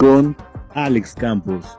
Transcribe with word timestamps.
con 0.00 0.34
Alex 0.70 1.14
Campos. 1.14 1.76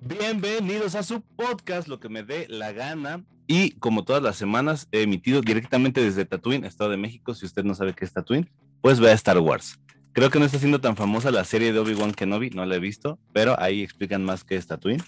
Bienvenidos 0.00 0.96
a 0.96 1.04
su 1.04 1.20
podcast, 1.20 1.86
lo 1.86 2.00
que 2.00 2.08
me 2.08 2.24
dé 2.24 2.48
la 2.48 2.72
gana. 2.72 3.24
Y 3.46 3.70
como 3.78 4.04
todas 4.04 4.20
las 4.20 4.34
semanas, 4.34 4.88
he 4.90 5.02
emitido 5.02 5.42
directamente 5.42 6.02
desde 6.02 6.24
Tatooine, 6.24 6.64
Estado 6.64 6.90
de 6.90 6.96
México. 6.96 7.36
Si 7.36 7.46
usted 7.46 7.62
no 7.62 7.76
sabe 7.76 7.94
qué 7.94 8.04
es 8.04 8.12
Tatooine, 8.12 8.50
pues 8.80 8.98
vea 8.98 9.12
Star 9.12 9.38
Wars. 9.38 9.78
Creo 10.10 10.28
que 10.28 10.40
no 10.40 10.44
está 10.46 10.58
siendo 10.58 10.80
tan 10.80 10.96
famosa 10.96 11.30
la 11.30 11.44
serie 11.44 11.72
de 11.72 11.78
Obi-Wan 11.78 12.14
Kenobi, 12.14 12.50
no 12.50 12.66
la 12.66 12.74
he 12.74 12.80
visto, 12.80 13.20
pero 13.32 13.54
ahí 13.60 13.84
explican 13.84 14.24
más 14.24 14.42
qué 14.42 14.56
es 14.56 14.66
Tatooine. 14.66 15.04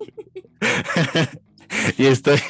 y 1.96 2.06
estoy. 2.06 2.40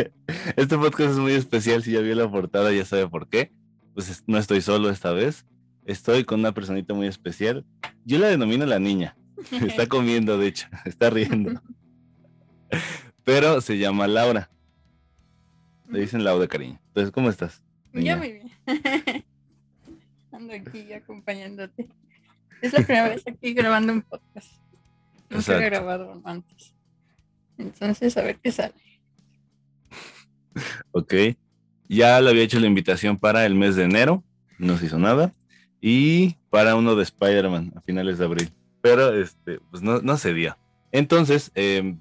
este 0.56 0.78
podcast 0.78 1.10
es 1.10 1.18
muy 1.18 1.32
especial. 1.32 1.82
Si 1.82 1.92
ya 1.92 2.00
vio 2.00 2.14
la 2.14 2.30
portada, 2.30 2.72
ya 2.72 2.86
sabe 2.86 3.06
por 3.08 3.28
qué. 3.28 3.52
Pues 3.92 4.24
no 4.26 4.38
estoy 4.38 4.62
solo 4.62 4.88
esta 4.88 5.12
vez. 5.12 5.44
Estoy 5.84 6.24
con 6.24 6.40
una 6.40 6.52
personita 6.52 6.94
muy 6.94 7.06
especial. 7.06 7.64
Yo 8.04 8.18
la 8.18 8.28
denomino 8.28 8.66
la 8.66 8.78
niña. 8.78 9.16
Está 9.66 9.86
comiendo, 9.86 10.38
de 10.38 10.48
hecho, 10.48 10.68
está 10.84 11.10
riendo. 11.10 11.62
Pero 13.24 13.60
se 13.60 13.78
llama 13.78 14.06
Laura. 14.06 14.50
Le 15.88 16.00
dicen 16.00 16.24
Laura 16.24 16.46
cariño. 16.46 16.80
Entonces, 16.88 17.10
¿cómo 17.10 17.30
estás? 17.30 17.62
Ya 17.92 18.16
muy 18.16 18.32
bien. 18.32 18.50
Ando 20.32 20.54
aquí 20.54 20.92
acompañándote. 20.92 21.88
Es 22.62 22.72
la 22.72 22.84
primera 22.84 23.08
vez 23.08 23.24
aquí 23.26 23.52
grabando 23.54 23.92
un 23.92 24.02
podcast. 24.02 24.52
No 25.28 25.42
se 25.42 25.56
he 25.56 25.60
grabado 25.60 26.20
antes. 26.24 26.74
Entonces, 27.58 28.16
a 28.16 28.22
ver 28.22 28.38
qué 28.38 28.52
sale. 28.52 28.74
Ok. 30.92 31.14
Ya 31.88 32.20
le 32.20 32.30
había 32.30 32.42
hecho 32.42 32.60
la 32.60 32.66
invitación 32.66 33.16
para 33.16 33.44
el 33.46 33.54
mes 33.54 33.74
de 33.76 33.84
enero. 33.84 34.22
No 34.58 34.76
se 34.76 34.86
hizo 34.86 34.98
nada. 34.98 35.34
Y 35.80 36.36
para 36.50 36.76
uno 36.76 36.94
de 36.94 37.02
Spider-Man 37.02 37.72
a 37.76 37.80
finales 37.80 38.18
de 38.18 38.24
abril 38.24 38.52
pero 38.80 39.12
este, 39.14 39.60
pues 39.70 39.82
no, 39.82 40.00
no 40.00 40.16
se 40.16 40.32
dio. 40.34 40.56
Entonces, 40.92 41.50
em, 41.54 42.00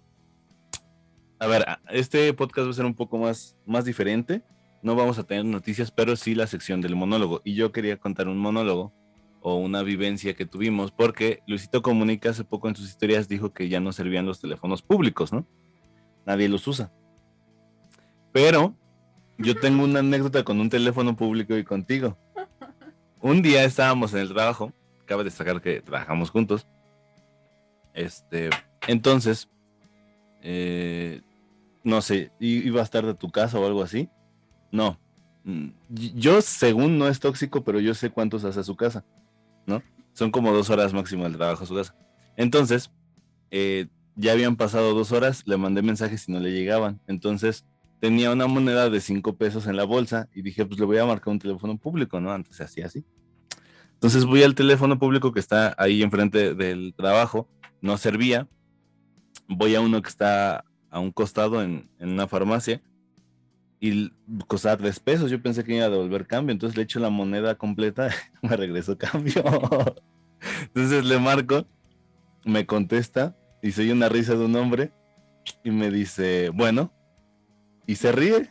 a 1.40 1.48
ver, 1.48 1.66
este 1.90 2.34
podcast 2.34 2.68
va 2.68 2.72
a 2.72 2.76
ser 2.76 2.86
un 2.86 2.96
poco 2.96 3.18
más, 3.18 3.56
más 3.66 3.86
diferente. 3.86 4.42
No 4.82 4.96
vamos 4.96 5.20
a 5.20 5.24
tener 5.24 5.46
noticias, 5.46 5.92
pero 5.92 6.16
sí 6.16 6.36
la 6.36 6.48
sección 6.48 6.82
del 6.82 6.96
monólogo. 6.96 7.42
Y 7.44 7.56
yo 7.56 7.72
quería 7.72 7.98
contar 7.98 8.28
un 8.28 8.38
monólogo 8.38 8.94
o 9.42 9.56
una 9.56 9.84
vivencia 9.84 10.34
que 10.34 10.46
tuvimos, 10.46 10.92
porque 10.92 11.42
Luisito 11.48 11.82
Comunica 11.82 12.30
hace 12.30 12.44
poco 12.44 12.68
en 12.68 12.76
sus 12.76 12.90
historias 12.90 13.30
dijo 13.30 13.54
que 13.54 13.70
ya 13.70 13.80
no 13.80 13.94
servían 13.94 14.26
los 14.26 14.42
teléfonos 14.42 14.82
públicos, 14.82 15.32
¿no? 15.32 15.46
Nadie 16.26 16.50
los 16.50 16.68
usa. 16.68 16.92
Pero 18.34 18.76
yo 19.38 19.56
tengo 19.56 19.84
una 19.86 20.00
anécdota 20.00 20.44
con 20.44 20.60
un 20.60 20.70
teléfono 20.70 21.16
público 21.16 21.58
y 21.58 21.64
contigo. 21.64 22.18
Un 23.22 23.42
día 23.42 23.64
estábamos 23.64 24.14
en 24.14 24.20
el 24.20 24.34
trabajo 24.34 24.72
cabe 25.09 25.23
destacar 25.23 25.59
que 25.59 25.81
trabajamos 25.81 26.30
juntos. 26.30 26.67
Este, 27.94 28.52
entonces, 28.88 29.50
eh, 30.42 31.22
no 31.84 32.02
sé, 32.02 32.31
iba 32.39 32.80
a 32.80 32.84
estar 32.84 33.06
de 33.06 33.16
tu 33.16 33.31
casa 33.31 33.59
o 33.59 33.66
algo 33.66 33.81
así. 33.81 34.08
No, 34.72 35.00
mm, 35.44 35.70
yo 35.89 36.42
según 36.42 37.00
no 37.00 37.08
es 37.08 37.20
tóxico, 37.20 37.64
pero 37.64 37.80
yo 37.80 37.95
sé 37.95 38.11
cuántos 38.11 38.45
hace 38.45 38.59
a 38.59 38.64
su 38.64 38.76
casa, 38.76 39.03
¿no? 39.66 39.81
Son 40.14 40.30
como 40.30 40.54
dos 40.54 40.70
horas 40.70 40.94
máximo 40.94 41.26
el 41.26 41.36
trabajo 41.36 41.64
a 41.64 41.67
su 41.67 41.76
casa. 41.76 41.95
Entonces, 42.38 42.92
eh, 43.50 43.88
ya 44.16 44.33
habían 44.33 44.58
pasado 44.58 44.94
dos 44.94 45.11
horas, 45.11 45.44
le 45.48 45.58
mandé 45.58 45.81
mensajes 45.81 46.30
y 46.30 46.31
no 46.31 46.39
le 46.39 46.52
llegaban. 46.52 47.02
Entonces, 47.08 47.66
tenía 48.00 48.31
una 48.31 48.47
moneda 48.47 48.89
de 48.89 49.02
cinco 49.02 49.36
pesos 49.36 49.67
en 49.67 49.75
la 49.75 49.83
bolsa 49.83 50.30
y 50.33 50.42
dije, 50.42 50.65
pues 50.65 50.80
le 50.80 50.86
voy 50.86 50.98
a 50.98 51.05
marcar 51.05 51.33
un 51.33 51.39
teléfono 51.39 51.77
público, 51.77 52.20
¿no? 52.20 52.32
Antes 52.32 52.55
se 52.55 52.64
hacía 52.64 52.86
así. 52.86 53.05
Entonces 53.93 54.26
voy 54.26 54.43
al 54.43 54.55
teléfono 54.55 54.98
público 54.98 55.33
que 55.33 55.42
está 55.42 55.76
ahí 55.77 56.02
enfrente 56.02 56.55
del 56.55 56.93
trabajo, 56.95 57.49
no 57.82 57.98
servía. 57.98 58.48
Voy 59.48 59.76
a 59.76 59.82
uno 59.82 60.02
que 60.02 60.09
está 60.09 60.64
a 60.89 60.99
un 60.99 61.11
costado 61.11 61.61
en, 61.61 61.89
una 61.99 62.27
farmacia 62.27 62.82
y 63.82 64.09
costaba 64.48 64.77
tres 64.77 64.99
pesos. 65.02 65.30
Yo 65.30 65.42
pensé 65.42 65.65
que 65.65 65.76
iba 65.76 65.86
a 65.86 65.89
devolver 65.89 66.27
cambio, 66.27 66.54
entonces 66.54 66.77
le 66.77 66.83
echo 66.83 66.99
la 66.99 67.09
moneda 67.09 67.55
completa, 67.55 68.09
me 68.42 68.55
regreso 68.55 68.98
cambio. 68.98 69.43
entonces 70.61 71.04
le 71.04 71.20
marco, 71.20 71.65
me 72.45 72.65
contesta 72.65 73.36
y 73.61 73.73
se 73.73 73.82
oye 73.82 73.92
una 73.92 74.08
risa 74.08 74.36
de 74.36 74.45
un 74.45 74.55
hombre 74.55 74.93
y 75.65 75.71
me 75.71 75.92
dice, 75.92 76.49
bueno, 76.54 76.93
y 77.89 77.95
se 77.95 78.11
ríe. 78.11 78.48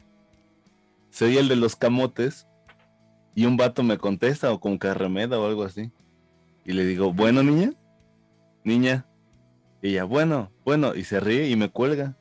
Se 1.10 1.26
oye 1.26 1.38
el 1.38 1.46
de 1.46 1.54
los 1.54 1.76
camotes 1.76 2.48
y 3.36 3.46
un 3.46 3.56
vato 3.56 3.84
me 3.84 3.96
contesta 3.96 4.50
o 4.50 4.58
con 4.58 4.78
carremeda 4.78 5.38
o 5.38 5.46
algo 5.46 5.62
así. 5.62 5.92
Y 6.64 6.72
le 6.72 6.84
digo, 6.84 7.12
bueno, 7.12 7.44
niña, 7.44 7.72
niña. 8.64 9.06
Y 9.80 9.90
ella, 9.90 10.02
bueno, 10.02 10.50
bueno, 10.64 10.92
y 10.96 11.04
se 11.04 11.20
ríe 11.20 11.48
y 11.48 11.54
me 11.54 11.68
cuelga. 11.68 12.16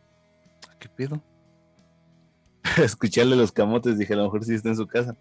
¿Qué 0.78 0.89
pedo? 0.89 1.23
Escucharle 2.78 3.35
los 3.35 3.51
camotes, 3.51 3.97
dije, 3.97 4.13
a 4.13 4.17
lo 4.17 4.25
mejor 4.25 4.45
sí 4.45 4.53
está 4.53 4.69
en 4.69 4.78
su 4.78 4.85
casa. 4.85 5.16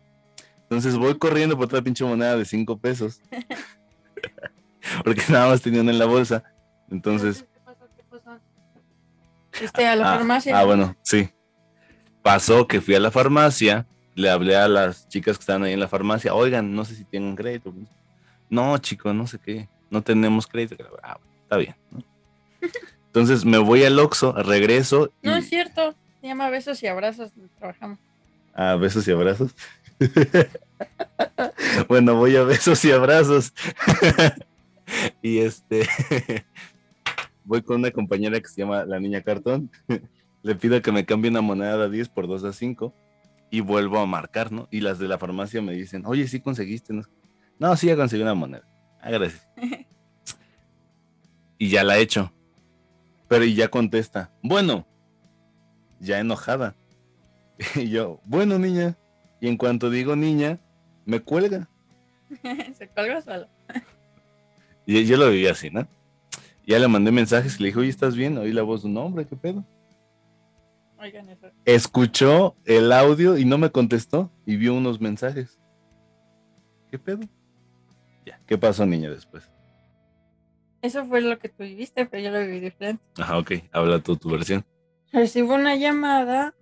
Entonces 0.65 0.99
voy 0.99 1.17
corriendo 1.17 1.57
por 1.57 1.65
otra 1.65 1.81
pinche 1.81 2.05
moneda 2.05 2.37
de 2.37 2.45
cinco 2.45 2.77
pesos. 2.77 3.23
Porque 5.03 5.23
nada 5.31 5.49
más 5.49 5.63
tenían 5.63 5.89
en 5.89 5.99
la 5.99 6.05
bolsa. 6.05 6.45
Entonces. 6.91 7.43
¿Qué 7.43 7.61
pasó? 7.65 7.89
¿Qué 7.97 8.03
pasó? 8.11 8.39
Este, 9.63 9.87
a 9.87 9.97
la 9.97 10.13
ah, 10.13 10.17
farmacia. 10.19 10.59
Ah, 10.59 10.65
bueno, 10.65 10.95
sí. 11.01 11.31
Pasó 12.27 12.67
que 12.67 12.81
fui 12.81 12.97
a 12.97 13.01
la 13.01 13.13
farmacia 13.13 13.87
le 14.17 14.31
hablé 14.31 14.57
a 14.57 14.67
las 14.67 15.09
chicas 15.09 15.37
que 15.37 15.43
estaban 15.43 15.63
ahí 15.63 15.75
en 15.75 15.81
la 15.81 15.89
farmacia, 15.89 16.35
oigan, 16.35 16.75
no 16.75 16.85
sé 16.85 16.97
si 16.97 17.05
tienen 17.05 17.37
crédito. 17.37 17.73
No, 18.49 18.77
chicos, 18.79 19.15
no 19.15 19.27
sé 19.27 19.39
qué, 19.39 19.69
no 19.91 20.03
tenemos 20.03 20.47
crédito. 20.47 20.77
Ah, 21.03 21.19
está 21.43 21.59
bien. 21.59 21.77
Entonces 23.07 23.45
me 23.45 23.59
voy 23.59 23.85
al 23.85 23.99
Oxxo, 23.99 24.33
regreso. 24.33 25.13
No 25.23 25.37
es 25.37 25.49
cierto, 25.49 25.95
se 26.21 26.27
llama 26.27 26.49
Besos 26.49 26.83
y 26.83 26.87
Abrazos, 26.87 27.31
trabajamos. 27.59 27.99
Ah, 28.55 28.75
Besos 28.77 29.07
y 29.07 29.13
Abrazos. 29.13 29.55
bueno, 31.89 32.15
voy 32.15 32.37
a 32.37 32.43
Besos 32.43 32.83
y 32.87 32.91
Abrazos. 32.91 33.53
y 35.23 35.39
este, 35.41 35.87
voy 37.45 37.61
con 37.61 37.81
una 37.81 37.91
compañera 37.91 38.41
que 38.41 38.49
se 38.49 38.63
llama 38.63 38.87
La 38.87 38.99
Niña 38.99 39.21
Cartón. 39.21 39.71
Le 40.47 40.55
pido 40.55 40.81
que 40.81 40.93
me 40.93 41.05
cambie 41.05 41.29
una 41.29 41.41
moneda 41.41 41.77
de 41.77 41.91
10 41.91 42.09
por 42.11 42.29
2 42.29 42.45
a 42.45 42.53
5 42.53 42.95
y 43.51 43.63
vuelvo 43.63 43.99
a 43.99 44.07
marcar, 44.07 44.53
¿no? 44.53 44.69
Y 44.71 44.79
las 44.79 45.01
de 45.01 45.09
la 45.09 45.19
farmacia 45.19 45.61
me 45.61 45.73
dicen, 45.73 46.05
oye, 46.07 46.29
sí 46.29 46.39
conseguiste, 46.39 46.93
¿no? 46.93 47.03
No, 47.59 47.75
sí, 47.75 47.89
ya 47.89 47.97
conseguí 47.97 48.23
una 48.23 48.35
moneda. 48.35 48.63
Ah, 49.01 49.11
gracias. 49.11 49.45
y 51.59 51.69
ya 51.69 51.83
la 51.83 51.99
he 51.99 52.01
hecho. 52.01 52.33
Pero 53.27 53.45
y 53.45 53.57
ya 53.57 53.67
contesta, 53.67 54.31
bueno, 54.41 54.87
ya 55.99 56.21
enojada. 56.21 56.77
y 57.75 57.89
yo, 57.89 58.21
bueno, 58.25 58.57
niña. 58.57 58.97
Y 59.41 59.49
en 59.49 59.57
cuanto 59.57 59.91
digo 59.91 60.15
niña, 60.15 60.61
me 61.07 61.19
cuelga. 61.19 61.69
Se 62.79 62.87
cuelga 62.87 63.21
solo. 63.21 63.49
y 64.87 65.05
yo 65.07 65.17
lo 65.17 65.29
viví 65.29 65.49
así, 65.49 65.71
¿no? 65.71 65.89
Ya 66.65 66.79
le 66.79 66.87
mandé 66.87 67.11
mensajes 67.11 67.59
y 67.59 67.65
le 67.65 67.69
dije, 67.71 67.81
oye, 67.81 67.89
¿estás 67.89 68.15
bien? 68.15 68.39
Oí 68.39 68.53
la 68.53 68.63
voz 68.63 68.85
de 68.85 68.91
un 68.91 68.97
hombre, 68.99 69.27
¿qué 69.27 69.35
pedo? 69.35 69.65
Escuchó 71.65 72.57
el 72.65 72.93
audio 72.93 73.37
y 73.37 73.45
no 73.45 73.59
me 73.59 73.71
contestó 73.71 74.31
y 74.45 74.57
vio 74.57 74.75
unos 74.75 75.01
mensajes. 75.01 75.59
¿Qué 76.91 76.99
pedo? 76.99 77.21
Ya, 78.25 78.41
¿qué 78.47 78.57
pasó, 78.57 78.87
niña, 78.87 79.11
después? 79.11 79.49
Eso 80.83 81.05
fue 81.07 81.21
lo 81.21 81.39
que 81.39 81.49
tú 81.49 81.65
viviste, 81.65 82.07
pero 82.07 82.23
yo 82.23 82.31
lo 82.31 82.41
viví 82.41 82.61
diferente. 82.61 83.03
Ajá, 83.19 83.39
ok. 83.39 83.53
Habla 83.73 83.99
tú 84.01 84.17
tu 84.17 84.31
versión. 84.31 84.65
Recibo 85.13 85.55
una 85.55 85.77
llamada 85.77 86.55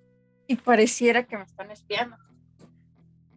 y 0.46 0.56
pareciera 0.56 1.25
que 1.25 1.36
me 1.36 1.44
están 1.44 1.70
espiando. 1.70 2.16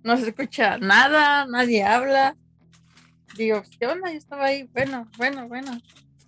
No 0.03 0.15
se 0.17 0.29
escucha 0.29 0.77
nada, 0.77 1.45
nadie 1.45 1.83
habla. 1.83 2.37
Digo, 3.35 3.61
¿qué 3.79 3.87
onda? 3.87 4.11
Yo 4.11 4.17
estaba 4.17 4.45
ahí. 4.45 4.63
Bueno, 4.73 5.09
bueno, 5.17 5.47
bueno. 5.47 5.71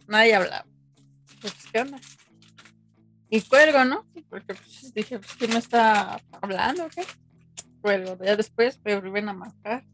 Nadie 0.07 0.35
hablaba. 0.35 0.65
Pues, 1.41 1.53
¿qué 1.71 1.81
onda? 1.81 1.99
Y 3.29 3.41
cuelgo, 3.41 3.85
¿no? 3.85 4.05
Porque 4.29 4.55
pues, 4.55 4.93
dije, 4.93 5.19
pues, 5.19 5.35
¿quién 5.35 5.53
está 5.53 6.19
hablando? 6.41 6.89
¿Qué? 6.89 7.03
Cuelgo. 7.81 8.17
Ya 8.23 8.35
después 8.35 8.79
me 8.83 8.99
vuelven 8.99 9.29
a 9.29 9.33
marcar. 9.33 9.85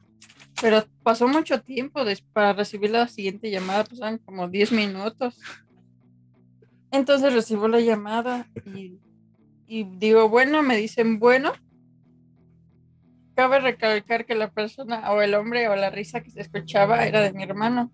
Pero 0.62 0.86
pasó 1.04 1.28
mucho 1.28 1.62
tiempo 1.62 2.02
para 2.32 2.54
recibir 2.54 2.92
la 2.92 3.08
siguiente 3.08 3.52
llamada, 3.52 3.84
pasaron 3.84 4.20
como 4.20 4.48
10 4.48 4.72
minutos. 4.72 5.38
Entonces 6.92 7.34
recibo 7.34 7.68
la 7.68 7.82
llamada 7.82 8.48
y 9.68 9.84
digo, 9.98 10.30
bueno, 10.30 10.64
me 10.64 10.78
dicen, 10.78 11.20
bueno. 11.20 11.54
Cabe 13.36 13.60
recalcar 13.60 14.26
que 14.26 14.34
la 14.34 14.50
persona 14.50 15.12
o 15.12 15.22
el 15.22 15.34
hombre 15.34 15.68
o 15.68 15.76
la 15.76 15.90
risa 15.90 16.22
que 16.22 16.32
se 16.32 16.40
escuchaba 16.40 17.06
era 17.06 17.20
de 17.20 17.34
mi 17.34 17.44
hermano 17.44 17.92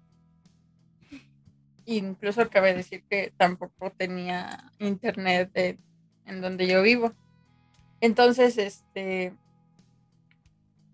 incluso 1.97 2.49
cabe 2.49 2.73
decir 2.73 3.03
que 3.09 3.33
tampoco 3.37 3.91
tenía 3.91 4.71
internet 4.79 5.79
en 6.25 6.41
donde 6.41 6.67
yo 6.67 6.81
vivo. 6.81 7.13
Entonces, 7.99 8.57
este, 8.57 9.33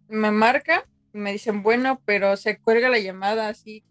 me 0.08 0.32
marca, 0.32 0.86
me 1.14 1.32
dicen, 1.32 1.64
bueno, 1.64 2.02
pero 2.06 2.38
se 2.38 2.60
cuelga 2.60 2.90
la 2.90 3.00
llamada 3.00 3.50
así 3.50 3.84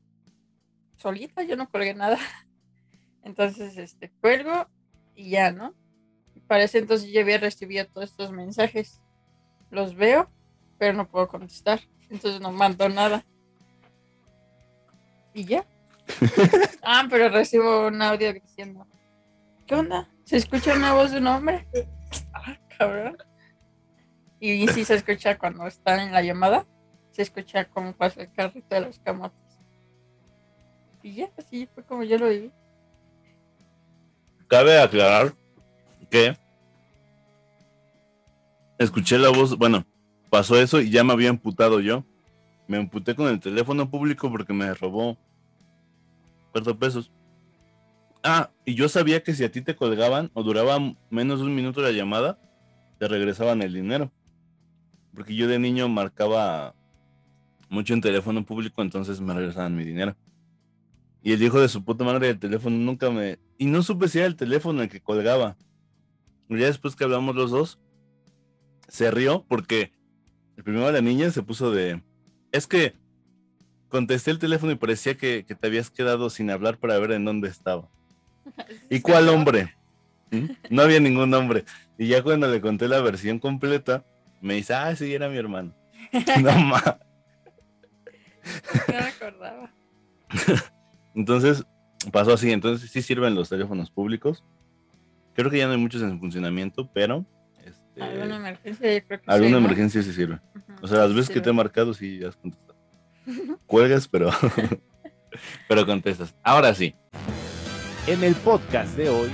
solita, 0.96 1.42
yo 1.42 1.56
no 1.56 1.68
colgué 1.70 1.94
nada. 1.94 2.18
Entonces, 3.22 3.76
este, 3.76 4.10
cuelgo 4.20 4.68
y 5.14 5.30
ya, 5.30 5.50
¿no? 5.50 5.74
Para 6.46 6.64
ese 6.64 6.78
entonces 6.78 7.10
yo 7.10 7.20
había 7.20 7.38
recibido 7.38 7.86
todos 7.86 8.10
estos 8.10 8.30
mensajes. 8.30 9.00
Los 9.70 9.96
veo, 9.96 10.30
pero 10.78 10.92
no 10.92 11.08
puedo 11.08 11.26
contestar. 11.28 11.80
Entonces 12.08 12.40
no 12.40 12.52
mando 12.52 12.88
nada. 12.88 13.24
Y 15.34 15.44
ya. 15.44 15.66
ah, 16.82 17.06
pero 17.10 17.28
recibo 17.28 17.88
un 17.88 18.00
audio 18.00 18.32
diciendo, 18.32 18.86
¿qué 19.66 19.74
onda? 19.74 20.08
¿Se 20.24 20.36
escucha 20.36 20.74
una 20.74 20.92
voz 20.92 21.12
de 21.12 21.18
un 21.18 21.26
hombre? 21.26 21.66
Ah, 22.32 22.56
cabrón. 22.78 23.16
Y 24.40 24.68
sí 24.68 24.84
se 24.84 24.94
escucha 24.94 25.38
cuando 25.38 25.66
están 25.66 26.00
en 26.00 26.12
la 26.12 26.22
llamada, 26.22 26.66
se 27.10 27.22
escucha 27.22 27.64
como 27.64 27.92
pasa 27.92 28.22
el 28.22 28.32
carrito 28.32 28.74
de 28.74 28.82
los 28.82 28.98
camotes. 28.98 29.38
Y 31.02 31.14
ya, 31.14 31.30
así 31.38 31.68
fue 31.74 31.84
como 31.84 32.02
yo 32.02 32.18
lo 32.18 32.28
viví. 32.28 32.50
Cabe 34.48 34.78
aclarar 34.80 35.34
que 36.10 36.36
escuché 38.78 39.18
la 39.18 39.30
voz, 39.30 39.56
bueno, 39.56 39.86
pasó 40.30 40.60
eso 40.60 40.80
y 40.80 40.90
ya 40.90 41.04
me 41.04 41.12
había 41.12 41.28
emputado 41.28 41.80
yo. 41.80 42.04
Me 42.68 42.78
emputé 42.78 43.14
con 43.14 43.28
el 43.28 43.40
teléfono 43.40 43.88
público 43.88 44.30
porque 44.30 44.52
me 44.52 44.74
robó 44.74 45.16
cuatro 46.56 46.78
pesos. 46.78 47.12
Ah, 48.22 48.50
y 48.64 48.74
yo 48.74 48.88
sabía 48.88 49.22
que 49.22 49.34
si 49.34 49.44
a 49.44 49.50
ti 49.50 49.60
te 49.60 49.76
colgaban 49.76 50.30
o 50.32 50.42
duraba 50.42 50.78
menos 51.10 51.40
de 51.40 51.44
un 51.44 51.54
minuto 51.54 51.82
la 51.82 51.90
llamada, 51.90 52.40
te 52.98 53.06
regresaban 53.08 53.60
el 53.60 53.74
dinero. 53.74 54.10
Porque 55.14 55.36
yo 55.36 55.48
de 55.48 55.58
niño 55.58 55.86
marcaba 55.90 56.74
mucho 57.68 57.92
en 57.92 58.00
teléfono 58.00 58.46
público, 58.46 58.80
entonces 58.80 59.20
me 59.20 59.34
regresaban 59.34 59.76
mi 59.76 59.84
dinero. 59.84 60.16
Y 61.22 61.32
el 61.32 61.42
hijo 61.42 61.60
de 61.60 61.68
su 61.68 61.84
puta 61.84 62.04
madre 62.04 62.28
del 62.28 62.38
teléfono 62.38 62.74
nunca 62.78 63.10
me... 63.10 63.38
Y 63.58 63.66
no 63.66 63.82
supe 63.82 64.08
si 64.08 64.16
era 64.16 64.26
el 64.26 64.36
teléfono 64.36 64.80
el 64.80 64.88
que 64.88 65.02
colgaba. 65.02 65.58
Y 66.48 66.56
ya 66.58 66.66
después 66.66 66.96
que 66.96 67.04
hablamos 67.04 67.36
los 67.36 67.50
dos, 67.50 67.78
se 68.88 69.10
rió 69.10 69.44
porque 69.46 69.92
el 70.56 70.64
primero 70.64 70.90
la 70.90 71.02
niña 71.02 71.30
se 71.30 71.42
puso 71.42 71.70
de... 71.70 72.02
Es 72.50 72.66
que 72.66 72.94
contesté 73.88 74.30
el 74.30 74.38
teléfono 74.38 74.72
y 74.72 74.76
parecía 74.76 75.16
que, 75.16 75.44
que 75.46 75.54
te 75.54 75.66
habías 75.66 75.90
quedado 75.90 76.30
sin 76.30 76.50
hablar 76.50 76.78
para 76.78 76.98
ver 76.98 77.12
en 77.12 77.24
dónde 77.24 77.48
estaba. 77.48 77.88
¿Y 78.90 79.00
cuál 79.00 79.28
hombre? 79.28 79.74
¿Mm? 80.30 80.46
No 80.70 80.82
había 80.82 81.00
ningún 81.00 81.32
hombre. 81.34 81.64
Y 81.98 82.08
ya 82.08 82.22
cuando 82.22 82.48
le 82.48 82.60
conté 82.60 82.88
la 82.88 83.00
versión 83.00 83.38
completa, 83.38 84.04
me 84.40 84.54
dice, 84.54 84.74
ah, 84.74 84.94
sí, 84.94 85.14
era 85.14 85.28
mi 85.28 85.36
hermano. 85.36 85.74
no 86.42 86.52
más. 86.60 86.96
No 88.88 88.94
me 88.94 88.98
acordaba. 88.98 89.72
Entonces, 91.14 91.64
pasó 92.12 92.34
así. 92.34 92.52
Entonces, 92.52 92.90
sí 92.90 93.02
sirven 93.02 93.34
los 93.34 93.48
teléfonos 93.48 93.90
públicos. 93.90 94.44
Creo 95.34 95.50
que 95.50 95.58
ya 95.58 95.66
no 95.66 95.72
hay 95.72 95.78
muchos 95.78 96.02
en 96.02 96.18
funcionamiento, 96.18 96.90
pero. 96.92 97.24
Este, 97.64 98.02
Alguna 98.02 98.36
emergencia, 98.36 98.92
yo 98.94 99.06
creo 99.06 99.20
que 99.20 99.30
alguna 99.30 99.48
sí, 99.48 99.52
¿no? 99.52 99.58
emergencia 99.58 100.02
sí 100.02 100.12
sirve. 100.12 100.40
O 100.82 100.86
sea, 100.86 100.98
las 100.98 101.10
sí 101.10 101.14
veces 101.16 101.30
que 101.30 101.40
te 101.40 101.50
he 101.50 101.52
marcado, 101.52 101.92
sí, 101.94 102.18
ya 102.18 102.28
has 102.28 102.36
contestado. 102.36 102.75
Cuelgas, 103.66 104.08
pero. 104.08 104.30
pero 105.68 105.86
contestas. 105.86 106.34
Ahora 106.42 106.74
sí, 106.74 106.94
En 108.06 108.22
el 108.24 108.34
podcast 108.36 108.96
de 108.96 109.08
hoy, 109.08 109.30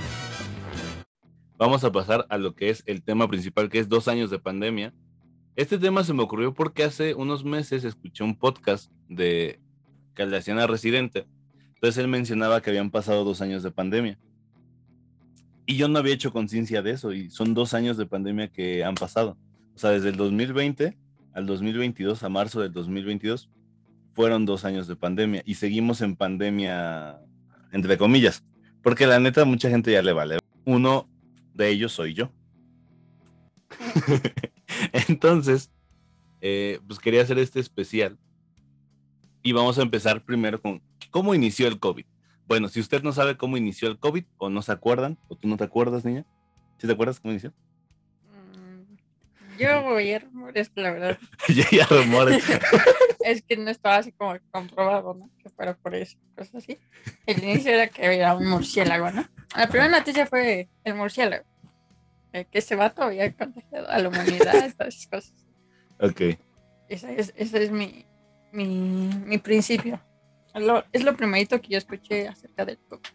vamos 1.59 1.85
a 1.85 1.93
pasar 1.93 2.27
a 2.29 2.39
lo 2.39 2.55
que 2.55 2.71
es 2.71 2.83
el 2.87 3.03
tema 3.03 3.29
principal, 3.29 3.69
que 3.69 3.79
es 3.79 3.89
dos 3.89 4.09
años 4.09 4.31
de 4.31 4.39
pandemia. 4.39 4.93
Este 5.55 5.79
tema 5.79 6.03
se 6.03 6.15
me 6.15 6.23
ocurrió 6.23 6.55
porque 6.55 6.85
hace 6.85 7.15
unos 7.15 7.45
meses 7.45 7.85
escuché 7.85 8.25
un 8.25 8.35
podcast 8.35 8.91
de 9.09 9.61
Caldaciana 10.15 10.67
Residente. 10.67 11.27
Entonces 11.75 11.99
él 11.99 12.09
mencionaba 12.09 12.63
que 12.63 12.71
habían 12.71 12.91
pasado 12.91 13.25
dos 13.25 13.43
años 13.43 13.63
de 13.63 13.71
pandemia. 13.71 14.19
Y 15.67 15.77
yo 15.77 15.89
no 15.89 15.99
había 15.99 16.15
hecho 16.15 16.33
conciencia 16.33 16.83
de 16.83 16.93
eso, 16.93 17.13
y 17.13 17.31
son 17.31 17.55
dos 17.55 17.75
años 17.75 17.97
de 17.97 18.07
pandemia 18.07 18.49
que 18.49 18.83
han 18.83 18.95
pasado. 18.95 19.37
O 19.75 19.79
sea, 19.79 19.91
desde 19.91 20.09
el 20.09 20.17
2020 20.17 20.97
al 21.35 21.47
2022, 21.47 22.23
a 22.23 22.29
marzo 22.29 22.61
del 22.61 22.73
2022, 22.73 23.49
fueron 24.15 24.47
dos 24.47 24.65
años 24.65 24.87
de 24.87 24.97
pandemia. 24.97 25.43
Y 25.45 25.55
seguimos 25.55 26.01
en 26.01 26.17
pandemia, 26.17 27.21
entre 27.73 27.99
comillas. 27.99 28.45
Porque 28.83 29.07
la 29.07 29.21
neta, 29.21 29.45
mucha 29.45 29.71
gente 29.71 29.93
ya 29.93 30.03
le 30.03 30.13
vale. 30.13 30.39
Uno 30.65 31.09
de 31.55 31.71
ellos 31.71 31.93
soy 31.93 32.15
yo. 32.15 32.31
Entonces, 35.09 35.71
eh, 36.41 36.81
pues 36.87 36.99
quería 36.99 37.23
hacer 37.23 37.39
este 37.39 37.61
especial. 37.61 38.19
Y 39.43 39.53
vamos 39.53 39.79
a 39.79 39.83
empezar 39.83 40.25
primero 40.25 40.61
con 40.61 40.83
cómo 41.11 41.35
inició 41.35 41.69
el 41.69 41.79
COVID. 41.79 42.05
Bueno, 42.47 42.69
si 42.69 42.81
usted 42.81 43.03
no 43.03 43.13
sabe 43.13 43.37
cómo 43.37 43.57
inició 43.57 43.89
el 43.89 43.99
COVID, 43.99 44.25
o 44.39 44.51
no 44.51 44.63
se 44.63 44.73
acuerdan, 44.73 45.19
o 45.29 45.37
tú 45.37 45.49
no 45.49 45.57
te 45.57 45.65
acuerdas, 45.65 46.05
niña, 46.05 46.27
¿sí 46.79 46.87
te 46.87 46.93
acuerdas 46.93 47.21
cómo 47.21 47.33
inició? 47.33 47.53
Yo 49.63 49.83
voy 49.83 50.13
a 50.13 50.19
rumores, 50.19 50.71
la 50.75 50.91
verdad. 50.93 51.19
ya, 51.49 51.65
ya 51.71 51.87
rumores. 51.87 52.43
Es 53.25 53.41
que 53.43 53.57
no 53.57 53.71
estaba 53.71 53.99
así 53.99 54.11
como 54.11 54.37
comprobado, 54.51 55.15
¿no? 55.15 55.31
Que 55.41 55.49
fuera 55.49 55.75
por 55.77 55.95
eso, 55.95 56.19
cosas 56.37 56.57
así. 56.57 56.79
El 57.25 57.41
inicio 57.45 57.71
era 57.73 57.87
que 57.87 58.05
era 58.05 58.35
un 58.35 58.49
murciélago, 58.49 59.13
¿no? 59.13 59.25
La 59.57 59.69
primera 59.69 59.89
noticia 59.97 60.27
fue 60.27 60.69
el 60.83 60.95
murciélago. 60.97 61.45
que 62.33 62.47
ese 62.51 62.75
vato 62.75 63.03
había 63.05 63.33
contagiado 63.33 63.89
a 63.89 63.99
la 64.01 64.09
humanidad, 64.09 64.73
todas 64.77 64.97
esas 64.97 65.07
cosas. 65.07 65.35
ok, 66.01 66.37
Ese 66.89 67.15
es, 67.17 67.33
ese 67.37 67.63
es 67.63 67.71
mi, 67.71 68.05
mi, 68.51 69.09
mi 69.25 69.39
principio. 69.39 70.01
Es 70.53 70.63
lo, 70.63 70.85
es 70.93 71.05
lo 71.05 71.17
primerito 71.17 71.61
que 71.61 71.69
yo 71.69 71.79
escuché 71.79 72.27
acerca 72.27 72.65
del 72.65 72.79
COVID. 72.89 73.07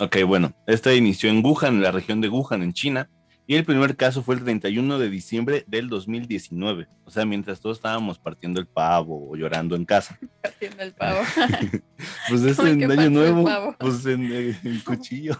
ok, 0.00 0.16
bueno. 0.26 0.52
Este 0.66 0.94
inició 0.96 1.30
en 1.30 1.42
Wuhan, 1.42 1.76
en 1.76 1.82
la 1.82 1.92
región 1.92 2.20
de 2.20 2.28
Wuhan, 2.28 2.62
en 2.62 2.74
China. 2.74 3.08
Y 3.48 3.54
el 3.54 3.64
primer 3.64 3.96
caso 3.96 4.24
fue 4.24 4.34
el 4.34 4.42
31 4.42 4.98
de 4.98 5.08
diciembre 5.08 5.64
del 5.68 5.88
2019. 5.88 6.88
O 7.04 7.10
sea, 7.10 7.24
mientras 7.24 7.60
todos 7.60 7.78
estábamos 7.78 8.18
partiendo 8.18 8.58
el 8.58 8.66
pavo 8.66 9.30
o 9.30 9.36
llorando 9.36 9.76
en 9.76 9.84
casa. 9.84 10.18
Haciendo 10.42 10.82
el 10.82 10.92
pavo. 10.92 11.20
Pues 12.28 12.42
es 12.44 12.56
¿Cómo 12.56 12.68
en 12.68 12.90
Año 12.90 13.10
Nuevo. 13.10 13.76
Pues 13.78 14.04
en, 14.06 14.30
eh, 14.32 14.58
en 14.64 14.80
cuchillo. 14.80 15.38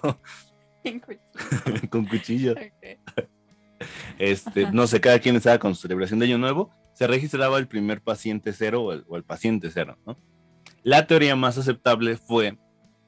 En 0.84 1.00
cuchillo. 1.00 1.90
con 1.90 2.06
cuchillo. 2.06 2.54
Este, 4.18 4.62
Ajá. 4.62 4.72
no 4.72 4.86
sé, 4.86 5.00
cada 5.00 5.18
quien 5.18 5.34
estaba 5.36 5.58
con 5.58 5.74
su 5.74 5.82
celebración 5.82 6.20
de 6.20 6.26
Año 6.26 6.38
Nuevo. 6.38 6.70
Se 6.94 7.08
registraba 7.08 7.58
el 7.58 7.66
primer 7.66 8.00
paciente 8.00 8.52
cero 8.52 8.84
o 8.84 8.92
el, 8.92 9.04
o 9.08 9.16
el 9.16 9.24
paciente 9.24 9.70
cero, 9.70 9.98
¿no? 10.06 10.16
La 10.82 11.08
teoría 11.08 11.34
más 11.34 11.58
aceptable 11.58 12.16
fue 12.16 12.56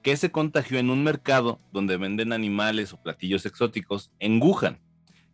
que 0.03 0.17
se 0.17 0.33
contagió 0.33 0.79
en 0.79 0.91
un 0.91 1.05
mercado 1.05 1.61
donde 1.73 1.97
venden 1.97 2.33
animales 2.33 2.93
o 2.93 3.01
platillos 3.01 3.47
exóticos 3.47 4.11
en 4.19 4.43
Wuhan 4.43 4.81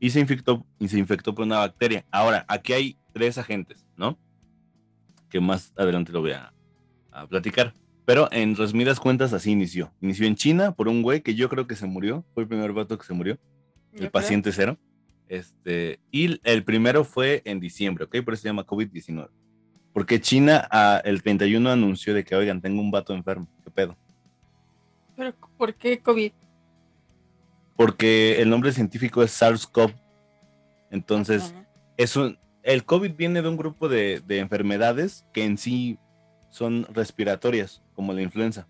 y 0.00 0.10
se 0.10 0.20
infectó, 0.20 0.64
y 0.78 0.88
se 0.88 0.98
infectó 0.98 1.34
por 1.34 1.44
una 1.44 1.58
bacteria. 1.58 2.04
Ahora, 2.10 2.44
aquí 2.48 2.72
hay 2.72 2.98
tres 3.12 3.38
agentes, 3.38 3.86
¿no? 3.96 4.18
Que 5.28 5.40
más 5.40 5.72
adelante 5.76 6.12
lo 6.12 6.20
voy 6.20 6.32
a, 6.32 6.52
a 7.10 7.26
platicar. 7.26 7.74
Pero 8.04 8.28
en 8.32 8.54
resumidas 8.56 9.00
cuentas, 9.00 9.32
así 9.32 9.50
inició. 9.50 9.92
Inició 10.00 10.26
en 10.26 10.36
China 10.36 10.72
por 10.72 10.88
un 10.88 11.02
güey 11.02 11.22
que 11.22 11.34
yo 11.34 11.48
creo 11.48 11.66
que 11.66 11.76
se 11.76 11.86
murió. 11.86 12.24
Fue 12.34 12.42
el 12.42 12.48
primer 12.48 12.72
vato 12.72 12.98
que 12.98 13.06
se 13.06 13.14
murió 13.14 13.38
el 13.98 14.10
creo. 14.10 14.10
paciente 14.10 14.52
cero. 14.52 14.76
Este, 15.28 16.00
y 16.10 16.38
el 16.44 16.64
primero 16.64 17.04
fue 17.04 17.40
en 17.46 17.60
diciembre, 17.60 18.04
¿ok? 18.04 18.22
Por 18.24 18.34
eso 18.34 18.42
se 18.42 18.48
llama 18.48 18.66
COVID-19. 18.66 19.30
Porque 19.92 20.20
China 20.20 20.66
ah, 20.70 21.00
el 21.04 21.22
31 21.22 21.70
anunció 21.70 22.14
de 22.14 22.24
que, 22.24 22.34
oigan, 22.34 22.60
tengo 22.60 22.80
un 22.82 22.90
vato 22.90 23.14
enfermo. 23.14 23.48
¿Qué 23.62 23.70
pedo? 23.70 23.96
Pero, 25.16 25.34
¿por 25.56 25.74
qué 25.74 26.00
COVID? 26.00 26.32
Porque 27.76 28.40
el 28.40 28.50
nombre 28.50 28.72
científico 28.72 29.22
es 29.22 29.40
SARS-CoV. 29.40 29.92
Entonces, 30.90 31.54
es 31.96 32.16
un, 32.16 32.38
el 32.62 32.84
COVID 32.84 33.14
viene 33.14 33.42
de 33.42 33.48
un 33.48 33.56
grupo 33.56 33.88
de, 33.88 34.22
de 34.26 34.38
enfermedades 34.38 35.26
que 35.32 35.44
en 35.44 35.58
sí 35.58 35.98
son 36.50 36.86
respiratorias, 36.92 37.82
como 37.94 38.12
la 38.12 38.22
influenza. 38.22 38.68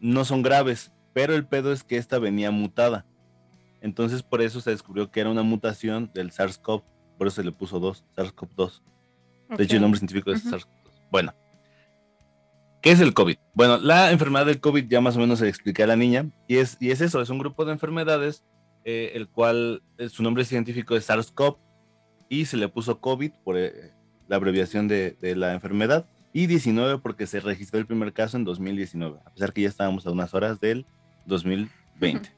No 0.00 0.24
son 0.24 0.42
graves, 0.42 0.92
pero 1.12 1.34
el 1.34 1.46
pedo 1.46 1.72
es 1.72 1.84
que 1.84 1.98
esta 1.98 2.18
venía 2.18 2.50
mutada. 2.50 3.04
Entonces 3.82 4.22
por 4.22 4.40
eso 4.40 4.60
se 4.60 4.70
descubrió 4.70 5.10
que 5.10 5.20
era 5.20 5.30
una 5.30 5.42
mutación 5.42 6.10
del 6.14 6.30
SARS-CoV, 6.30 6.82
por 7.18 7.26
eso 7.26 7.36
se 7.36 7.44
le 7.44 7.52
puso 7.52 7.80
dos, 7.80 8.04
SARS-CoV-2. 8.16 8.80
De 9.56 9.64
hecho, 9.64 9.76
el 9.76 9.82
nombre 9.82 9.98
científico 9.98 10.32
es 10.32 10.44
Ujú. 10.44 10.56
SARS-CoV-2. 10.56 10.90
Bueno, 11.10 11.34
¿qué 12.82 12.90
es 12.90 13.00
el 13.00 13.14
COVID? 13.14 13.36
Bueno, 13.54 13.78
la 13.78 14.10
enfermedad 14.10 14.46
del 14.46 14.60
COVID 14.60 14.86
ya 14.88 15.00
más 15.00 15.16
o 15.16 15.20
menos 15.20 15.38
se 15.38 15.44
le 15.44 15.50
expliqué 15.50 15.82
a 15.84 15.86
la 15.86 15.96
niña, 15.96 16.26
y 16.48 16.56
es, 16.56 16.76
y 16.80 16.90
es 16.90 17.00
eso, 17.00 17.22
es 17.22 17.30
un 17.30 17.38
grupo 17.38 17.64
de 17.64 17.72
enfermedades, 17.72 18.44
eh, 18.84 19.12
el 19.14 19.28
cual 19.28 19.82
eh, 19.98 20.08
su 20.08 20.22
nombre 20.22 20.44
científico 20.44 20.96
es 20.96 21.08
SARS-CoV, 21.08 21.56
y 22.28 22.44
se 22.46 22.56
le 22.56 22.68
puso 22.68 22.98
COVID 23.00 23.30
por 23.44 23.56
eh, 23.56 23.92
la 24.28 24.36
abreviación 24.36 24.88
de, 24.88 25.16
de 25.20 25.36
la 25.36 25.54
enfermedad, 25.54 26.06
y 26.32 26.46
19 26.46 26.98
porque 26.98 27.26
se 27.26 27.40
registró 27.40 27.78
el 27.78 27.86
primer 27.86 28.12
caso 28.12 28.36
en 28.36 28.44
2019, 28.44 29.18
a 29.24 29.30
pesar 29.30 29.52
que 29.52 29.62
ya 29.62 29.68
estábamos 29.68 30.06
a 30.06 30.10
unas 30.10 30.34
horas 30.34 30.60
del 30.60 30.84
2020, 31.26 32.28
Sí. 32.28 32.34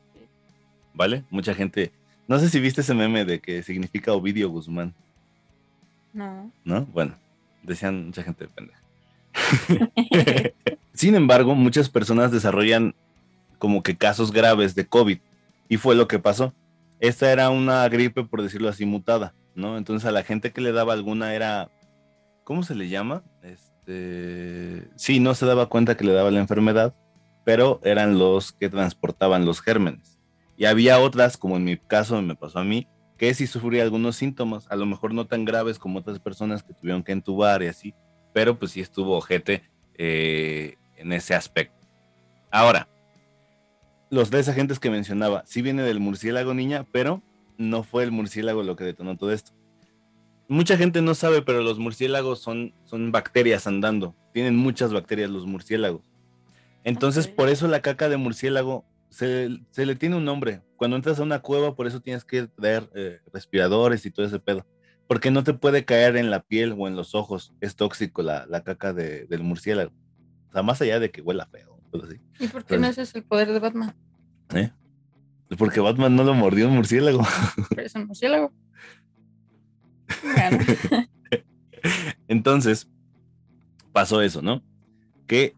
¿vale? 0.92 1.24
Mucha 1.30 1.54
gente, 1.54 1.92
no 2.28 2.38
sé 2.38 2.48
si 2.50 2.60
viste 2.60 2.82
ese 2.82 2.94
meme 2.94 3.24
de 3.24 3.40
que 3.40 3.62
significa 3.62 4.12
Ovidio 4.12 4.50
Guzmán. 4.50 4.94
No. 6.12 6.50
¿no? 6.64 6.86
Bueno, 6.86 7.16
Decían 7.64 8.06
mucha 8.06 8.22
gente 8.22 8.46
pendeja. 8.46 8.78
Sin 10.92 11.14
embargo, 11.14 11.54
muchas 11.54 11.88
personas 11.88 12.30
desarrollan 12.30 12.94
como 13.58 13.82
que 13.82 13.96
casos 13.96 14.32
graves 14.32 14.74
de 14.74 14.86
COVID. 14.86 15.18
Y 15.68 15.76
fue 15.76 15.94
lo 15.94 16.06
que 16.08 16.18
pasó. 16.18 16.52
Esta 17.00 17.32
era 17.32 17.50
una 17.50 17.88
gripe, 17.88 18.24
por 18.24 18.42
decirlo 18.42 18.68
así, 18.68 18.86
mutada, 18.86 19.34
¿no? 19.54 19.76
Entonces 19.76 20.08
a 20.08 20.12
la 20.12 20.22
gente 20.22 20.52
que 20.52 20.60
le 20.60 20.72
daba 20.72 20.92
alguna 20.92 21.34
era, 21.34 21.70
¿cómo 22.44 22.62
se 22.62 22.74
le 22.74 22.88
llama? 22.88 23.22
Este, 23.42 24.88
sí, 24.96 25.20
no 25.20 25.34
se 25.34 25.46
daba 25.46 25.68
cuenta 25.68 25.96
que 25.96 26.04
le 26.04 26.12
daba 26.12 26.30
la 26.30 26.40
enfermedad, 26.40 26.94
pero 27.44 27.80
eran 27.84 28.18
los 28.18 28.52
que 28.52 28.68
transportaban 28.68 29.44
los 29.44 29.60
gérmenes. 29.60 30.18
Y 30.56 30.66
había 30.66 31.00
otras, 31.00 31.36
como 31.36 31.56
en 31.56 31.64
mi 31.64 31.76
caso 31.76 32.20
me 32.22 32.36
pasó 32.36 32.60
a 32.60 32.64
mí, 32.64 32.86
que 33.18 33.34
sí 33.34 33.46
sufría 33.46 33.82
algunos 33.82 34.16
síntomas, 34.16 34.66
a 34.70 34.76
lo 34.76 34.86
mejor 34.86 35.14
no 35.14 35.26
tan 35.26 35.44
graves 35.44 35.78
como 35.78 35.98
otras 35.98 36.18
personas 36.18 36.62
que 36.62 36.74
tuvieron 36.74 37.02
que 37.02 37.12
entubar 37.12 37.62
y 37.62 37.66
así, 37.66 37.94
pero 38.34 38.58
pues 38.58 38.72
sí 38.72 38.80
estuvo 38.82 39.16
ojete 39.16 39.62
eh, 39.96 40.76
en 40.96 41.14
ese 41.14 41.34
aspecto. 41.34 41.86
Ahora, 42.50 42.88
los 44.10 44.28
tres 44.28 44.48
agentes 44.48 44.78
que 44.78 44.90
mencionaba, 44.90 45.44
sí 45.46 45.62
viene 45.62 45.82
del 45.82 46.00
murciélago 46.00 46.52
niña, 46.52 46.84
pero 46.92 47.22
no 47.56 47.82
fue 47.84 48.02
el 48.02 48.10
murciélago 48.10 48.62
lo 48.62 48.76
que 48.76 48.84
detonó 48.84 49.16
todo 49.16 49.32
esto. 49.32 49.52
Mucha 50.48 50.76
gente 50.76 51.00
no 51.00 51.14
sabe, 51.14 51.40
pero 51.40 51.62
los 51.62 51.78
murciélagos 51.78 52.40
son, 52.40 52.74
son 52.84 53.12
bacterias 53.12 53.66
andando. 53.66 54.14
Tienen 54.34 54.56
muchas 54.56 54.92
bacterias 54.92 55.30
los 55.30 55.46
murciélagos. 55.46 56.02
Entonces, 56.82 57.28
por 57.28 57.48
eso 57.48 57.66
la 57.66 57.80
caca 57.80 58.08
de 58.08 58.18
murciélago 58.18 58.84
se, 59.08 59.48
le 59.76 59.94
tiene 59.94 60.16
un 60.16 60.24
nombre. 60.24 60.60
Cuando 60.76 60.96
entras 60.96 61.18
a 61.20 61.22
una 61.22 61.38
cueva, 61.38 61.76
por 61.76 61.86
eso 61.86 62.00
tienes 62.00 62.24
que 62.24 62.48
traer 62.48 62.90
eh, 62.94 63.20
respiradores 63.32 64.04
y 64.04 64.10
todo 64.10 64.26
ese 64.26 64.40
pedo. 64.40 64.66
Porque 65.06 65.30
no 65.30 65.44
te 65.44 65.54
puede 65.54 65.84
caer 65.84 66.16
en 66.16 66.30
la 66.30 66.40
piel 66.40 66.74
o 66.78 66.88
en 66.88 66.96
los 66.96 67.14
ojos. 67.14 67.52
Es 67.60 67.76
tóxico 67.76 68.22
la, 68.22 68.46
caca 68.64 68.92
del 68.92 69.42
murciélago. 69.42 69.92
O 70.48 70.52
sea, 70.52 70.62
más 70.62 70.80
allá 70.80 70.98
de 70.98 71.10
que 71.10 71.20
huela 71.20 71.46
feo. 71.46 71.74
¿Y 72.40 72.48
por 72.48 72.64
qué 72.64 72.78
no 72.78 72.86
ese 72.86 73.02
es 73.02 73.14
el 73.14 73.22
poder 73.22 73.52
de 73.52 73.58
Batman? 73.58 73.94
¿Eh? 74.54 74.70
Porque 75.56 75.80
Batman 75.80 76.16
no 76.16 76.24
lo 76.24 76.34
mordió 76.34 76.68
un 76.68 76.74
murciélago. 76.74 77.22
Pero 77.70 77.82
es 77.82 77.94
un 77.94 78.06
murciélago. 78.06 78.52
Entonces, 82.28 82.88
pasó 83.92 84.22
eso, 84.22 84.42
¿no? 84.42 84.62
Que 85.26 85.54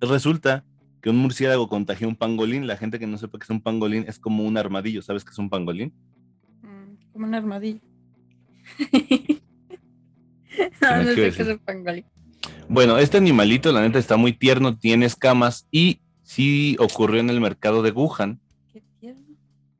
resulta 0.00 0.64
que 1.00 1.10
un 1.10 1.16
murciélago 1.16 1.68
contagió 1.68 2.08
un 2.08 2.16
pangolín. 2.16 2.66
La 2.66 2.76
gente 2.76 2.98
que 2.98 3.06
no 3.06 3.18
sepa 3.18 3.38
que 3.38 3.44
es 3.44 3.50
un 3.50 3.60
pangolín 3.60 4.04
es 4.06 4.18
como 4.18 4.44
un 4.44 4.56
armadillo. 4.56 5.02
¿Sabes 5.02 5.24
qué 5.24 5.30
es 5.30 5.38
un 5.38 5.50
pangolín? 5.50 5.92
Mm, 6.62 7.12
como 7.12 7.26
un 7.26 7.34
armadillo. 7.34 7.80
no, 10.80 11.02
no 11.02 11.04
sé 11.04 11.14
qué 11.14 11.28
es 11.28 11.48
un 11.48 11.58
pangolín. 11.58 12.04
Bueno, 12.68 12.98
este 12.98 13.16
animalito, 13.16 13.72
la 13.72 13.82
neta, 13.82 13.98
está 13.98 14.16
muy 14.16 14.32
tierno, 14.32 14.76
tiene 14.76 15.06
escamas 15.06 15.66
y 15.70 16.00
sí 16.22 16.76
ocurrió 16.80 17.20
en 17.20 17.30
el 17.30 17.40
mercado 17.40 17.82
de 17.82 17.92
Wuhan. 17.92 18.40
Qué 18.72 18.82
tierno. 19.00 19.36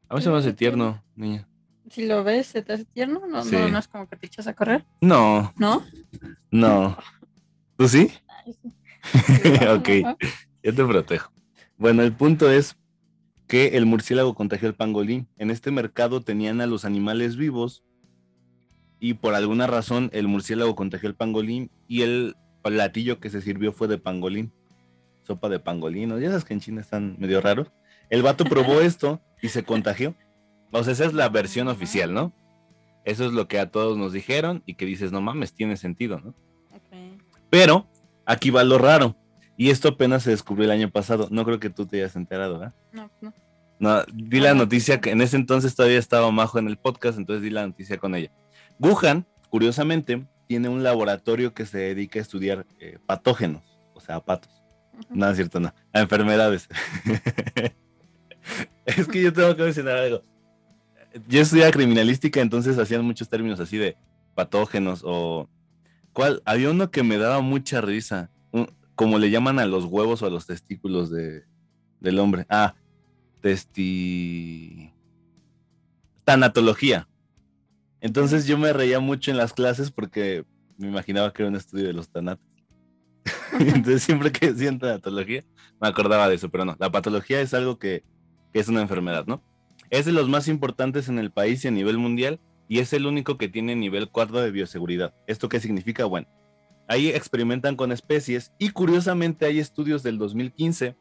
A 0.09 0.15
mí 0.15 0.23
se 0.23 0.31
me 0.31 0.37
hace 0.37 0.53
tierno, 0.53 1.03
niña. 1.17 1.49
Si 1.91 2.07
lo 2.07 2.25
ves, 2.25 2.49
¿se 2.49 2.63
te 2.63 2.73
hace 2.73 2.85
tierno? 2.85 3.21
¿No, 3.29 3.45
no, 3.45 3.79
es 3.79 3.89
como 3.89 4.09
que 4.09 4.17
te 4.17 4.27
echas 4.27 4.47
a 4.47 4.55
correr? 4.55 4.85
No. 5.01 5.53
¿No? 5.57 5.85
No. 6.51 6.97
¿Tú 7.77 7.89
sí? 7.89 8.11
ok, 9.69 9.89
yo 10.63 10.75
te 10.75 10.85
protejo. 10.85 11.33
Bueno, 11.77 12.03
el 12.03 12.13
punto 12.13 12.51
es 12.51 12.77
que 13.47 13.77
el 13.77 13.87
murciélago 13.87 14.35
contagió 14.35 14.69
el 14.69 14.75
pangolín. 14.75 15.29
En 15.37 15.51
este 15.51 15.71
mercado 15.71 16.21
tenían 16.21 16.61
a 16.61 16.67
los 16.67 16.85
animales 16.85 17.37
vivos 17.37 17.85
y 18.99 19.15
por 19.15 19.35
alguna 19.35 19.67
razón 19.67 20.11
el 20.13 20.29
murciélago 20.29 20.75
contagió 20.75 21.09
el 21.09 21.15
pangolín 21.15 21.71
y 21.89 22.03
el 22.03 22.37
platillo 22.63 23.21
que 23.21 23.31
se 23.31 23.43
sirvió 23.43 23.73
fue 23.73 23.89
de 23.89 23.99
pangolín. 23.99 24.53
Sopa 25.23 25.49
de 25.49 25.59
pangolín. 25.59 26.19
Ya 26.21 26.29
sabes 26.29 26.45
que 26.45 26.55
en 26.55 26.61
China 26.61 26.81
están 26.81 27.17
medio 27.19 27.41
raros. 27.41 27.73
El 28.11 28.23
vato 28.23 28.45
probó 28.45 28.81
esto 28.81 29.21
y 29.43 29.49
se 29.49 29.65
contagió. 29.65 30.15
O 30.73 30.83
sea, 30.83 30.93
esa 30.93 31.05
es 31.05 31.15
la 31.15 31.29
versión 31.29 31.69
oficial, 31.69 32.13
¿no? 32.13 32.33
Eso 33.05 33.25
es 33.25 33.33
lo 33.33 33.47
que 33.47 33.61
a 33.61 33.71
todos 33.71 33.97
nos 33.97 34.13
dijeron 34.13 34.63
y 34.67 34.75
que 34.75 34.85
dices, 34.85 35.13
no 35.13 35.21
mames, 35.21 35.53
tiene 35.53 35.77
sentido, 35.77 36.21
¿no? 36.21 36.35
Pero 37.51 37.87
aquí 38.25 38.51
va 38.51 38.65
lo 38.65 38.79
raro. 38.79 39.17
Y 39.57 39.71
esto 39.71 39.89
apenas 39.91 40.25
se 40.25 40.31
descubrió 40.31 40.65
el 40.65 40.73
año 40.73 40.91
pasado. 40.91 41.29
No 41.31 41.45
creo 41.45 41.61
que 41.61 41.71
tú 41.71 41.87
te 41.87 41.99
hayas 41.99 42.17
enterado, 42.17 42.59
¿verdad? 42.59 42.75
No, 42.93 43.11
no. 43.21 43.33
No, 43.79 44.03
di 44.13 44.41
la 44.41 44.55
noticia 44.55 45.01
que 45.01 45.11
en 45.11 45.21
ese 45.21 45.37
entonces 45.37 45.75
todavía 45.75 45.99
estaba 45.99 46.31
Majo 46.31 46.59
en 46.59 46.67
el 46.67 46.79
podcast, 46.79 47.19
entonces 47.19 47.43
di 47.43 47.51
la 47.51 47.67
noticia 47.67 47.99
con 47.99 48.15
ella. 48.15 48.31
Wuhan, 48.79 49.27
curiosamente, 49.51 50.27
tiene 50.47 50.69
un 50.69 50.83
laboratorio 50.83 51.55
que 51.55 51.67
se 51.67 51.79
dedica 51.79 52.19
a 52.19 52.23
estudiar 52.23 52.67
eh, 52.79 52.99
patógenos, 53.07 53.79
o 53.95 54.01
sea, 54.01 54.21
patos. 54.21 54.53
No, 55.11 55.29
es 55.29 55.37
cierto, 55.37 55.61
no. 55.61 55.75
A 55.93 56.01
enfermedades. 56.01 56.69
es 58.87 59.07
que 59.09 59.23
yo 59.23 59.33
tengo 59.33 59.55
que 59.57 59.63
mencionar 59.63 59.97
algo. 59.97 60.23
Yo 61.29 61.41
estudiaba 61.41 61.71
criminalística, 61.71 62.41
entonces 62.41 62.79
hacían 62.79 63.05
muchos 63.05 63.29
términos 63.29 63.61
así 63.61 63.77
de 63.77 63.97
patógenos 64.35 65.03
o... 65.05 65.49
¿Cuál? 66.13 66.43
Había 66.47 66.71
uno 66.71 66.91
que 66.91 67.03
me 67.03 67.19
daba 67.19 67.41
mucha 67.43 67.83
risa, 67.83 68.31
como 68.95 69.19
le 69.19 69.31
llaman 69.31 69.59
a 69.59 69.67
los 69.67 69.85
huevos 69.85 70.23
o 70.23 70.27
a 70.27 70.31
los 70.31 70.47
testículos 70.47 71.11
de, 71.11 71.45
del 72.01 72.19
hombre. 72.19 72.47
Ah, 72.49 72.75
testi... 73.41 74.93
Tanatología. 76.25 77.07
Entonces 78.07 78.47
yo 78.47 78.57
me 78.57 78.73
reía 78.73 79.01
mucho 79.01 79.33
en 79.33 79.37
las 79.37 79.53
clases 79.53 79.91
porque 79.91 80.45
me 80.79 80.87
imaginaba 80.87 81.33
que 81.33 81.43
era 81.43 81.51
un 81.51 81.57
estudio 81.57 81.89
de 81.89 81.93
los 81.93 82.09
tanatos. 82.09 82.47
Entonces 83.59 84.05
siempre 84.05 84.31
que 84.31 84.53
decían 84.53 84.79
tanatología 84.79 85.43
me 85.81 85.89
acordaba 85.89 86.29
de 86.29 86.37
eso, 86.37 86.49
pero 86.49 86.65
no, 86.65 86.77
la 86.79 86.93
patología 86.93 87.41
es 87.41 87.53
algo 87.53 87.81
que, 87.81 88.05
que, 88.53 88.61
es 88.61 88.69
una 88.69 88.81
enfermedad, 88.81 89.27
¿no? 89.27 89.43
Es 89.91 90.07
de 90.07 90.13
los 90.13 90.29
más 90.29 90.47
importantes 90.47 91.09
en 91.09 91.19
el 91.19 91.33
país 91.33 91.65
y 91.65 91.69
a 91.69 91.73
nivel 91.73 91.99
mundial 91.99 92.39
y 92.69 92.79
es 92.79 92.93
el 92.93 93.07
único 93.07 93.39
que 93.39 93.49
tiene 93.49 93.75
nivel 93.75 94.09
4 94.09 94.41
de 94.41 94.53
bioseguridad. 94.53 95.13
¿Esto 95.27 95.49
qué 95.49 95.59
significa? 95.59 96.05
Bueno, 96.05 96.29
ahí 96.87 97.09
experimentan 97.09 97.75
con 97.75 97.91
especies 97.91 98.53
y 98.57 98.71
curiosamente 98.71 99.47
hay 99.47 99.59
estudios 99.59 100.05
del 100.05 100.17
2015 100.17 100.95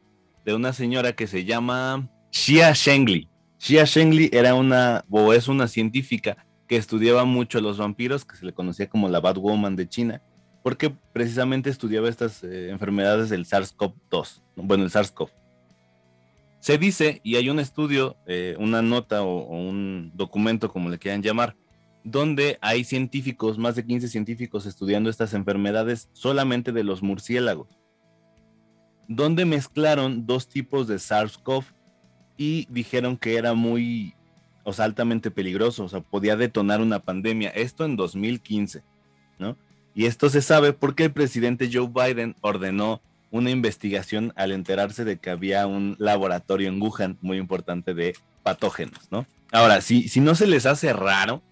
de 0.44 0.54
una 0.56 0.72
señora 0.72 1.12
que 1.12 1.28
se 1.28 1.44
llama 1.44 2.10
Xia 2.32 2.72
Shengli. 2.72 3.28
Xia 3.58 3.84
Shengli 3.84 4.28
era 4.32 4.54
una, 4.54 5.04
o 5.08 5.32
es 5.32 5.46
una 5.46 5.68
científica 5.68 6.45
que 6.66 6.76
estudiaba 6.76 7.24
mucho 7.24 7.58
a 7.58 7.60
los 7.60 7.78
vampiros, 7.78 8.24
que 8.24 8.36
se 8.36 8.46
le 8.46 8.52
conocía 8.52 8.88
como 8.88 9.08
la 9.08 9.20
Batwoman 9.20 9.76
de 9.76 9.88
China, 9.88 10.22
porque 10.62 10.90
precisamente 11.12 11.70
estudiaba 11.70 12.08
estas 12.08 12.42
eh, 12.42 12.70
enfermedades 12.70 13.30
del 13.30 13.46
SARS-CoV-2, 13.46 14.42
bueno, 14.56 14.84
el 14.84 14.90
SARS-CoV. 14.90 15.30
Se 16.58 16.78
dice, 16.78 17.20
y 17.22 17.36
hay 17.36 17.48
un 17.48 17.60
estudio, 17.60 18.16
eh, 18.26 18.56
una 18.58 18.82
nota 18.82 19.22
o, 19.22 19.42
o, 19.42 19.56
un 19.56 20.10
documento, 20.14 20.72
como 20.72 20.90
le 20.90 20.98
quieran 20.98 21.22
llamar, 21.22 21.54
donde 22.02 22.58
hay 22.60 22.82
científicos, 22.82 23.58
más 23.58 23.76
de 23.76 23.86
15 23.86 24.08
científicos 24.08 24.66
estudiando 24.66 25.08
estas 25.08 25.34
enfermedades 25.34 26.08
solamente 26.12 26.72
de 26.72 26.82
los 26.82 27.00
murciélagos, 27.00 27.68
donde 29.06 29.44
mezclaron 29.44 30.26
dos 30.26 30.48
tipos 30.48 30.88
de 30.88 30.96
SARS-CoV 30.96 31.64
y 32.36 32.66
dijeron 32.70 33.16
que 33.16 33.36
era 33.36 33.54
muy 33.54 34.15
o 34.66 34.72
sea, 34.72 34.84
altamente 34.84 35.30
peligroso, 35.30 35.84
o 35.84 35.88
sea, 35.88 36.00
podía 36.00 36.34
detonar 36.34 36.80
una 36.80 36.98
pandemia. 36.98 37.50
Esto 37.50 37.84
en 37.84 37.94
2015, 37.94 38.82
¿no? 39.38 39.56
Y 39.94 40.06
esto 40.06 40.28
se 40.28 40.42
sabe 40.42 40.72
porque 40.72 41.04
el 41.04 41.12
presidente 41.12 41.70
Joe 41.72 41.86
Biden 41.86 42.34
ordenó 42.40 43.00
una 43.30 43.50
investigación 43.50 44.32
al 44.34 44.50
enterarse 44.50 45.04
de 45.04 45.18
que 45.18 45.30
había 45.30 45.68
un 45.68 45.94
laboratorio 46.00 46.68
en 46.68 46.82
Wuhan 46.82 47.16
muy 47.20 47.38
importante 47.38 47.94
de 47.94 48.16
patógenos, 48.42 49.06
¿no? 49.12 49.24
Ahora, 49.52 49.80
si, 49.80 50.08
si 50.08 50.18
no 50.20 50.34
se 50.34 50.48
les 50.48 50.66
hace 50.66 50.92
raro, 50.92 51.42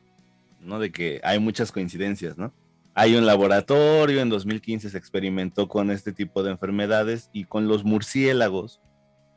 ¿no? 0.61 0.81
De 0.81 0.91
que 0.91 1.21
hay 1.23 1.39
muchas 1.39 1.71
coincidencias, 1.71 2.37
¿no? 2.37 2.53
Hay 2.95 3.15
un 3.15 3.27
laboratorio, 3.27 4.23
en 4.23 4.29
2015 4.29 4.91
se 4.91 4.99
experimentó 4.99 5.69
con 5.69 5.93
este 5.93 6.13
tipo 6.13 6.43
de 6.43 6.51
enfermedades 6.51 7.31
y 7.33 7.45
con 7.45 7.69
los 7.69 7.85
murciélagos. 7.85 8.81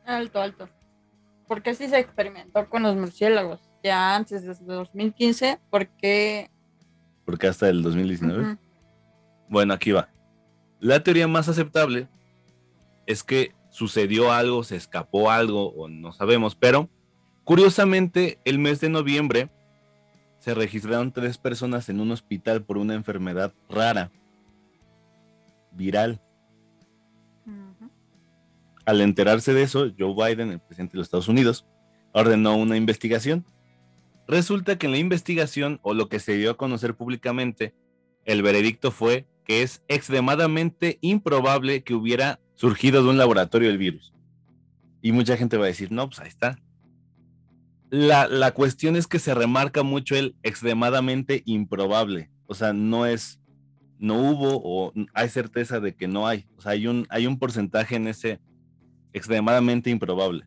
Alto, 0.03 0.41
alto. 0.41 0.67
¿Por 1.47 1.61
qué 1.61 1.75
sí 1.75 1.87
se 1.87 1.99
experimentó 1.99 2.67
con 2.69 2.81
los 2.81 2.95
murciélagos? 2.95 3.66
Ya 3.83 4.15
antes, 4.15 4.43
desde 4.43 4.65
2015, 4.65 5.59
porque... 5.69 6.49
Porque 7.25 7.47
hasta 7.47 7.69
el 7.69 7.83
2019. 7.83 8.57
Bueno, 9.49 9.73
aquí 9.73 9.91
va. 9.91 10.09
La 10.79 11.03
teoría 11.03 11.27
más 11.27 11.49
aceptable 11.49 12.07
es 13.05 13.23
que 13.23 13.53
sucedió 13.69 14.31
algo, 14.31 14.63
se 14.63 14.75
escapó 14.75 15.31
algo, 15.31 15.69
o 15.69 15.87
no 15.87 16.13
sabemos, 16.13 16.55
pero 16.55 16.89
curiosamente 17.43 18.39
el 18.45 18.59
mes 18.59 18.79
de 18.79 18.89
noviembre 18.89 19.49
se 20.39 20.53
registraron 20.53 21.11
tres 21.11 21.37
personas 21.37 21.89
en 21.89 21.99
un 21.99 22.11
hospital 22.11 22.63
por 22.63 22.77
una 22.77 22.93
enfermedad 22.93 23.53
rara, 23.69 24.11
viral. 25.71 26.21
Al 28.85 29.01
enterarse 29.01 29.53
de 29.53 29.63
eso, 29.63 29.91
Joe 29.97 30.13
Biden, 30.13 30.51
el 30.51 30.59
presidente 30.59 30.93
de 30.93 30.99
los 30.99 31.07
Estados 31.07 31.27
Unidos, 31.27 31.65
ordenó 32.13 32.55
una 32.55 32.77
investigación 32.77 33.45
Resulta 34.27 34.77
que 34.77 34.87
en 34.87 34.91
la 34.91 34.97
investigación, 34.97 35.79
o 35.83 35.93
lo 35.93 36.09
que 36.09 36.19
se 36.19 36.37
dio 36.37 36.51
a 36.51 36.57
conocer 36.57 36.95
públicamente, 36.95 37.73
el 38.25 38.41
veredicto 38.41 38.91
fue 38.91 39.25
que 39.45 39.63
es 39.63 39.81
extremadamente 39.87 40.97
improbable 41.01 41.83
que 41.83 41.93
hubiera 41.93 42.39
surgido 42.55 43.01
de 43.01 43.09
un 43.09 43.17
laboratorio 43.17 43.69
el 43.69 43.77
virus. 43.77 44.13
Y 45.01 45.13
mucha 45.13 45.37
gente 45.37 45.57
va 45.57 45.65
a 45.65 45.69
decir, 45.69 45.91
no, 45.91 46.07
pues 46.07 46.19
ahí 46.19 46.27
está. 46.27 46.59
La, 47.89 48.27
la 48.27 48.51
cuestión 48.51 48.97
es 48.97 49.07
que 49.07 49.19
se 49.19 49.33
remarca 49.33 49.83
mucho 49.83 50.15
el 50.15 50.35
extremadamente 50.43 51.43
improbable. 51.45 52.29
O 52.47 52.53
sea, 52.53 52.73
no 52.73 53.05
es, 53.05 53.39
no 53.97 54.15
hubo 54.15 54.61
o 54.61 54.91
hay 55.13 55.29
certeza 55.29 55.79
de 55.79 55.95
que 55.95 56.09
no 56.09 56.27
hay. 56.27 56.45
O 56.57 56.61
sea, 56.61 56.73
hay 56.73 56.87
un, 56.87 57.07
hay 57.09 57.27
un 57.27 57.39
porcentaje 57.39 57.95
en 57.95 58.07
ese 58.07 58.41
extremadamente 59.13 59.89
improbable. 59.89 60.45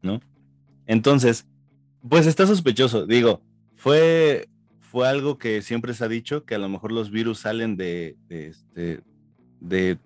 ¿no? 0.00 0.20
Entonces, 0.86 1.46
pues 2.08 2.26
está 2.26 2.46
sospechoso. 2.46 3.06
Digo, 3.06 3.42
fue, 3.74 4.48
fue 4.80 5.08
algo 5.08 5.38
que 5.38 5.62
siempre 5.62 5.94
se 5.94 6.04
ha 6.04 6.08
dicho, 6.08 6.44
que 6.44 6.54
a 6.54 6.58
lo 6.58 6.68
mejor 6.68 6.92
los 6.92 7.10
virus 7.10 7.40
salen 7.40 7.76
de, 7.76 8.16
de, 8.28 8.48
este, 8.48 9.00
de 9.60 9.98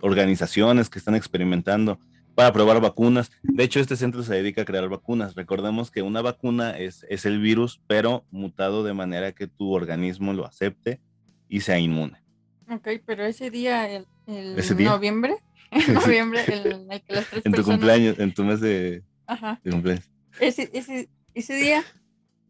organizaciones 0.00 0.88
que 0.90 0.98
están 0.98 1.14
experimentando 1.14 1.98
para 2.34 2.52
probar 2.52 2.80
vacunas. 2.80 3.32
De 3.42 3.64
hecho, 3.64 3.80
este 3.80 3.96
centro 3.96 4.22
se 4.22 4.34
dedica 4.34 4.62
a 4.62 4.64
crear 4.64 4.88
vacunas. 4.88 5.34
Recordemos 5.34 5.90
que 5.90 6.02
una 6.02 6.22
vacuna 6.22 6.78
es, 6.78 7.04
es 7.08 7.26
el 7.26 7.40
virus, 7.40 7.80
pero 7.88 8.24
mutado 8.30 8.84
de 8.84 8.94
manera 8.94 9.32
que 9.32 9.48
tu 9.48 9.72
organismo 9.72 10.32
lo 10.32 10.46
acepte 10.46 11.00
y 11.48 11.60
sea 11.60 11.78
inmune. 11.80 12.22
Ok, 12.70 12.86
pero 13.04 13.24
ese 13.24 13.50
día, 13.50 13.90
el, 13.90 14.06
el 14.26 14.58
¿Ese 14.58 14.74
día? 14.74 14.90
noviembre, 14.90 15.36
en 15.70 15.94
noviembre, 15.94 16.44
el, 16.46 17.02
que 17.02 17.12
las 17.14 17.28
tres 17.28 17.44
En 17.44 17.52
tu 17.52 17.56
personas- 17.56 17.64
cumpleaños, 17.78 18.18
en 18.20 18.32
tu 18.34 18.44
mes 18.44 18.60
de, 18.60 19.02
Ajá. 19.26 19.58
de 19.64 19.70
cumpleaños. 19.72 20.08
Ese, 20.38 20.70
ese, 20.72 21.08
ese 21.34 21.54
día, 21.54 21.84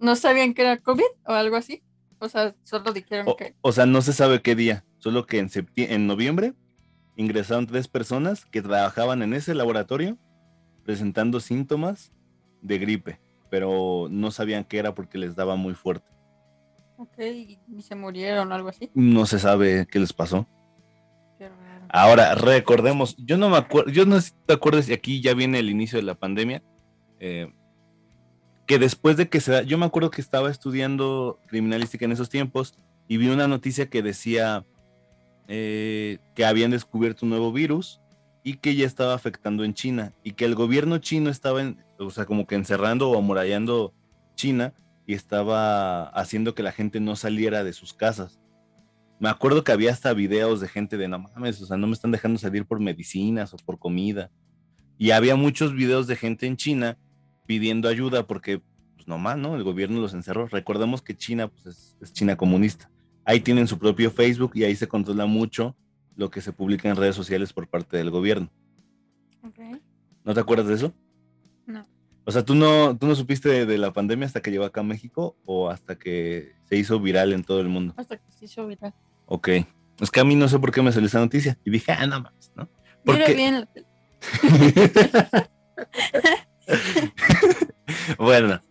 ¿no 0.00 0.16
sabían 0.16 0.54
que 0.54 0.62
era 0.62 0.78
COVID 0.78 1.04
o 1.26 1.32
algo 1.32 1.56
así? 1.56 1.82
O 2.20 2.28
sea, 2.28 2.54
solo 2.64 2.92
dijeron 2.92 3.26
O, 3.28 3.36
que... 3.36 3.54
o 3.60 3.72
sea, 3.72 3.86
no 3.86 4.02
se 4.02 4.12
sabe 4.12 4.42
qué 4.42 4.54
día, 4.54 4.84
solo 4.98 5.26
que 5.26 5.38
en, 5.38 5.50
en 5.76 6.06
noviembre 6.06 6.54
ingresaron 7.16 7.66
tres 7.66 7.88
personas 7.88 8.44
que 8.46 8.62
trabajaban 8.62 9.22
en 9.22 9.34
ese 9.34 9.54
laboratorio 9.54 10.18
presentando 10.84 11.40
síntomas 11.40 12.12
de 12.62 12.78
gripe, 12.78 13.20
pero 13.50 14.08
no 14.10 14.30
sabían 14.30 14.64
qué 14.64 14.78
era 14.78 14.94
porque 14.94 15.18
les 15.18 15.36
daba 15.36 15.56
muy 15.56 15.74
fuerte. 15.74 16.08
Ok, 16.96 17.18
y, 17.18 17.58
se 17.80 17.94
murieron 17.94 18.50
o 18.50 18.54
algo 18.54 18.70
así. 18.70 18.90
No 18.94 19.26
se 19.26 19.38
sabe 19.38 19.86
qué 19.90 20.00
les 20.00 20.12
pasó. 20.12 20.48
Qué 21.38 21.48
raro. 21.48 21.86
Ahora, 21.90 22.34
recordemos, 22.34 23.16
yo 23.18 23.36
no 23.36 23.48
me 23.48 23.56
acuerdo, 23.56 23.90
yo 23.90 24.04
no 24.04 24.20
sé 24.20 24.30
si 24.30 24.34
te 24.46 24.54
acuerdas 24.54 24.88
y 24.88 24.92
aquí 24.92 25.20
ya 25.20 25.34
viene 25.34 25.60
el 25.60 25.70
inicio 25.70 25.98
de 25.98 26.04
la 26.04 26.14
pandemia, 26.14 26.62
eh, 27.20 27.52
que 28.68 28.78
después 28.78 29.16
de 29.16 29.30
que 29.30 29.40
se 29.40 29.64
yo 29.64 29.78
me 29.78 29.86
acuerdo 29.86 30.10
que 30.10 30.20
estaba 30.20 30.50
estudiando 30.50 31.40
criminalística 31.46 32.04
en 32.04 32.12
esos 32.12 32.28
tiempos 32.28 32.74
y 33.08 33.16
vi 33.16 33.30
una 33.30 33.48
noticia 33.48 33.88
que 33.88 34.02
decía 34.02 34.66
eh, 35.48 36.18
que 36.34 36.44
habían 36.44 36.70
descubierto 36.70 37.24
un 37.24 37.30
nuevo 37.30 37.50
virus 37.50 38.02
y 38.44 38.58
que 38.58 38.76
ya 38.76 38.86
estaba 38.86 39.14
afectando 39.14 39.64
en 39.64 39.72
China 39.72 40.12
y 40.22 40.32
que 40.32 40.44
el 40.44 40.54
gobierno 40.54 40.98
chino 40.98 41.30
estaba, 41.30 41.62
en, 41.62 41.82
o 41.98 42.10
sea, 42.10 42.26
como 42.26 42.46
que 42.46 42.56
encerrando 42.56 43.10
o 43.10 43.18
amurallando 43.18 43.94
China 44.34 44.74
y 45.06 45.14
estaba 45.14 46.10
haciendo 46.10 46.54
que 46.54 46.62
la 46.62 46.72
gente 46.72 47.00
no 47.00 47.16
saliera 47.16 47.64
de 47.64 47.72
sus 47.72 47.94
casas. 47.94 48.38
Me 49.18 49.30
acuerdo 49.30 49.64
que 49.64 49.72
había 49.72 49.92
hasta 49.92 50.12
videos 50.12 50.60
de 50.60 50.68
gente 50.68 50.98
de 50.98 51.08
no 51.08 51.20
mames, 51.20 51.62
o 51.62 51.66
sea, 51.66 51.78
no 51.78 51.86
me 51.86 51.94
están 51.94 52.10
dejando 52.10 52.38
salir 52.38 52.66
por 52.66 52.80
medicinas 52.80 53.54
o 53.54 53.56
por 53.56 53.78
comida. 53.78 54.30
Y 54.98 55.12
había 55.12 55.36
muchos 55.36 55.72
videos 55.72 56.06
de 56.06 56.16
gente 56.16 56.46
en 56.46 56.58
China 56.58 56.98
pidiendo 57.48 57.88
ayuda 57.88 58.26
porque, 58.26 58.60
pues 58.94 59.08
nomás, 59.08 59.38
¿no? 59.38 59.56
El 59.56 59.64
gobierno 59.64 60.00
los 60.02 60.12
encerró. 60.12 60.46
Recordemos 60.48 61.00
que 61.00 61.16
China, 61.16 61.48
pues 61.48 61.64
es, 61.64 61.96
es 62.02 62.12
China 62.12 62.36
comunista. 62.36 62.90
Ahí 63.24 63.40
tienen 63.40 63.66
su 63.66 63.78
propio 63.78 64.10
Facebook 64.10 64.52
y 64.54 64.64
ahí 64.64 64.76
se 64.76 64.86
controla 64.86 65.24
mucho 65.24 65.74
lo 66.14 66.30
que 66.30 66.42
se 66.42 66.52
publica 66.52 66.90
en 66.90 66.96
redes 66.96 67.16
sociales 67.16 67.54
por 67.54 67.66
parte 67.68 67.96
del 67.96 68.10
gobierno. 68.10 68.50
Ok. 69.42 69.58
¿No 70.24 70.34
te 70.34 70.40
acuerdas 70.40 70.66
de 70.66 70.74
eso? 70.74 70.92
No. 71.64 71.86
O 72.24 72.30
sea, 72.32 72.44
¿tú 72.44 72.54
no, 72.54 72.94
tú 72.98 73.06
no 73.06 73.14
supiste 73.14 73.48
de, 73.48 73.64
de 73.64 73.78
la 73.78 73.94
pandemia 73.94 74.26
hasta 74.26 74.42
que 74.42 74.50
llegó 74.50 74.64
acá 74.64 74.80
a 74.82 74.84
México 74.84 75.34
o 75.46 75.70
hasta 75.70 75.98
que 75.98 76.52
se 76.68 76.76
hizo 76.76 77.00
viral 77.00 77.32
en 77.32 77.44
todo 77.44 77.60
el 77.62 77.68
mundo? 77.68 77.94
Hasta 77.96 78.18
que 78.18 78.30
se 78.30 78.44
hizo 78.44 78.66
viral. 78.66 78.92
Ok. 79.24 79.48
Es 80.00 80.10
que 80.10 80.20
a 80.20 80.24
mí 80.24 80.34
no 80.34 80.48
sé 80.48 80.58
por 80.58 80.70
qué 80.70 80.82
me 80.82 80.92
salió 80.92 81.06
esa 81.06 81.20
noticia. 81.20 81.56
Y 81.64 81.70
dije, 81.70 81.92
ah, 81.92 82.06
no 82.06 82.20
mames, 82.20 82.52
¿no? 82.54 82.68
Porque- 83.06 83.32
vi 83.34 83.42
en 83.42 83.60
la 83.60 83.66
tele. 83.66 83.86
bueno, 88.18 88.62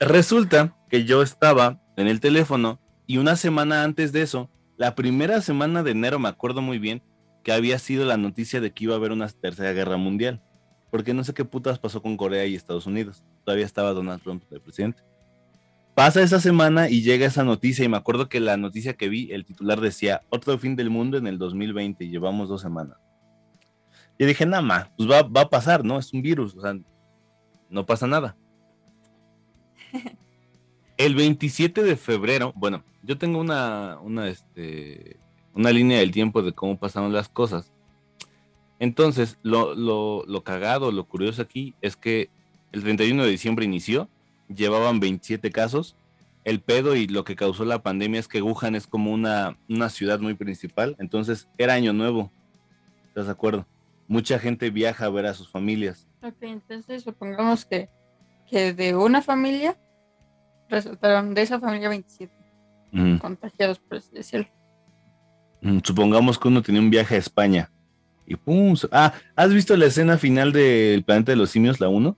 resulta 0.00 0.76
que 0.88 1.04
yo 1.04 1.22
estaba 1.22 1.80
en 1.96 2.08
el 2.08 2.20
teléfono 2.20 2.80
y 3.06 3.18
una 3.18 3.36
semana 3.36 3.84
antes 3.84 4.12
de 4.12 4.22
eso, 4.22 4.50
la 4.76 4.94
primera 4.94 5.40
semana 5.40 5.82
de 5.82 5.92
enero, 5.92 6.18
me 6.18 6.28
acuerdo 6.28 6.62
muy 6.62 6.78
bien, 6.78 7.02
que 7.42 7.52
había 7.52 7.78
sido 7.78 8.04
la 8.06 8.16
noticia 8.16 8.60
de 8.60 8.72
que 8.72 8.84
iba 8.84 8.94
a 8.94 8.96
haber 8.96 9.12
una 9.12 9.28
tercera 9.28 9.72
guerra 9.72 9.96
mundial. 9.96 10.42
Porque 10.90 11.12
no 11.12 11.24
sé 11.24 11.34
qué 11.34 11.44
putas 11.44 11.78
pasó 11.78 12.00
con 12.00 12.16
Corea 12.16 12.46
y 12.46 12.54
Estados 12.54 12.86
Unidos. 12.86 13.22
Todavía 13.44 13.66
estaba 13.66 13.92
Donald 13.92 14.22
Trump 14.22 14.44
de 14.48 14.60
presidente. 14.60 15.02
Pasa 15.94 16.22
esa 16.22 16.40
semana 16.40 16.88
y 16.88 17.02
llega 17.02 17.26
esa 17.26 17.44
noticia 17.44 17.84
y 17.84 17.88
me 17.88 17.96
acuerdo 17.96 18.28
que 18.28 18.40
la 18.40 18.56
noticia 18.56 18.94
que 18.94 19.08
vi, 19.08 19.30
el 19.30 19.44
titular 19.44 19.80
decía, 19.80 20.22
otro 20.30 20.58
fin 20.58 20.74
del 20.74 20.90
mundo 20.90 21.18
en 21.18 21.26
el 21.26 21.38
2020 21.38 22.04
y 22.04 22.08
llevamos 22.08 22.48
dos 22.48 22.62
semanas. 22.62 22.96
Y 24.18 24.24
dije, 24.24 24.46
nada 24.46 24.62
más, 24.62 24.90
pues 24.96 25.10
va, 25.10 25.22
va 25.22 25.42
a 25.42 25.50
pasar, 25.50 25.84
¿no? 25.84 25.98
Es 25.98 26.12
un 26.12 26.22
virus, 26.22 26.56
o 26.56 26.60
sea, 26.60 26.76
no 27.74 27.84
pasa 27.84 28.06
nada. 28.06 28.36
El 30.96 31.16
27 31.16 31.82
de 31.82 31.96
febrero, 31.96 32.52
bueno, 32.54 32.84
yo 33.02 33.18
tengo 33.18 33.40
una, 33.40 33.98
una, 34.00 34.28
este, 34.28 35.16
una 35.54 35.72
línea 35.72 35.98
del 35.98 36.12
tiempo 36.12 36.40
de 36.40 36.52
cómo 36.52 36.78
pasaron 36.78 37.12
las 37.12 37.28
cosas. 37.28 37.72
Entonces, 38.78 39.38
lo, 39.42 39.74
lo, 39.74 40.24
lo 40.26 40.44
cagado, 40.44 40.92
lo 40.92 41.04
curioso 41.04 41.42
aquí 41.42 41.74
es 41.82 41.96
que 41.96 42.30
el 42.70 42.82
31 42.84 43.24
de 43.24 43.30
diciembre 43.30 43.64
inició, 43.64 44.08
llevaban 44.48 45.00
27 45.00 45.50
casos. 45.50 45.96
El 46.44 46.60
pedo 46.60 46.94
y 46.94 47.08
lo 47.08 47.24
que 47.24 47.34
causó 47.34 47.64
la 47.64 47.82
pandemia 47.82 48.20
es 48.20 48.28
que 48.28 48.42
Wuhan 48.42 48.76
es 48.76 48.86
como 48.86 49.10
una, 49.12 49.56
una 49.68 49.88
ciudad 49.88 50.20
muy 50.20 50.34
principal, 50.34 50.94
entonces 51.00 51.48
era 51.58 51.74
año 51.74 51.92
nuevo. 51.92 52.30
¿Estás 53.08 53.26
de 53.26 53.32
acuerdo? 53.32 53.66
Mucha 54.06 54.38
gente 54.38 54.70
viaja 54.70 55.06
a 55.06 55.10
ver 55.10 55.26
a 55.26 55.34
sus 55.34 55.48
familias. 55.48 56.06
Ok, 56.24 56.36
entonces 56.40 57.02
supongamos 57.02 57.64
que, 57.64 57.88
que 58.48 58.72
de 58.72 58.94
una 58.96 59.20
familia 59.22 59.76
resultaron 60.68 61.34
de 61.34 61.42
esa 61.42 61.60
familia 61.60 61.88
27 61.90 62.32
Ujú. 62.92 63.18
contagiados, 63.18 63.78
por 63.78 63.98
así 63.98 64.10
decirlo. 64.14 64.46
Mm, 65.60 65.78
Supongamos 65.82 66.38
que 66.38 66.48
uno 66.48 66.62
tenía 66.62 66.80
un 66.80 66.90
viaje 66.90 67.16
a 67.16 67.18
España 67.18 67.70
y 68.26 68.36
pum. 68.36 68.74
Ah, 68.90 69.12
¿has 69.36 69.52
visto 69.52 69.76
la 69.76 69.86
escena 69.86 70.16
final 70.16 70.52
del 70.52 71.04
Planeta 71.04 71.32
de 71.32 71.36
los 71.36 71.50
Simios, 71.50 71.80
la 71.80 71.88
1? 71.88 72.16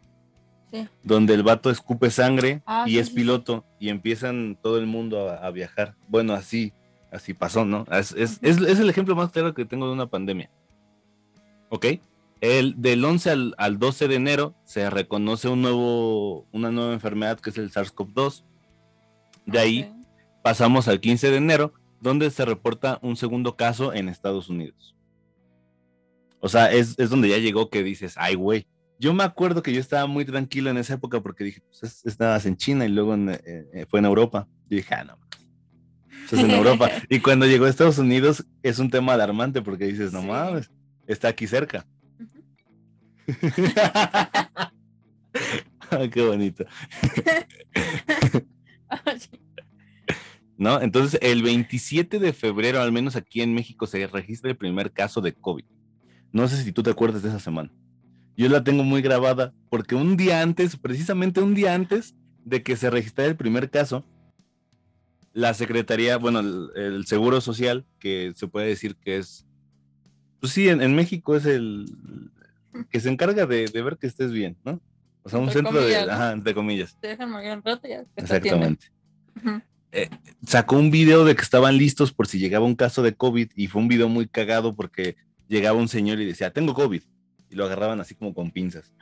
Sí. 0.72 0.88
Donde 1.02 1.34
el 1.34 1.42
vato 1.42 1.70
escupe 1.70 2.10
sangre 2.10 2.62
Ah, 2.66 2.84
y 2.86 2.92
sí, 2.92 2.98
es 2.98 3.08
sí. 3.08 3.14
piloto 3.14 3.64
y 3.80 3.88
empiezan 3.88 4.56
todo 4.62 4.78
el 4.78 4.86
mundo 4.86 5.30
a, 5.30 5.36
a 5.46 5.50
viajar. 5.50 5.94
Bueno, 6.08 6.34
así, 6.34 6.72
así 7.10 7.34
pasó, 7.34 7.64
¿no? 7.64 7.84
Es, 7.90 8.12
es- 8.12 8.38
es- 8.42 8.58
es 8.60 8.78
el 8.78 8.88
ejemplo 8.90 9.16
más 9.16 9.30
claro 9.32 9.54
que 9.54 9.64
tengo 9.64 9.86
de 9.86 9.92
una 9.94 10.06
pandemia. 10.06 10.50
¿Ok? 11.70 11.86
El, 12.46 12.74
del 12.80 13.04
11 13.04 13.30
al, 13.30 13.54
al 13.58 13.78
12 13.78 14.08
de 14.08 14.14
enero 14.14 14.54
se 14.64 14.88
reconoce 14.90 15.48
un 15.48 15.62
nuevo, 15.62 16.46
una 16.52 16.70
nueva 16.70 16.92
enfermedad 16.92 17.40
que 17.40 17.50
es 17.50 17.58
el 17.58 17.70
SARS-CoV-2. 17.72 18.44
De 19.46 19.58
ahí 19.58 19.92
pasamos 20.42 20.86
al 20.88 21.00
15 21.00 21.30
de 21.30 21.36
enero, 21.38 21.72
donde 22.00 22.30
se 22.30 22.44
reporta 22.44 22.98
un 23.02 23.16
segundo 23.16 23.56
caso 23.56 23.92
en 23.92 24.08
Estados 24.08 24.48
Unidos. 24.48 24.94
O 26.40 26.48
sea, 26.48 26.70
es, 26.72 26.98
es 26.98 27.10
donde 27.10 27.28
ya 27.28 27.38
llegó 27.38 27.70
que 27.70 27.82
dices, 27.82 28.14
ay, 28.16 28.34
güey. 28.34 28.66
Yo 28.98 29.12
me 29.12 29.24
acuerdo 29.24 29.62
que 29.62 29.72
yo 29.74 29.80
estaba 29.80 30.06
muy 30.06 30.24
tranquilo 30.24 30.70
en 30.70 30.78
esa 30.78 30.94
época 30.94 31.20
porque 31.20 31.44
dije, 31.44 31.60
pues 31.68 31.82
es- 31.82 32.06
estabas 32.06 32.46
en 32.46 32.56
China 32.56 32.86
y 32.86 32.88
luego 32.88 33.14
en, 33.14 33.28
eh, 33.30 33.40
eh, 33.44 33.86
fue 33.90 33.98
en 33.98 34.06
Europa. 34.06 34.46
Y 34.70 34.76
dije, 34.76 34.94
ah, 34.94 35.04
no. 35.04 35.18
Pues 36.30 36.32
es 36.32 36.40
en 36.40 36.50
Europa. 36.50 36.88
y 37.10 37.20
cuando 37.20 37.46
llegó 37.46 37.66
a 37.66 37.68
Estados 37.68 37.98
Unidos 37.98 38.46
es 38.62 38.78
un 38.78 38.88
tema 38.90 39.12
alarmante 39.14 39.60
porque 39.62 39.84
dices, 39.86 40.12
no 40.12 40.20
Sí. 40.22 40.26
mames, 40.28 40.70
está 41.06 41.28
aquí 41.28 41.46
cerca. 41.46 41.86
Ah, 45.90 46.08
qué 46.10 46.22
bonito. 46.22 46.64
¿no? 50.58 50.80
Entonces, 50.80 51.18
el 51.22 51.42
27 51.42 52.18
de 52.18 52.32
febrero, 52.32 52.80
al 52.80 52.92
menos 52.92 53.16
aquí 53.16 53.42
en 53.42 53.54
México, 53.54 53.86
se 53.86 54.06
registra 54.06 54.50
el 54.50 54.56
primer 54.56 54.92
caso 54.92 55.20
de 55.20 55.34
COVID. 55.34 55.64
No 56.32 56.48
sé 56.48 56.62
si 56.62 56.72
tú 56.72 56.82
te 56.82 56.90
acuerdas 56.90 57.22
de 57.22 57.28
esa 57.28 57.40
semana. 57.40 57.70
Yo 58.36 58.48
la 58.48 58.64
tengo 58.64 58.82
muy 58.82 59.00
grabada 59.00 59.54
porque 59.70 59.94
un 59.94 60.16
día 60.16 60.42
antes, 60.42 60.76
precisamente 60.76 61.40
un 61.40 61.54
día 61.54 61.74
antes 61.74 62.14
de 62.44 62.62
que 62.62 62.76
se 62.76 62.90
registrara 62.90 63.30
el 63.30 63.36
primer 63.36 63.70
caso, 63.70 64.04
la 65.32 65.54
Secretaría, 65.54 66.16
bueno, 66.16 66.40
el, 66.40 67.06
Seguro 67.06 67.40
Social, 67.40 67.86
que 67.98 68.32
se 68.34 68.48
puede 68.48 68.68
decir 68.68 68.96
que 68.96 69.18
es, 69.18 69.46
pues 70.40 70.52
sí, 70.52 70.68
en 70.68 70.94
México 70.94 71.36
es 71.36 71.46
el 71.46 71.86
que 72.90 73.00
se 73.00 73.08
encarga 73.08 73.46
de, 73.46 73.66
de 73.66 73.82
ver 73.82 73.96
que 73.96 74.06
estés 74.06 74.32
bien, 74.32 74.56
¿no? 74.64 74.80
O 75.22 75.28
sea, 75.28 75.38
un 75.38 75.46
Entre 75.46 75.60
centro 75.62 75.80
comillas, 75.80 76.00
de, 76.02 76.06
¿no? 76.06 76.12
ajá, 76.12 76.32
entre 76.32 76.54
comillas. 76.54 76.96
Te 77.00 77.08
dejan 77.08 77.30
morir 77.30 77.52
un 77.52 77.62
rato 77.62 77.86
y 77.86 77.90
ya. 77.90 78.04
Exactamente. 78.16 78.86
Ujú. 79.36 79.60
eh, 79.92 80.08
sacó 80.46 80.76
un 80.76 80.90
video 80.90 81.24
de 81.24 81.34
que 81.34 81.42
estaban 81.42 81.76
listos 81.76 82.12
por 82.12 82.26
si 82.28 82.38
llegaba 82.38 82.64
un 82.64 82.74
caso 82.76 83.02
de 83.02 83.14
COVID 83.14 83.50
y 83.56 83.66
fue 83.66 83.82
un 83.82 83.88
video 83.88 84.08
muy 84.08 84.28
cagado 84.28 84.74
porque 84.76 85.16
llegaba 85.48 85.78
un 85.78 85.88
señor 85.88 86.20
y 86.20 86.24
decía, 86.26 86.50
tengo 86.52 86.74
COVID. 86.74 87.02
Y 87.48 87.54
lo 87.54 87.64
agarraban 87.64 88.00
así 88.00 88.14
como 88.16 88.34
con 88.34 88.50
pinzas. 88.50 88.92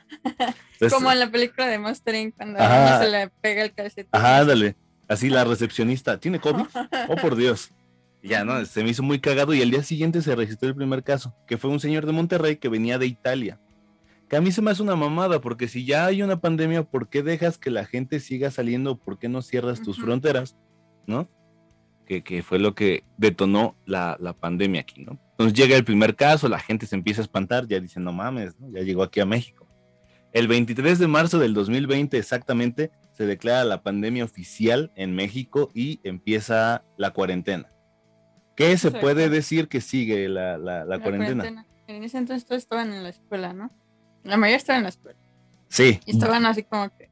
Entonces, 0.73 0.93
Como 0.93 1.11
en 1.11 1.19
la 1.19 1.31
película 1.31 1.67
de 1.67 1.79
Monster 1.79 2.15
Inc. 2.15 2.37
cuando 2.37 2.59
Ajá. 2.61 3.03
se 3.03 3.11
le 3.11 3.29
pega 3.41 3.63
el 3.63 3.73
calcetín. 3.73 4.11
Ajá, 4.13 4.39
ándale. 4.41 4.77
Así 5.09 5.29
la 5.31 5.45
recepcionista, 5.45 6.19
¿tiene 6.19 6.41
COVID? 6.41 6.65
Oh, 7.09 7.17
por 7.17 7.37
Dios. 7.37 7.71
Ya, 8.25 8.43
¿no? 8.43 8.65
Se 8.65 8.83
me 8.83 8.89
hizo 8.89 9.03
muy 9.03 9.21
cagado 9.21 9.53
y 9.53 9.61
al 9.61 9.71
día 9.71 9.83
siguiente 9.83 10.23
se 10.23 10.35
registró 10.35 10.71
el 10.71 10.75
primer 10.75 11.03
caso, 11.03 11.35
que 11.47 11.59
fue 11.59 11.69
un 11.69 11.79
señor 11.79 12.07
de 12.07 12.13
Monterrey 12.13 12.57
que 12.57 12.71
venía 12.71 12.97
de 12.99 13.07
Italia. 13.07 13.61
Que 14.31 14.37
a 14.37 14.41
mí 14.41 14.51
se 14.51 14.63
me 14.63 14.71
hace 14.71 14.83
una 14.83 14.97
mamada, 14.97 15.43
porque 15.43 15.69
si 15.69 15.85
ya 15.85 16.07
hay 16.07 16.23
una 16.23 16.41
pandemia, 16.41 16.85
¿por 16.85 17.11
qué 17.11 17.23
dejas 17.23 17.59
que 17.59 17.71
la 17.71 17.85
gente 17.85 18.21
siga 18.21 18.51
saliendo? 18.51 18.97
¿Por 18.97 19.19
qué 19.19 19.29
no 19.29 19.43
cierras 19.43 19.83
tus 19.83 19.99
fronteras? 20.01 20.57
¿No? 21.07 21.29
Que, 22.07 22.23
que 22.23 22.43
fue 22.43 22.59
lo 22.59 22.75
que 22.75 23.05
detonó 23.19 23.77
la, 23.85 24.17
la 24.19 24.33
pandemia 24.33 24.81
aquí, 24.81 25.05
¿no? 25.05 25.19
Entonces 25.33 25.53
llega 25.53 25.77
el 25.77 25.85
primer 25.85 26.17
caso, 26.17 26.49
la 26.49 26.61
gente 26.61 26.87
se 26.87 26.97
empieza 26.97 27.21
a 27.21 27.25
espantar, 27.25 27.67
ya 27.69 27.79
dicen, 27.79 28.05
no 28.05 28.13
mames, 28.13 28.59
¿no? 28.59 28.71
ya 28.71 28.81
llegó 28.81 29.03
aquí 29.03 29.21
a 29.21 29.27
México. 29.27 29.69
El 30.33 30.49
23 30.49 30.99
de 30.99 31.09
marzo 31.09 31.39
del 31.39 31.53
2020 31.53 32.17
exactamente 32.17 32.91
se 33.13 33.27
declara 33.27 33.65
la 33.65 33.83
pandemia 33.83 34.25
oficial 34.25 34.93
en 34.97 35.15
México 35.15 35.71
y 35.75 36.01
empieza 36.05 36.85
la 36.97 37.11
cuarentena. 37.11 37.74
¿Qué 38.57 38.77
se 38.79 38.91
puede 38.91 39.29
decir 39.29 39.69
que 39.69 39.81
sigue 39.81 40.29
la, 40.29 40.57
la- 40.59 40.85
la 40.85 40.99
cuarentena? 41.01 41.67
En 41.87 42.03
ese 42.05 42.19
entonces 42.19 42.47
todos 42.47 42.63
estaban 42.63 42.93
en 42.93 43.03
la 43.03 43.09
escuela, 43.11 43.53
¿no? 43.53 43.71
La 44.23 44.37
mayoría 44.37 44.57
estaban 44.57 44.79
en 44.81 44.85
la 44.85 44.89
escuela. 44.91 45.19
Sí, 45.69 46.01
Y 46.07 46.13
estaban 46.13 46.47
así 46.47 46.63
como 46.63 46.89
que 46.97 47.11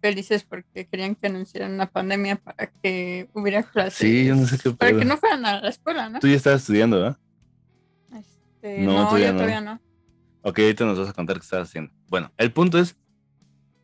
felices 0.00 0.44
porque 0.44 0.86
querían 0.86 1.14
que 1.14 1.26
anunciaran 1.28 1.72
una 1.72 1.86
pandemia 1.90 2.36
para 2.36 2.66
que 2.82 3.28
hubiera 3.34 3.62
clases. 3.62 3.94
sí, 3.94 4.26
yo 4.26 4.34
no 4.36 4.46
sé 4.46 4.58
qué 4.58 4.70
Para 4.72 4.96
que 4.98 5.04
no 5.04 5.16
fueran 5.16 5.44
a 5.46 5.60
la 5.60 5.68
escuela, 5.68 6.08
¿no? 6.08 6.18
Tú 6.20 6.28
ya 6.28 6.34
estabas 6.36 6.60
estudiando, 6.60 6.98
¿verdad? 6.98 7.18
Este, 8.16 8.78
No, 8.80 8.94
no, 8.94 9.04
todavía 9.06 9.26
yo 9.28 9.32
no. 9.32 9.38
todavía 9.38 9.60
no. 9.60 9.80
Ok, 10.42 10.58
ahorita 10.58 10.84
nos 10.84 10.98
vas 10.98 11.08
a 11.08 11.12
contar 11.12 11.36
qué 11.36 11.42
estás 11.44 11.68
haciendo. 11.68 11.92
Bueno, 12.08 12.32
el 12.36 12.52
punto 12.52 12.78
es, 12.78 12.96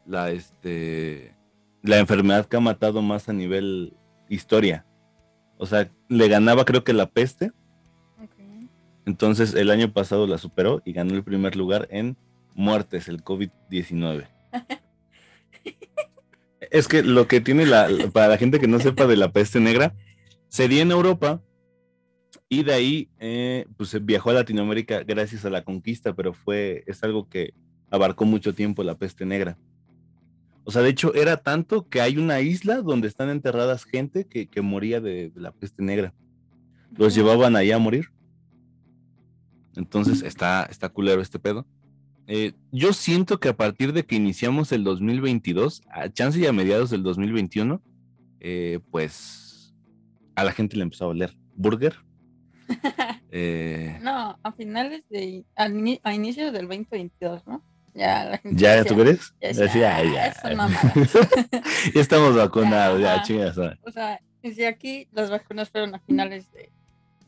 la, 0.06 0.32
este, 0.32 1.36
la 1.84 1.98
enfermedad 2.00 2.46
que 2.46 2.58
ha 2.58 2.62
matado 2.62 3.02
más 3.02 3.30
a 3.30 3.34
nivel 3.34 3.94
historia. 4.30 4.86
O 5.58 5.66
sea, 5.66 5.90
le 6.08 6.28
ganaba 6.28 6.66
creo 6.66 6.84
que 6.84 6.94
la 6.94 7.06
peste. 7.08 7.52
Entonces 9.06 9.54
el 9.56 9.72
año 9.72 9.92
pasado 9.92 10.28
la 10.28 10.38
superó 10.38 10.82
y 10.86 10.94
ganó 10.94 11.14
el 11.16 11.24
primer 11.24 11.56
lugar 11.56 11.88
en 11.92 12.16
muertes, 12.54 13.08
el 13.08 13.24
COVID-19. 13.24 14.28
es 16.72 16.88
que 16.88 17.04
lo 17.04 17.28
que 17.28 17.42
tiene 17.42 17.66
la, 17.66 17.88
para 18.14 18.28
la 18.28 18.38
gente 18.38 18.60
que 18.60 18.68
no 18.68 18.80
sepa 18.80 19.08
de 19.08 19.18
la 19.18 19.32
peste 19.32 19.60
negra, 19.60 19.96
se 20.48 20.68
dio 20.68 20.82
en 20.82 20.92
Europa 20.92 21.42
y 22.48 22.64
de 22.64 22.74
ahí 22.74 23.10
eh, 23.20 23.66
pues 23.78 24.04
viajó 24.06 24.32
a 24.32 24.34
Latinoamérica 24.34 25.04
gracias 25.04 25.46
a 25.46 25.50
la 25.50 25.64
conquista, 25.64 26.14
pero 26.14 26.34
fue, 26.34 26.84
es 26.88 27.04
algo 27.04 27.28
que 27.30 27.54
abarcó 27.92 28.26
mucho 28.26 28.54
tiempo 28.54 28.84
la 28.84 28.98
peste 28.98 29.26
negra. 29.26 29.58
O 30.64 30.72
sea, 30.72 30.82
de 30.84 30.90
hecho 30.90 31.14
era 31.16 31.38
tanto 31.38 31.88
que 31.90 32.02
hay 32.02 32.18
una 32.18 32.42
isla 32.42 32.82
donde 32.82 33.08
están 33.08 33.30
enterradas 33.30 33.84
gente 33.86 34.26
que, 34.26 34.48
que 34.48 34.62
moría 34.62 35.00
de- 35.02 35.30
de 35.32 35.42
la 35.42 35.52
peste 35.52 35.82
negra 35.82 36.14
los 36.98 37.14
llevaban 37.16 37.56
allá 37.56 37.76
a 37.76 37.80
morir. 37.80 38.12
Entonces 39.76 40.22
está, 40.24 40.64
está 40.66 40.90
culero 40.90 41.22
este 41.22 41.40
pedo. 41.40 41.66
Eh, 42.32 42.54
yo 42.72 42.94
siento 42.94 43.40
que 43.40 43.50
a 43.50 43.58
partir 43.58 43.92
de 43.92 44.06
que 44.06 44.16
iniciamos 44.16 44.72
el 44.72 44.84
2022, 44.84 45.82
a 45.90 46.10
chance 46.10 46.40
y 46.40 46.46
a 46.46 46.54
mediados 46.54 46.92
del 46.92 47.02
2021, 47.02 47.82
eh, 48.40 48.80
pues 48.92 49.74
a 50.36 50.44
la 50.44 50.52
gente 50.52 50.78
le 50.78 50.84
empezó 50.84 51.06
a 51.06 51.08
oler 51.10 51.36
burger. 51.56 51.96
Eh, 53.32 54.00
No, 54.02 54.40
a 54.42 54.52
finales 54.54 55.04
de. 55.10 55.46
A, 55.56 55.66
a 56.04 56.14
inicios 56.16 56.52
del 56.52 56.68
2022, 56.68 57.46
¿no? 57.46 57.64
Ya 57.94 58.26
la 58.26 58.38
gente. 58.40 58.60
¿Ya 58.60 58.76
decía- 58.78 58.90
tú 58.96 59.02
crees? 59.02 59.34
ya 59.42 59.48
Decía, 59.50 59.64
decía, 59.66 59.96
"Ay, 59.98 60.08
"Ah, 60.18 60.34
ya, 60.44 60.56
mamadas". 60.56 60.82
ya 61.94 62.02
estamos 62.02 62.36
vacunados, 62.36 63.00
ya, 63.02 63.22
chingas. 63.24 63.56
madre". 63.58 63.78
O 63.84 63.92
sea, 63.92 64.20
desde 64.42 64.66
aquí 64.68 65.08
las 65.12 65.30
vacunas 65.30 65.70
fueron 65.70 65.94
a 65.94 66.00
finales 66.00 66.52
de. 66.54 66.72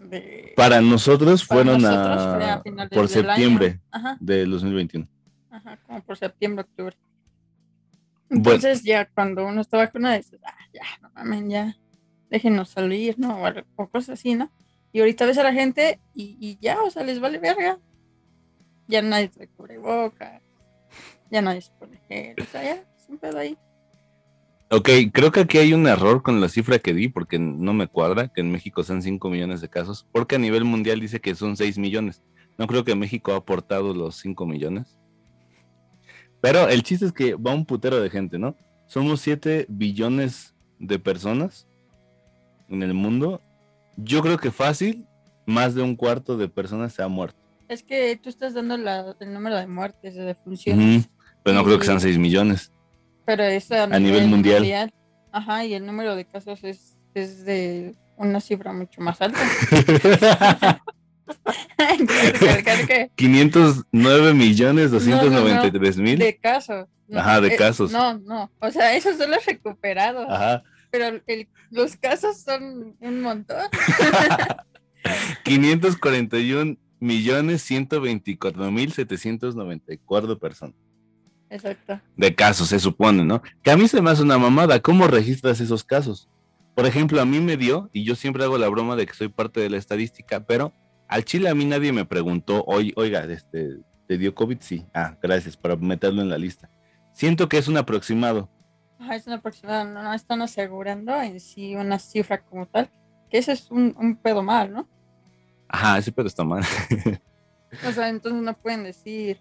De- 0.10 0.54
Para 0.56 0.82
nosotros 0.82 1.46
para 1.46 1.64
fueron 1.64 1.82
nosotros 1.82 2.44
a, 2.44 2.62
finales 2.64 2.92
por 2.92 3.08
septiembre 3.08 3.80
Ajá, 3.92 4.18
del 4.20 4.52
2021. 4.52 5.08
ajá, 5.50 5.78
como 5.86 6.02
por 6.02 6.18
septiembre, 6.18 6.64
octubre. 6.64 6.96
Bueno. 8.30 8.56
Entonces, 8.56 8.84
ya 8.84 9.06
cuando 9.10 9.46
uno 9.46 9.60
está 9.62 9.78
vacunado, 9.78 10.16
dices, 10.16 10.40
ah, 10.46 10.56
ya, 10.74 10.84
no 11.02 11.10
mames, 11.14 11.44
ya, 11.50 11.78
déjenos 12.30 12.70
salir, 12.70 13.20
¿no? 13.20 13.44
O, 13.76 13.88
cosas 13.90 14.20
así, 14.20 14.36
¿no? 14.36 14.50
Y 14.94 15.00
ahorita 15.00 15.26
ves 15.26 15.38
a 15.38 15.44
la 15.44 15.54
gente 15.54 16.00
y, 16.14 16.38
y 16.40 16.58
ya, 16.62 16.82
o 16.82 16.90
sea, 16.90 17.04
les 17.04 17.20
vale 17.20 17.40
verga. 17.40 17.78
Ya 18.88 19.02
nadie 19.02 19.30
se 19.34 19.48
cubre 19.48 19.78
boca, 19.78 20.42
ya 21.30 21.42
nadie 21.42 21.62
se 21.62 21.72
pone 21.74 22.02
gel, 22.08 22.36
o 22.42 22.46
sea, 22.46 22.64
ya, 22.64 22.74
es 22.98 23.08
un 23.08 23.18
pedo 23.18 23.38
ahí. 23.38 23.58
Ok, 24.74 24.90
creo 25.12 25.32
que 25.34 25.42
aquí 25.42 25.58
hay 25.58 25.74
un 25.74 25.86
error 25.86 26.24
con 26.24 26.40
la 26.40 26.48
cifra 26.48 26.80
que 26.80 26.94
di, 26.94 27.10
porque 27.10 27.38
no 27.38 27.74
me 27.74 27.88
cuadra 27.88 28.30
que 28.30 28.40
en 28.40 28.52
México 28.52 28.84
sean 28.84 29.02
5 29.02 29.30
millones 29.30 29.60
de 29.60 29.68
casos, 29.70 30.08
porque 30.14 30.36
a 30.36 30.40
nivel 30.40 30.64
mundial 30.64 31.02
dice 31.02 31.20
que 31.20 31.36
son 31.36 31.58
6 31.58 31.78
millones. 31.78 32.22
No 32.58 32.68
creo 32.68 32.86
que 32.86 32.96
México 32.96 33.34
ha 33.34 33.38
aportado 33.38 33.94
los 33.94 34.16
5 34.16 34.46
millones. 34.46 34.98
Pero 36.40 36.70
el 36.70 36.84
chiste 36.84 37.06
es 37.06 37.12
que 37.12 37.36
va 37.36 37.54
un 37.54 37.66
putero 37.66 38.00
de 38.00 38.10
gente, 38.10 38.40
¿no? 38.40 38.56
Somos 38.88 39.20
7 39.20 39.66
billones 39.68 40.54
de 40.80 41.00
personas 41.00 41.68
en 42.70 42.82
el 42.82 42.94
mundo. 42.94 43.42
Yo 43.98 44.22
creo 44.22 44.38
que 44.38 44.52
fácil, 44.52 45.06
más 45.46 45.76
de 45.76 45.82
un 45.82 45.98
cuarto 45.98 46.38
de 46.38 46.48
personas 46.48 46.94
se 46.94 47.04
ha 47.04 47.10
muerto. 47.10 47.38
Es 47.68 47.84
que 47.84 48.18
tú 48.22 48.30
estás 48.30 48.54
dando 48.54 48.78
la- 48.78 49.16
el 49.20 49.34
número 49.34 49.58
de 49.58 49.68
muertes, 49.68 50.16
de 50.16 50.24
defunciones, 50.24 50.98
Ujú, 51.06 51.10
Pero 51.44 51.58
no 51.58 51.64
creo 51.66 51.78
que 51.80 51.86
sean 51.86 52.00
6 52.00 52.18
millones. 52.18 52.72
Pero 53.32 53.44
es 53.44 53.72
a, 53.72 53.88
nivel 53.98 54.28
mundial. 54.28 54.92
Ajá, 55.32 55.64
y 55.64 55.74
el 55.74 55.86
número 55.86 56.18
de 56.18 56.26
casos 56.26 56.62
es 56.66 56.98
es 57.14 57.46
de 57.46 57.96
una 58.18 58.42
cifra 58.42 58.74
mucho 58.74 59.00
más 59.02 59.22
alta. 59.22 59.40
Que 62.88 63.10
509 63.16 64.34
millones 64.34 64.92
293 64.92 65.98
mil. 65.98 66.20
de 66.20 66.38
casos. 66.38 66.88
no, 67.08 67.20
Ajá, 67.20 67.40
de 67.40 67.48
eh, 67.48 67.56
casos. 67.56 67.92
No, 67.92 68.18
no. 68.20 68.52
O 68.60 68.70
sea, 68.70 68.96
eso 68.96 69.16
solo 69.18 69.38
es 69.38 69.46
recuperado. 69.46 70.30
Ajá. 70.30 70.62
Pero 70.92 71.22
el- 71.26 71.48
los 71.70 71.96
casos 71.96 72.42
son 72.42 72.98
un 73.00 73.22
montón. 73.22 73.64
541 75.46 76.76
millones 77.00 77.62
124 77.62 78.72
mil 78.72 78.92
794 78.92 80.38
personas. 80.38 80.76
Exacto. 81.52 82.00
De 82.16 82.34
casos, 82.34 82.70
se 82.70 82.80
supone, 82.80 83.24
¿no? 83.26 83.42
Que 83.62 83.72
a 83.72 83.78
mí 83.78 83.88
se 83.88 84.02
me 84.02 84.10
hace 84.10 84.24
una 84.24 84.38
mamada. 84.38 84.80
¿Cómo 84.80 85.06
registras 85.08 85.60
esos 85.60 85.84
casos? 85.84 86.30
Por 86.76 86.86
ejemplo, 86.86 87.22
a 87.22 87.26
mí 87.26 87.40
me 87.42 87.58
dio, 87.58 87.90
y 87.92 88.04
yo 88.06 88.16
siempre 88.16 88.44
hago 88.44 88.58
la 88.58 88.70
broma 88.70 88.96
de 88.96 89.06
que 89.06 89.14
soy 89.14 89.28
parte 89.28 89.60
de 89.60 89.70
la 89.70 89.78
estadística, 89.78 90.46
pero 90.46 90.74
al 91.10 91.26
Chile 91.26 91.50
a 91.50 91.54
mí 91.56 91.66
nadie 91.66 91.92
me 91.92 92.06
preguntó, 92.06 92.64
"Oy- 92.66 92.94
oiga, 92.96 93.26
este, 93.26 93.78
¿te 94.08 94.18
dio 94.18 94.34
COVID? 94.34 94.58
Sí. 94.62 94.86
Ah, 94.94 95.18
gracias, 95.22 95.58
para 95.58 95.76
meterlo 95.76 96.22
en 96.22 96.30
la 96.30 96.38
lista. 96.38 96.70
Siento 97.14 97.50
que 97.50 97.58
es 97.58 97.68
un 97.68 97.76
aproximado. 97.78 98.50
Ajá, 98.98 99.16
es 99.18 99.28
una 99.28 99.36
aproximada, 99.38 99.84
no, 99.84 100.02
no 100.02 100.14
están 100.14 100.42
asegurando 100.42 101.14
en 101.22 101.40
sí 101.42 101.76
una 101.76 102.00
cifra 102.00 102.42
como 102.42 102.66
tal. 102.68 102.90
Que 103.30 103.40
ese 103.40 103.52
es 103.52 103.70
un, 103.70 103.94
un 104.00 104.16
pedo 104.16 104.42
mal, 104.42 104.72
¿no? 104.72 104.88
Ajá, 105.68 105.98
ese 105.98 106.12
pedo 106.14 106.28
está 106.28 106.44
mal. 106.46 106.64
O 107.88 107.92
sea, 107.94 108.10
entonces 108.10 108.42
no 108.42 108.54
pueden 108.54 108.84
decir 108.84 109.40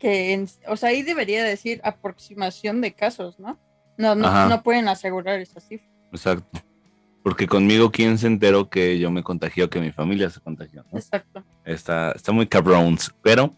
que, 0.00 0.32
en- 0.32 0.48
o 0.66 0.76
sea, 0.76 0.88
ahí 0.88 1.02
debería 1.02 1.44
decir 1.44 1.80
aproximación 1.84 2.80
de 2.80 2.92
casos, 2.92 3.38
¿no? 3.38 3.56
No, 3.96 4.12
Ajá. 4.12 4.44
no, 4.44 4.56
no 4.56 4.62
pueden 4.64 4.88
asegurar 4.88 5.38
esa 5.40 5.60
cifra. 5.60 5.86
Exacto. 6.10 6.60
Porque 7.22 7.46
conmigo, 7.46 7.90
¿quién 7.92 8.16
se 8.18 8.26
enteró 8.26 8.70
que 8.70 8.98
yo 8.98 9.10
me 9.10 9.22
contagié 9.22 9.62
o 9.64 9.70
que 9.70 9.78
mi 9.78 9.92
familia 9.92 10.30
se 10.30 10.40
contagió? 10.40 10.84
no? 10.90 10.98
Exacto. 10.98 11.44
Está, 11.64 12.12
está 12.12 12.32
muy 12.32 12.46
cabrons, 12.46 13.14
pero. 13.22 13.54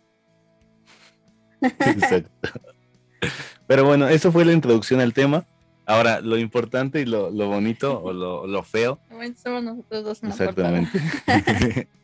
Exacto. 1.62 2.30
Pero 3.68 3.84
bueno, 3.84 4.08
eso 4.08 4.32
fue 4.32 4.44
la 4.44 4.52
introducción 4.52 5.00
al 5.00 5.14
tema. 5.14 5.46
Ahora, 5.86 6.20
lo 6.20 6.36
importante 6.38 7.00
y 7.00 7.04
lo, 7.06 7.30
lo 7.30 7.48
bonito 7.48 8.02
o 8.02 8.12
lo, 8.12 8.46
lo 8.48 8.62
feo. 8.64 8.98
Bueno, 9.10 9.34
somos 9.40 9.62
nosotros 9.62 10.04
dos 10.04 10.22
en 10.24 10.28
la 10.30 10.34
portada. 10.36 10.78
Exactamente. 10.80 11.88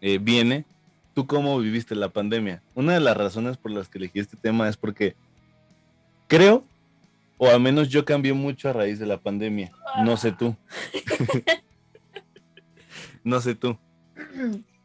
Eh, 0.00 0.18
viene. 0.18 0.64
¿Tú 1.18 1.26
cómo 1.26 1.58
viviste 1.58 1.96
la 1.96 2.10
pandemia? 2.10 2.62
Una 2.76 2.94
de 2.94 3.00
las 3.00 3.16
razones 3.16 3.56
por 3.56 3.72
las 3.72 3.88
que 3.88 3.98
elegí 3.98 4.20
este 4.20 4.36
tema 4.36 4.68
es 4.68 4.76
porque 4.76 5.16
creo, 6.28 6.64
o 7.38 7.48
al 7.48 7.58
menos 7.58 7.88
yo 7.88 8.04
cambié 8.04 8.34
mucho 8.34 8.68
a 8.68 8.72
raíz 8.72 9.00
de 9.00 9.06
la 9.06 9.18
pandemia. 9.18 9.72
No 10.04 10.16
sé 10.16 10.30
tú. 10.30 10.54
no 13.24 13.40
sé 13.40 13.56
tú. 13.56 13.76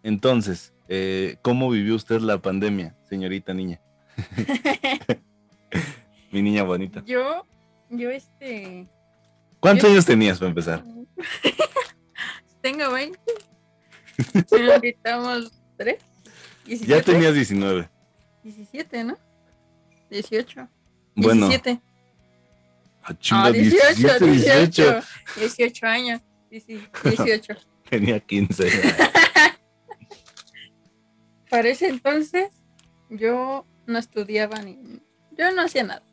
Entonces, 0.02 0.74
eh, 0.88 1.38
¿cómo 1.44 1.70
vivió 1.70 1.94
usted 1.94 2.20
la 2.20 2.42
pandemia, 2.42 2.96
señorita 3.08 3.54
niña? 3.54 3.80
Mi 6.32 6.42
niña 6.42 6.64
bonita. 6.64 7.04
Yo, 7.06 7.46
yo 7.92 8.10
este, 8.10 8.88
¿Cuántos 9.60 9.84
Yo- 9.84 9.92
años 9.92 10.06
tenías 10.08 10.40
para 10.40 10.50
empezar? 10.50 10.84
tengo 12.62 12.92
20. 12.92 13.20
Si 14.48 14.64
lo 14.64 14.82
quitamos 14.82 15.52
3. 16.66 16.82
Ya 16.82 17.02
tenías 17.02 17.34
19. 17.34 17.90
17, 18.44 19.04
¿no? 19.04 19.18
18. 20.10 20.68
Bueno, 21.16 21.48
17. 21.48 21.82
ah, 23.04 23.14
chinga, 23.20 23.46
Ah, 23.46 23.52
18, 23.52 23.96
17, 23.96 24.26
18. 24.26 25.02
18 25.40 25.86
años. 25.88 26.22
Sí, 26.50 26.60
sí, 26.60 26.88
18. 27.04 27.56
Tenía 27.90 28.20
15. 28.20 28.70
Para 31.50 31.70
ese 31.70 31.88
entonces, 31.88 32.50
yo 33.10 33.66
no 33.86 34.00
estudiaba 34.00 34.60
ni. 34.62 35.02
Yo 35.38 35.52
no 35.52 35.62
hacía 35.64 35.84
nada. 35.84 36.04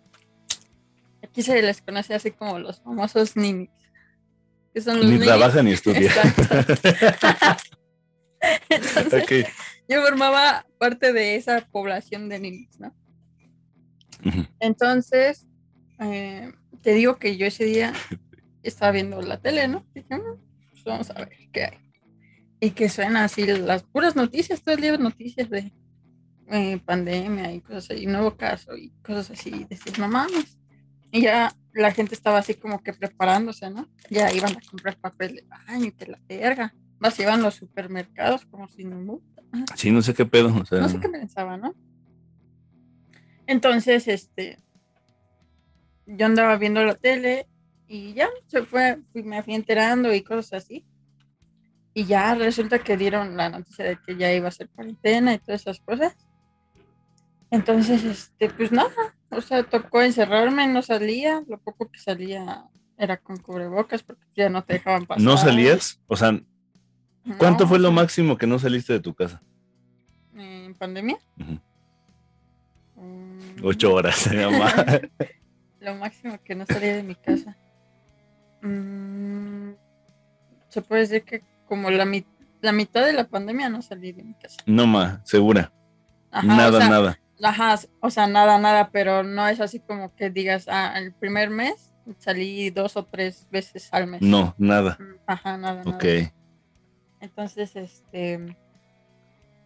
Aquí 1.23 1.43
se 1.43 1.61
les 1.63 1.81
conoce 1.83 2.15
así 2.15 2.31
como 2.31 2.59
los 2.59 2.81
famosos 2.81 3.37
ninis. 3.37 3.71
Que 4.75 4.81
son 4.81 4.97
los 4.99 5.07
Ni 5.07 5.13
ninis. 5.13 5.27
trabaja 5.27 5.63
ni 5.63 5.73
estudia. 5.73 6.13
Entonces, 8.69 9.23
Ok. 9.23 9.33
Yo 9.91 10.01
formaba 10.03 10.65
parte 10.79 11.13
de 11.13 11.35
esa 11.35 11.61
población 11.73 12.29
de 12.29 12.39
ninis, 12.39 12.79
¿no? 12.79 12.95
Entonces, 14.61 15.49
eh, 15.99 16.53
te 16.81 16.95
digo 16.95 17.17
que 17.17 17.37
yo 17.37 17.47
ese 17.47 17.65
día 17.65 17.93
estaba 18.63 18.93
viendo 18.93 19.21
la 19.21 19.41
tele, 19.41 19.67
¿no? 19.67 19.85
Dije, 19.95 20.15
"Mm, 20.15 20.39
pues 20.71 20.85
vamos 20.85 21.11
a 21.11 21.15
ver 21.15 21.31
qué 21.53 21.65
hay. 21.65 21.79
Y 22.61 22.71
que 22.71 22.89
suenan 22.89 23.17
así 23.17 23.45
las 23.47 23.83
puras 23.83 24.15
noticias, 24.15 24.63
todo 24.63 24.75
el 24.77 24.81
día 24.81 24.97
noticias 24.97 25.51
de 25.51 25.73
eh, 26.53 26.81
pandemia 26.85 27.53
y 27.53 27.61
cosas 27.61 27.91
así, 27.91 28.07
nuevo 28.07 28.37
caso 28.37 28.77
y 28.77 28.91
cosas 29.03 29.31
así. 29.31 29.51
Y 29.51 29.65
decís, 29.65 29.99
no 29.99 30.09
mames. 30.09 30.59
Y 31.13 31.23
ya 31.23 31.53
la 31.73 31.93
gente 31.93 32.15
estaba 32.15 32.39
así 32.39 32.55
como 32.55 32.83
que 32.83 32.93
preparándose, 32.93 33.71
¿no? 33.71 33.89
Ya 34.09 34.33
iban 34.33 34.57
a 34.57 34.61
comprar 34.69 34.97
papel 34.99 35.37
de 35.37 35.43
baño 35.43 35.87
y 35.87 35.93
que 35.93 36.07
la 36.07 36.21
verga. 36.29 36.75
Más 37.01 37.19
iban 37.19 37.41
a 37.41 37.45
los 37.45 37.55
supermercados 37.55 38.47
como 38.47 38.69
si 38.69 38.85
no. 38.85 39.21
Sí, 39.75 39.91
no 39.91 40.03
sé 40.03 40.15
qué 40.15 40.27
pedo. 40.27 40.55
o 40.55 40.65
sea, 40.65 40.81
No 40.81 40.89
sé 40.89 41.01
qué 41.01 41.09
pensaba, 41.09 41.57
¿no? 41.57 41.75
Entonces, 43.47 44.07
este, 44.07 44.59
yo 46.07 46.27
andaba 46.27 46.57
viendo 46.57 46.85
la 46.85 46.95
tele 46.95 47.49
y 47.89 48.13
ya 48.13 48.29
se 48.47 48.63
fue, 48.63 49.03
me 49.15 49.43
fui 49.43 49.55
enterando 49.55 50.15
y 50.15 50.23
cosas 50.23 50.65
así. 50.65 50.87
Y 51.95 52.05
ya 52.05 52.35
resulta 52.37 52.79
que 52.79 52.97
dieron 52.97 53.37
la 53.37 53.49
noticia 53.49 53.85
de 53.85 53.99
que 54.07 54.17
ya 54.17 54.33
iba 54.33 54.47
a 54.47 54.53
ser 54.53 54.69
cuarentena 54.69 55.35
y 55.35 55.39
todas 55.39 55.63
esas 55.63 55.81
cosas. 55.81 56.15
Entonces, 57.51 58.05
este, 58.05 58.51
pues 58.51 58.71
nada, 58.71 58.93
o 59.31 59.41
sea, 59.41 59.65
tocó 59.65 60.03
encerrarme, 60.03 60.69
no 60.69 60.83
salía, 60.83 61.43
lo 61.49 61.59
poco 61.59 61.91
que 61.91 61.99
salía 61.99 62.65
era 62.97 63.17
con 63.17 63.39
cubrebocas 63.39 64.05
porque 64.05 64.25
ya 64.37 64.49
no 64.49 64.63
te 64.63 64.75
dejaban 64.75 65.07
pasar. 65.07 65.25
¿No 65.25 65.37
salías? 65.37 66.01
O 66.07 66.15
sea, 66.17 66.41
¿cuánto 67.39 67.67
fue 67.67 67.79
lo 67.79 67.93
máximo 67.93 68.37
que 68.37 68.47
no 68.47 68.59
saliste 68.59 68.93
de 68.93 69.01
tu 69.01 69.15
casa? 69.15 69.43
¿En 70.37 70.75
pandemia? 70.75 71.19
Mm, 72.97 73.65
Ocho 73.65 73.95
horas, 73.95 74.29
mamá. 74.35 74.73
Lo 75.81 75.95
máximo 75.95 76.39
que 76.45 76.55
no 76.55 76.67
salía 76.67 76.95
de 76.97 77.03
mi 77.03 77.15
casa. 77.15 77.57
Mm, 78.61 79.71
se 80.69 80.83
puede 80.83 81.03
decir 81.03 81.23
que 81.25 81.43
como 81.67 81.91
la, 81.91 82.05
mi- 82.05 82.27
la 82.61 82.73
mitad 82.73 83.05
de 83.05 83.15
la 83.15 83.25
pandemia 83.25 83.71
no 83.71 83.81
salí 83.81 84.13
de 84.13 84.23
mi 84.23 84.35
casa. 84.35 84.59
No, 84.67 84.87
ma, 84.87 85.23
segura. 85.25 85.73
Ajá, 86.31 86.47
nada, 86.47 86.69
o 86.77 86.81
sea, 86.81 86.89
nada. 86.91 87.21
Ajá, 87.43 87.79
o 88.01 88.11
sea, 88.11 88.27
nada, 88.27 88.59
nada, 88.59 88.91
pero 88.91 89.23
no 89.23 89.49
es 89.49 89.61
así 89.61 89.81
como 89.81 90.15
que 90.15 90.29
digas, 90.29 90.67
ah, 90.69 90.93
el 90.99 91.15
primer 91.15 91.49
mes 91.49 91.95
salí 92.19 92.69
dos 92.69 92.99
o 92.99 93.05
tres 93.07 93.47
veces 93.51 93.89
al 93.93 94.07
mes. 94.07 94.21
No, 94.21 94.55
nada. 94.59 94.99
Ajá, 95.27 95.57
nada, 95.57 95.83
nada. 95.83 95.99
Entonces, 97.21 97.77
este, 97.77 98.57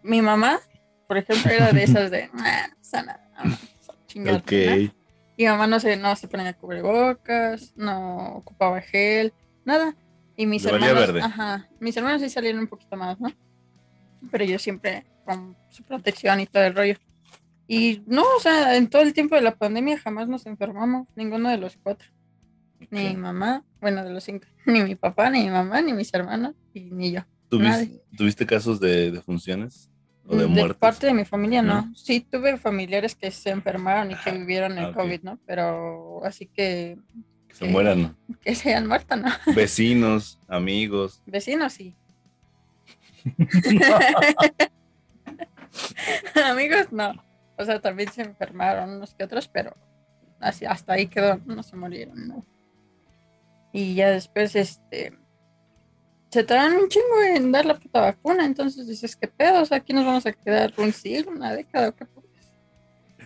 mi 0.03 0.21
mamá, 0.23 0.61
por 1.07 1.17
ejemplo, 1.19 1.51
era 1.51 1.73
de 1.73 1.85
esas 1.85 2.11
de, 2.11 2.31
"Ah, 2.35 2.67
no 2.71 2.77
pasa 2.77 3.03
nada, 3.03 3.31
vamos 3.37 3.59
a 3.89 4.07
chingar", 4.07 4.35
Ok. 4.37 4.53
¿no? 4.53 4.95
Mi 5.37 5.45
mamá 5.47 5.67
no 5.67 5.81
se, 5.81 5.97
no 5.97 6.15
se 6.17 6.29
ponía 6.29 6.53
cubrebocas, 6.55 7.73
no 7.77 8.37
ocupaba 8.37 8.81
gel, 8.81 9.33
nada. 9.65 9.97
Y 10.37 10.47
mis 10.47 10.65
hermanos, 10.65 10.95
verde. 10.95 11.21
ajá, 11.23 11.69
mis 11.81 11.97
hermanos 11.97 12.21
sí 12.23 12.29
salieron 12.29 12.61
un 12.61 12.67
poquito 12.69 12.97
más, 12.97 13.19
¿no? 13.21 13.33
Pero 14.31 14.45
yo 14.45 14.59
siempre 14.59 15.05
con 15.25 15.57
su 15.71 15.83
protección 15.85 16.41
y 16.41 16.47
todo 16.47 16.65
el 16.65 16.75
rollo. 16.75 16.97
Y 17.67 18.03
no, 18.07 18.23
o 18.37 18.41
sea, 18.41 18.77
en 18.77 18.89
todo 18.89 19.03
el 19.03 19.13
tiempo 19.15 19.35
de 19.37 19.41
la 19.43 19.55
pandemia 19.57 19.99
jamás 19.99 20.29
nos 20.29 20.47
enfermamos, 20.47 21.09
ninguno 21.17 21.49
de 21.51 21.57
los 21.59 21.77
cuatro. 21.83 22.09
Ni 22.91 23.09
mi 23.09 23.17
mamá, 23.17 23.65
bueno, 23.81 24.05
de 24.05 24.11
los 24.11 24.25
cinco, 24.25 24.47
ni 24.67 24.83
mi 24.83 24.95
papá, 24.97 25.31
ni 25.31 25.45
mi 25.45 25.51
mamá, 25.51 25.81
ni 25.81 25.93
mis 25.93 26.13
hermanos, 26.15 26.55
y 26.73 26.91
ni 26.91 27.13
yo. 27.13 27.23
¿Tuviste, 27.59 27.77
nadie. 27.87 28.03
¿Tuviste 28.17 28.47
casos 28.47 28.81
de, 28.81 29.11
de 29.11 29.21
funciones? 29.23 29.91
¿O 30.27 30.37
de 30.37 30.43
de 30.43 30.47
muertes? 30.49 30.77
parte 30.79 31.07
de 31.07 31.15
mi 31.15 31.25
familia, 31.25 31.61
no. 31.63 31.83
¿No? 31.83 31.95
Sí, 31.95 32.21
tuve 32.21 32.57
familiares 32.57 33.15
que 33.15 33.31
se 33.31 33.51
enfermaron 33.51 34.11
y 34.11 34.15
que 34.15 34.31
Ajá, 34.31 34.39
vivieron 34.39 34.79
el 34.79 34.87
ah. 34.87 34.93
COVID, 34.95 35.23
¿no? 35.23 35.39
Pero 35.47 36.25
así 36.25 36.47
que, 36.47 36.99
Que 37.49 37.55
se 37.55 37.65
mueran. 37.67 38.17
que 38.41 38.55
se 38.55 38.71
hayan 38.71 38.87
muerto, 38.87 39.17
¿no? 39.17 39.29
Vecinos, 39.55 40.39
amigos. 40.49 41.23
Vecinos, 41.27 41.73
sí. 41.75 41.95
Amigos, 46.45 46.93
no. 46.93 47.15
O 47.57 47.65
sea, 47.65 47.81
también 47.81 48.11
se 48.13 48.23
enfermaron 48.23 48.91
unos 48.91 49.15
que 49.15 49.25
otros, 49.25 49.49
pero 49.49 49.77
así, 50.41 50.65
hasta 50.65 50.95
ahí 50.95 51.07
quedó, 51.07 51.41
no 51.47 51.63
se 51.63 51.77
murieron, 51.77 52.29
¿no? 52.29 52.45
Y 53.73 53.95
ya 53.95 54.11
después, 54.11 54.55
este, 54.57 55.19
se 56.35 56.45
tardan 56.45 56.75
un 56.77 56.89
chingo 56.89 57.23
en 57.35 57.51
dar 57.53 57.65
la 57.65 57.79
puta 57.79 58.01
vacuna, 58.01 58.45
entonces 58.45 58.87
dices, 58.87 59.17
¿qué 59.17 59.29
pedo? 59.29 59.63
O 59.63 59.65
sea, 59.65 59.79
aquí 59.79 59.93
nos 59.93 60.05
vamos 60.05 60.27
a 60.27 60.33
quedar 60.33 60.73
un 60.77 60.93
siglo, 60.93 61.31
una 61.33 61.55
década, 61.55 61.89
¿o 61.89 61.95
qué? 61.97 62.07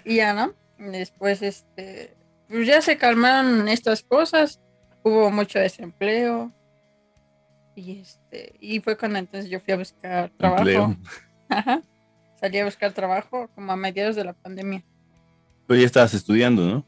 Y 0.04 0.16
ya, 0.16 0.32
¿no? 0.32 0.54
Después, 0.78 1.42
este, 1.42 2.14
pues 2.48 2.66
ya 2.66 2.80
se 2.80 2.96
calmaron 2.96 3.68
estas 3.68 4.02
cosas 4.02 4.60
hubo 5.02 5.30
mucho 5.30 5.58
desempleo. 5.58 6.52
Y 7.74 8.00
este, 8.00 8.54
y 8.60 8.80
fue 8.80 8.96
cuando 8.96 9.18
entonces 9.18 9.50
yo 9.50 9.60
fui 9.60 9.72
a 9.72 9.76
buscar 9.76 10.30
trabajo. 10.36 10.58
Empleo. 10.62 10.96
Ajá. 11.48 11.82
Salí 12.40 12.58
a 12.58 12.64
buscar 12.64 12.92
trabajo 12.92 13.48
como 13.54 13.72
a 13.72 13.76
mediados 13.76 14.16
de 14.16 14.24
la 14.24 14.32
pandemia. 14.32 14.84
Pero 15.66 15.80
ya 15.80 15.86
estabas 15.86 16.14
estudiando, 16.14 16.66
¿no? 16.66 16.86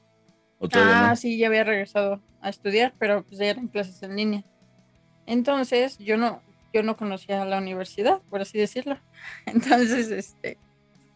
¿O 0.59 0.68
todavía 0.68 1.06
Ah, 1.06 1.09
no? 1.11 1.16
sí, 1.16 1.38
ya 1.38 1.46
había 1.48 1.64
regresado 1.64 2.20
a 2.40 2.48
estudiar, 2.48 2.92
pero 2.98 3.22
pues 3.22 3.38
ya 3.38 3.46
eran 3.46 3.68
clases 3.68 4.02
en 4.02 4.16
línea. 4.16 4.44
Entonces, 5.30 5.96
yo 5.98 6.16
no, 6.16 6.42
yo 6.74 6.82
no 6.82 6.96
conocía 6.96 7.44
la 7.44 7.58
universidad, 7.58 8.20
por 8.30 8.40
así 8.40 8.58
decirlo. 8.58 8.98
Entonces, 9.46 10.10
este, 10.10 10.58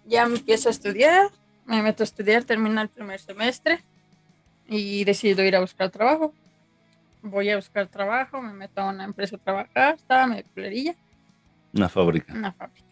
ya 0.07 0.25
me 0.27 0.37
empiezo 0.37 0.69
a 0.69 0.73
estudiar, 0.73 1.31
me 1.67 1.83
meto 1.83 2.05
a 2.05 2.07
estudiar, 2.07 2.45
termina 2.45 2.83
el 2.83 2.89
primer 2.89 3.19
semestre 3.19 3.83
y 4.69 5.03
decido 5.03 5.43
ir 5.43 5.57
a 5.57 5.61
buscar 5.61 5.91
trabajo. 5.91 6.33
Voy 7.23 7.51
a 7.51 7.57
buscar 7.57 7.89
trabajo, 7.89 8.41
me 8.41 8.53
meto 8.53 8.83
a 8.83 8.91
una 8.91 9.03
empresa 9.03 9.35
a 9.35 9.41
trabajar, 9.41 9.97
estaba 9.97 10.29
medio 10.29 10.45
culerilla, 10.55 10.95
Una 11.73 11.89
fábrica. 11.89 12.33
una 12.35 12.53
fábrica. 12.53 12.87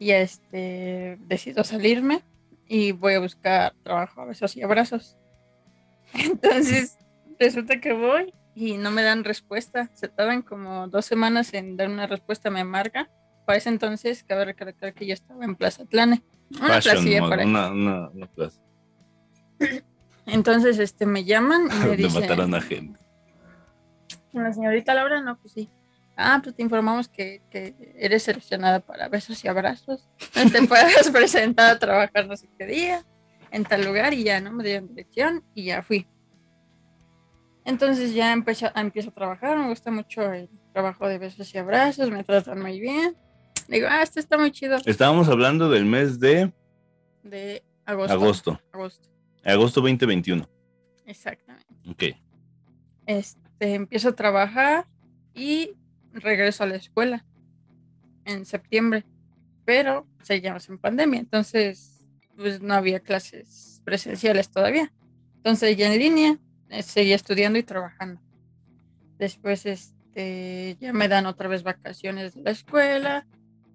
Y 0.00 0.10
este, 0.10 1.16
decido 1.28 1.62
salirme 1.62 2.22
y 2.66 2.90
voy 2.90 3.14
a 3.14 3.20
buscar 3.20 3.72
trabajo 3.84 4.22
a 4.22 4.24
besos 4.24 4.56
y 4.56 4.62
abrazos. 4.62 5.16
Entonces, 6.14 6.98
resulta 7.38 7.80
que 7.80 7.92
voy 7.92 8.34
y 8.54 8.76
no 8.76 8.90
me 8.90 9.02
dan 9.02 9.24
respuesta. 9.24 9.90
Se 9.94 10.08
tardan 10.08 10.42
como 10.42 10.88
dos 10.88 11.06
semanas 11.06 11.54
en 11.54 11.76
dar 11.76 11.88
una 11.88 12.06
respuesta, 12.06 12.50
me 12.50 12.64
marca. 12.64 13.08
Para 13.46 13.58
ese 13.58 13.70
entonces, 13.70 14.24
cabe 14.24 14.44
recalcar 14.44 14.94
que 14.94 15.06
yo 15.06 15.14
estaba 15.14 15.44
en 15.44 15.56
Plaza 15.56 15.82
Atlane. 15.82 16.22
Una 16.50 16.74
Fashion 16.74 16.94
placilla 16.94 17.20
mode, 17.20 17.30
por 17.30 17.40
ahí. 17.40 17.46
una, 17.46 17.70
una, 17.70 18.08
una 18.10 18.26
plaza 18.26 18.60
Entonces, 20.26 20.78
este, 20.78 21.06
me 21.06 21.24
llaman 21.24 21.68
y 21.70 21.86
me 21.88 21.96
dicen... 21.96 22.20
mataron 22.20 22.54
a 22.54 22.60
gente. 22.60 22.98
La 24.32 24.52
señorita 24.52 24.94
Laura, 24.94 25.20
no, 25.20 25.38
pues 25.38 25.54
sí. 25.54 25.68
Ah, 26.16 26.40
pues 26.42 26.54
te 26.54 26.62
informamos 26.62 27.08
que, 27.08 27.42
que 27.50 27.74
eres 27.96 28.22
seleccionada 28.22 28.80
para 28.80 29.08
besos 29.08 29.42
y 29.44 29.48
abrazos. 29.48 30.08
Te 30.34 30.62
puedes 30.68 31.10
presentar 31.10 31.70
a 31.70 31.78
trabajar 31.78 32.26
no 32.26 32.36
sé 32.36 32.48
qué 32.58 32.66
día, 32.66 33.04
en 33.50 33.64
tal 33.64 33.84
lugar, 33.84 34.12
y 34.12 34.24
ya, 34.24 34.40
¿no? 34.40 34.52
Me 34.52 34.62
dieron 34.62 34.88
dirección 34.88 35.42
y 35.54 35.64
ya 35.64 35.82
fui. 35.82 36.06
Entonces 37.64 38.12
ya 38.14 38.32
empecé, 38.32 38.66
a- 38.66 38.72
empiezo 38.80 39.10
a 39.10 39.14
trabajar, 39.14 39.56
me 39.58 39.68
gusta 39.68 39.90
mucho 39.90 40.32
el 40.32 40.48
trabajo 40.72 41.06
de 41.08 41.18
besos 41.18 41.54
y 41.54 41.58
abrazos, 41.58 42.10
me 42.10 42.24
tratan 42.24 42.60
muy 42.60 42.80
bien. 42.80 43.16
Digo, 43.68 43.86
ah, 43.88 44.02
esto 44.02 44.18
está 44.18 44.36
muy 44.36 44.50
chido. 44.50 44.78
Estábamos 44.84 45.28
hablando 45.28 45.70
del 45.70 45.84
mes 45.84 46.18
de 46.18 46.52
De 47.22 47.62
agosto. 47.84 48.12
agosto. 48.14 48.60
Agosto, 48.72 49.08
Agosto 49.44 49.80
2021. 49.80 50.48
exactamente. 51.06 51.66
Ok. 51.88 52.16
este, 53.06 53.74
empiezo 53.74 54.08
a 54.10 54.14
trabajar 54.16 54.86
y 55.34 55.72
regreso 56.12 56.62
a 56.64 56.66
la 56.66 56.76
escuela 56.76 57.24
en 58.24 58.44
septiembre, 58.44 59.04
pero 59.64 60.06
seguíamos 60.22 60.68
en 60.68 60.78
pandemia, 60.78 61.20
entonces 61.20 62.06
pues 62.36 62.60
no 62.60 62.74
había 62.74 63.00
clases 63.00 63.80
presenciales 63.84 64.50
todavía. 64.50 64.92
Entonces 65.36 65.76
ya 65.76 65.92
en 65.92 65.98
línea, 65.98 66.38
seguía 66.80 67.16
estudiando 67.16 67.58
y 67.58 67.62
trabajando. 67.62 68.20
Después 69.18 69.66
este, 69.66 70.76
ya 70.80 70.92
me 70.92 71.08
dan 71.08 71.26
otra 71.26 71.48
vez 71.48 71.62
vacaciones 71.62 72.34
de 72.34 72.42
la 72.42 72.50
escuela, 72.50 73.26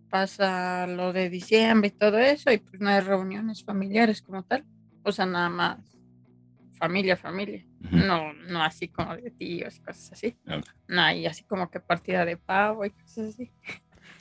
pasa 0.09 0.87
lo 0.87 1.13
de 1.13 1.29
diciembre 1.29 1.89
y 1.89 1.91
todo 1.91 2.17
eso, 2.17 2.51
y 2.51 2.57
pues 2.57 2.81
no 2.81 2.89
hay 2.89 3.01
reuniones 3.01 3.63
familiares 3.63 4.21
como 4.21 4.43
tal, 4.43 4.65
o 5.03 5.11
sea, 5.11 5.25
nada 5.25 5.49
más 5.49 5.79
familia, 6.77 7.17
familia. 7.17 7.65
No, 7.91 8.33
no 8.33 8.63
así 8.63 8.87
como 8.87 9.15
de 9.15 9.31
tíos 9.31 9.77
y 9.77 9.79
cosas 9.81 10.11
así. 10.13 10.37
No, 10.87 11.11
y 11.11 11.25
así 11.25 11.43
como 11.43 11.69
que 11.69 11.79
partida 11.79 12.25
de 12.25 12.37
pavo 12.37 12.85
y 12.85 12.91
cosas 12.91 13.33
así. 13.33 13.51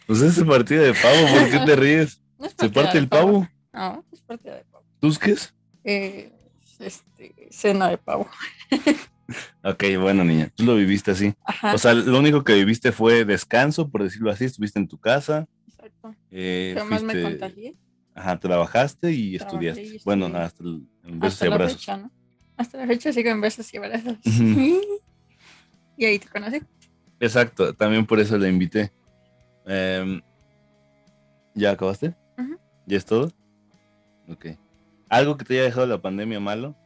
Pues 0.07 0.23
es 0.23 0.43
partida 0.45 0.83
de 0.83 0.95
pavo, 0.95 1.39
¿por 1.39 1.51
qué 1.51 1.67
te 1.67 1.77
ríes? 1.77 2.23
No 2.39 2.51
¿Se 2.51 2.69
parte 2.69 2.99
el 2.99 3.09
pavo? 3.09 3.49
No, 3.73 3.95
no 3.95 4.05
es 4.13 4.21
partida 4.21 4.57
de 4.57 4.65
pavo. 4.65 4.85
¿Tus 5.01 5.19
qué 5.19 5.31
es? 5.31 5.55
Eh, 5.85 6.31
este, 6.81 7.35
cena 7.51 7.89
de 7.89 7.99
pavo. 7.99 8.29
Ok, 9.65 9.85
bueno, 10.01 10.25
niña, 10.25 10.51
tú 10.55 10.65
lo 10.65 10.77
viviste 10.77 11.11
así. 11.11 11.35
Ajá, 11.45 11.75
O 11.75 11.79
sea, 11.79 11.95
lo 11.95 12.19
único 12.19 12.45
que 12.45 12.55
viviste 12.55 12.93
fue 12.93 13.25
descanso, 13.25 13.89
por 13.89 14.05
decirlo 14.05 14.31
así. 14.31 14.45
Estuviste 14.45 14.79
en 14.79 14.87
tu 14.87 14.99
casa, 14.99 15.47
exacto. 15.67 16.15
eh, 16.31 16.75
Jamás 16.77 17.03
me 17.03 17.21
contagié. 17.23 17.75
ajá, 18.15 18.39
trabajaste 18.39 19.11
y 19.13 19.37
Trabajé 19.39 19.57
y 19.65 19.69
estudiaste. 19.69 20.01
Bueno, 20.05 20.27
hasta 20.27 20.63
el 20.63 20.87
en 21.05 21.19
besos 21.21 21.35
Hasta 21.35 21.47
y 21.47 21.49
la 21.49 21.55
abrazos. 21.55 21.81
fecha, 21.81 21.97
¿no? 21.97 22.11
Hasta 22.57 22.79
la 22.79 22.87
fecha 22.87 23.13
sigo 23.13 23.31
en 23.31 23.41
besos 23.41 23.75
y 23.75 23.77
abrazos. 23.79 24.19
Y 25.99 26.05
ahí 26.05 26.19
te 26.19 26.29
conocí. 26.29 26.61
Exacto, 27.19 27.73
también 27.73 28.05
por 28.05 28.21
eso 28.21 28.37
la 28.37 28.49
invité. 28.49 28.93
Em, 29.65 30.21
¿Ya 31.55 31.71
acabaste? 31.71 32.15
Ujú. 32.37 32.59
¿Ya 32.87 32.99
es 32.99 33.05
todo? 33.07 33.33
Ok. 34.29 34.47
¿Algo 35.09 35.37
que 35.37 35.45
te 35.45 35.55
haya 35.55 35.65
dejado 35.65 35.87
la 35.87 36.01
pandemia 36.01 36.41
malo? 36.41 36.77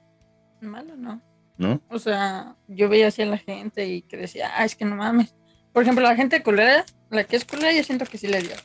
Malo, 0.60 0.96
¿no? 0.96 1.20
¿No? 1.56 1.80
O 1.88 1.98
sea, 1.98 2.56
yo 2.68 2.88
veía 2.88 3.08
así 3.08 3.22
a 3.22 3.26
la 3.26 3.38
gente 3.38 3.86
y 3.86 4.02
que 4.02 4.16
decía, 4.16 4.50
ah, 4.54 4.64
es 4.64 4.76
que 4.76 4.84
no 4.84 4.96
mames. 4.96 5.34
Por 5.72 5.82
ejemplo, 5.82 6.02
la 6.02 6.16
gente 6.16 6.42
culera, 6.42 6.84
la 7.10 7.24
que 7.24 7.36
es 7.36 7.44
culera, 7.44 7.72
yo 7.72 7.82
siento 7.84 8.06
que 8.06 8.18
sí 8.18 8.26
le 8.26 8.40
dio. 8.40 8.56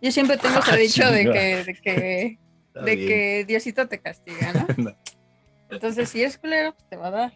Yo 0.00 0.12
siempre 0.12 0.36
tengo 0.36 0.58
ese 0.58 0.70
Ah, 0.72 0.76
dicho 0.76 1.10
de 1.10 1.24
que, 1.24 1.64
de 1.64 1.74
que, 1.74 2.38
de 2.84 2.96
que 2.96 3.44
Diosito 3.46 3.88
te 3.88 4.00
castiga, 4.00 4.52
¿no? 4.52 4.94
Entonces, 5.70 6.08
si 6.08 6.22
eres 6.22 6.38
culero, 6.38 6.72
pues 6.72 6.88
te 6.88 6.96
va 6.96 7.08
a 7.08 7.10
dar. 7.10 7.32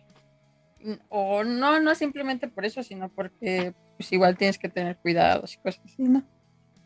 O 1.08 1.44
no, 1.44 1.80
no 1.80 1.94
simplemente 1.94 2.48
por 2.48 2.64
eso, 2.64 2.82
sino 2.82 3.08
porque 3.08 3.74
pues 3.96 4.12
igual 4.12 4.36
tienes 4.36 4.58
que 4.58 4.68
tener 4.68 4.96
cuidados 4.96 5.54
y 5.54 5.58
cosas 5.58 5.80
así, 5.84 6.02
¿no? 6.02 6.24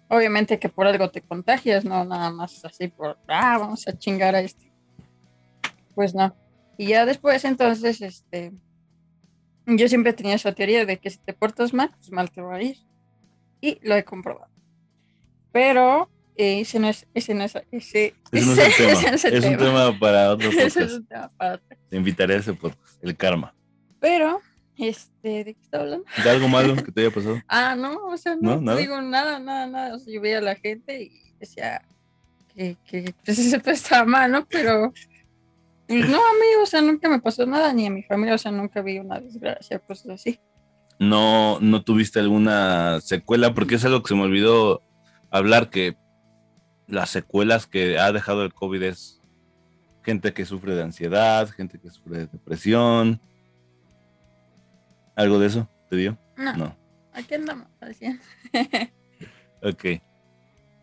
Obviamente 0.09 0.59
que 0.59 0.69
por 0.69 0.87
algo 0.87 1.11
te 1.11 1.21
contagias, 1.21 1.85
no 1.85 2.05
nada 2.05 2.31
más 2.31 2.65
así 2.65 2.89
por, 2.89 3.19
ah, 3.29 3.59
vamos 3.59 3.87
a 3.89 3.99
chingar 3.99 4.35
a 4.35 4.41
este. 4.41 4.73
Pues 5.95 6.15
no. 6.15 6.35
Y 6.79 6.89
ya 6.89 7.07
después, 7.07 7.45
entonces, 7.45 8.01
este, 8.03 8.53
yo 9.67 9.89
siempre 9.89 10.13
tenía 10.13 10.35
esa 10.35 10.53
teoría 10.53 10.85
de 10.87 10.99
que 10.99 11.11
si 11.11 11.19
te 11.19 11.33
portas 11.33 11.75
mal, 11.75 11.91
pues 11.91 12.13
mal 12.13 12.31
te 12.31 12.41
va 12.41 12.57
a 12.57 12.63
ir. 12.63 12.77
Y 13.61 13.79
lo 13.83 13.97
he 13.97 14.05
comprobado. 14.05 14.53
Pero 15.53 16.11
eh, 16.37 16.61
ese 16.61 16.79
no 16.79 16.89
es, 16.89 17.07
ese 17.15 17.35
no 17.35 17.45
es, 17.45 17.55
ese, 17.73 18.15
Ese 18.31 18.47
no 18.47 18.53
es 18.53 18.59
el 18.59 18.75
tema. 18.77 18.93
ese 18.93 19.11
no 19.11 19.15
es 19.17 19.25
el 19.25 19.35
es 19.35 19.45
un 19.45 19.57
tema 19.57 19.99
para 19.99 20.31
otro 20.31 20.49
Ese 20.51 20.67
es 20.67 20.75
podcast. 20.75 20.95
un 20.99 21.07
tema 21.07 21.29
para 21.37 21.55
otro. 21.55 21.77
Te 21.89 21.97
invitaré 21.97 22.35
a 22.35 22.39
ese 22.39 22.53
podcast, 22.53 23.03
el 23.03 23.17
karma. 23.17 23.55
Pero, 23.99 24.41
este, 24.79 25.45
¿de 25.45 25.55
qué 25.55 25.61
está 25.63 25.81
hablando? 25.81 26.05
¿De 26.23 26.31
algo 26.31 26.49
malo 26.49 26.75
que 26.85 26.93
te 26.93 27.01
haya 27.03 27.11
pasado? 27.11 27.41
Ah, 27.49 27.75
no, 27.77 28.07
o 28.09 28.17
sea, 28.17 28.37
¿No? 28.37 28.53
no, 28.53 28.59
te 28.59 28.65
¿Nada? 28.65 28.79
digo 28.79 29.01
nada, 29.01 29.39
nada, 29.39 29.67
nada. 29.67 29.95
O 29.95 29.99
sea, 29.99 30.13
yo 30.13 30.21
veía 30.21 30.39
a 30.39 30.43
la 30.43 30.57
gente 30.57 31.03
y 31.03 31.33
decía 31.39 31.83
que, 32.55 32.77
que 32.87 33.15
pues 33.25 33.39
pues, 33.65 33.83
estaba 33.83 34.05
mal, 34.05 34.31
¿no? 34.31 34.47
Pero, 34.47 34.93
pues, 35.87 36.09
no, 36.09 36.17
a 36.17 36.33
mí, 36.33 36.63
o 36.63 36.67
sea, 36.67 36.81
nunca 36.83 37.09
me 37.09 37.21
pasó 37.21 37.47
nada, 37.47 37.73
ni 37.73 37.87
a 37.87 37.91
mi 37.91 38.03
familia, 38.03 38.35
o 38.35 38.39
sea, 38.39 38.53
nunca 38.53 38.83
vi 38.83 38.99
una 38.99 39.21
desgracia, 39.21 39.79
cosas 39.79 40.09
así. 40.11 40.41
no, 40.99 41.59
no 41.61 41.83
tuviste 41.83 42.21
alguna 42.21 43.01
secuela, 43.01 43.55
porque 43.55 43.77
es 43.77 43.85
algo 43.85 44.03
que 44.03 44.09
se 44.09 44.15
me 44.15 44.23
olvidó 44.23 44.81
hablar, 45.31 45.71
que 45.71 45.97
las 46.89 47.11
secuelas 47.11 47.67
que 47.67 47.99
ha 47.99 48.13
dejado 48.13 48.45
el 48.45 48.55
COVID 48.55 48.83
es 48.83 49.21
gente 50.05 50.33
que 50.33 50.45
sufre 50.45 50.75
de 50.75 50.83
ansiedad, 50.85 51.49
gente 51.49 51.79
que 51.81 51.91
sufre 51.91 52.19
de 52.19 52.27
depresión. 52.27 53.21
¿Algo 55.17 55.39
de 55.39 55.47
eso 55.49 55.69
te 55.91 55.97
dio? 55.97 56.19
No, 56.37 56.55
No. 56.57 56.77
aquí 57.13 57.35
andamos, 57.35 57.67
100. 57.99 58.21
Ok. 59.63 59.85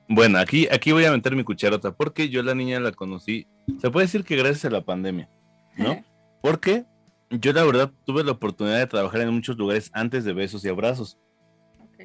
Bueno, 0.09 0.37
aquí, 0.39 0.67
aquí 0.69 0.91
voy 0.91 1.05
a 1.05 1.11
meter 1.11 1.35
mi 1.35 1.43
cucharota, 1.43 1.91
porque 1.91 2.27
yo 2.29 2.43
la 2.43 2.53
niña 2.55 2.79
la 2.79 2.91
conocí, 2.91 3.47
se 3.79 3.89
puede 3.89 4.07
decir 4.07 4.23
que 4.25 4.35
gracias 4.35 4.65
a 4.65 4.69
la 4.69 4.81
pandemia, 4.83 5.29
¿no? 5.77 6.03
Porque 6.41 6.83
yo 7.29 7.53
la 7.53 7.63
verdad 7.63 7.89
tuve 8.05 8.21
la 8.25 8.33
oportunidad 8.33 8.77
de 8.79 8.87
trabajar 8.87 9.21
en 9.21 9.33
muchos 9.33 9.57
lugares 9.57 9.89
antes 9.93 10.25
de 10.25 10.33
besos 10.33 10.65
y 10.65 10.69
abrazos. 10.69 11.17
Ok. 11.79 12.03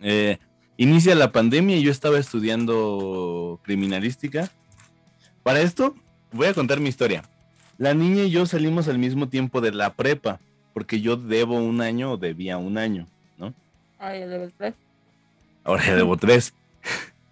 Eh, 0.00 0.38
inicia 0.78 1.14
la 1.14 1.30
pandemia 1.30 1.76
y 1.76 1.82
yo 1.82 1.90
estaba 1.90 2.18
estudiando 2.18 3.60
criminalística. 3.64 4.48
Para 5.42 5.60
esto, 5.60 5.94
voy 6.32 6.46
a 6.46 6.54
contar 6.54 6.80
mi 6.80 6.88
historia. 6.88 7.22
La 7.76 7.92
niña 7.92 8.22
y 8.22 8.30
yo 8.30 8.46
salimos 8.46 8.88
al 8.88 8.98
mismo 8.98 9.28
tiempo 9.28 9.60
de 9.60 9.72
la 9.72 9.92
prepa, 9.94 10.40
porque 10.76 11.00
yo 11.00 11.16
debo 11.16 11.56
un 11.56 11.80
año 11.80 12.12
o 12.12 12.16
debía 12.18 12.58
un 12.58 12.76
año. 12.76 13.06
Ay, 13.98 14.20
el 14.20 14.28
level 14.28 14.52
3. 14.58 14.74
Ahora 15.64 15.86
ya 15.86 15.96
debo 15.96 16.18
tres. 16.18 16.52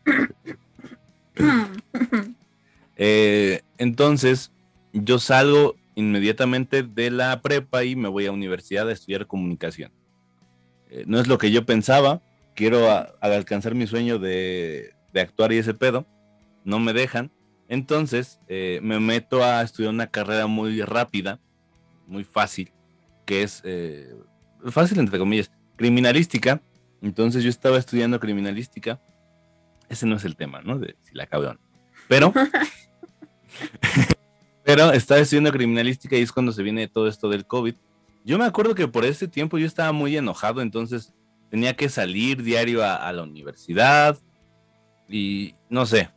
Eh, 2.97 3.61
entonces, 3.77 4.51
yo 4.93 5.19
salgo 5.19 5.75
inmediatamente 5.95 6.85
de 6.85 7.11
la 7.11 7.43
prepa 7.43 7.85
y 7.85 7.97
me 7.97 8.09
voy 8.09 8.25
a 8.25 8.33
universidad 8.33 8.89
a 8.89 8.93
estudiar 8.93 9.27
comunicación. 9.27 9.91
Eh, 10.91 11.03
no 11.07 11.19
es 11.21 11.27
lo 11.27 11.37
que 11.37 11.51
yo 11.51 11.67
pensaba. 11.67 12.23
Quiero 12.55 12.89
a- 12.91 13.13
alcanzar 13.21 13.75
mi 13.75 13.87
sueño 13.89 14.19
de, 14.21 14.95
de 15.13 15.21
actuar 15.21 15.53
y 15.53 15.59
ese 15.59 15.75
pedo. 15.75 16.07
No 16.65 16.79
me 16.79 16.93
dejan. 16.95 17.31
Entonces, 17.69 18.39
eh, 18.49 18.79
me 18.83 19.01
meto 19.01 19.45
a 19.45 19.61
estudiar 19.63 19.93
una 19.93 20.07
carrera 20.07 20.47
muy 20.47 20.81
rápida, 20.81 21.41
muy 22.07 22.23
fácil, 22.25 22.71
que 23.25 23.43
es 23.43 23.63
eh, 23.65 24.15
fácil 24.71 24.99
entre 24.99 25.19
comillas, 25.19 25.51
criminalística. 25.77 26.61
Entonces 27.03 27.43
yo 27.43 27.51
estaba 27.51 27.79
estudiando 27.79 28.21
criminalística. 28.21 29.01
Ese 29.89 30.07
no 30.07 30.17
es 30.17 30.25
el 30.25 30.37
tema, 30.37 30.63
¿no? 30.63 30.79
De 30.79 30.97
si 31.03 31.15
la 31.15 31.27
cabrón. 31.27 31.59
Pero, 32.09 32.33
pero 34.65 34.93
estaba 34.93 35.21
estudiando 35.21 35.53
criminalística 35.53 36.17
y 36.17 36.23
es 36.23 36.33
cuando 36.33 36.53
se 36.53 36.63
viene 36.63 36.89
todo 36.89 37.09
esto 37.09 37.29
del 37.29 37.47
COVID. 37.47 37.75
Yo 38.25 38.39
me 38.39 38.45
acuerdo 38.45 38.75
que 38.75 38.89
por 38.89 39.05
ese 39.05 39.29
tiempo 39.29 39.59
yo 39.59 39.67
estaba 39.67 39.93
muy 39.93 40.17
enojado, 40.17 40.63
entonces 40.63 41.13
tenía 41.51 41.77
que 41.77 41.89
salir 41.89 42.43
diario 42.43 42.83
a, 42.83 43.13
la 43.13 43.23
universidad 43.23 44.19
y 45.09 45.55
no 45.69 45.85
sé, 45.85 46.11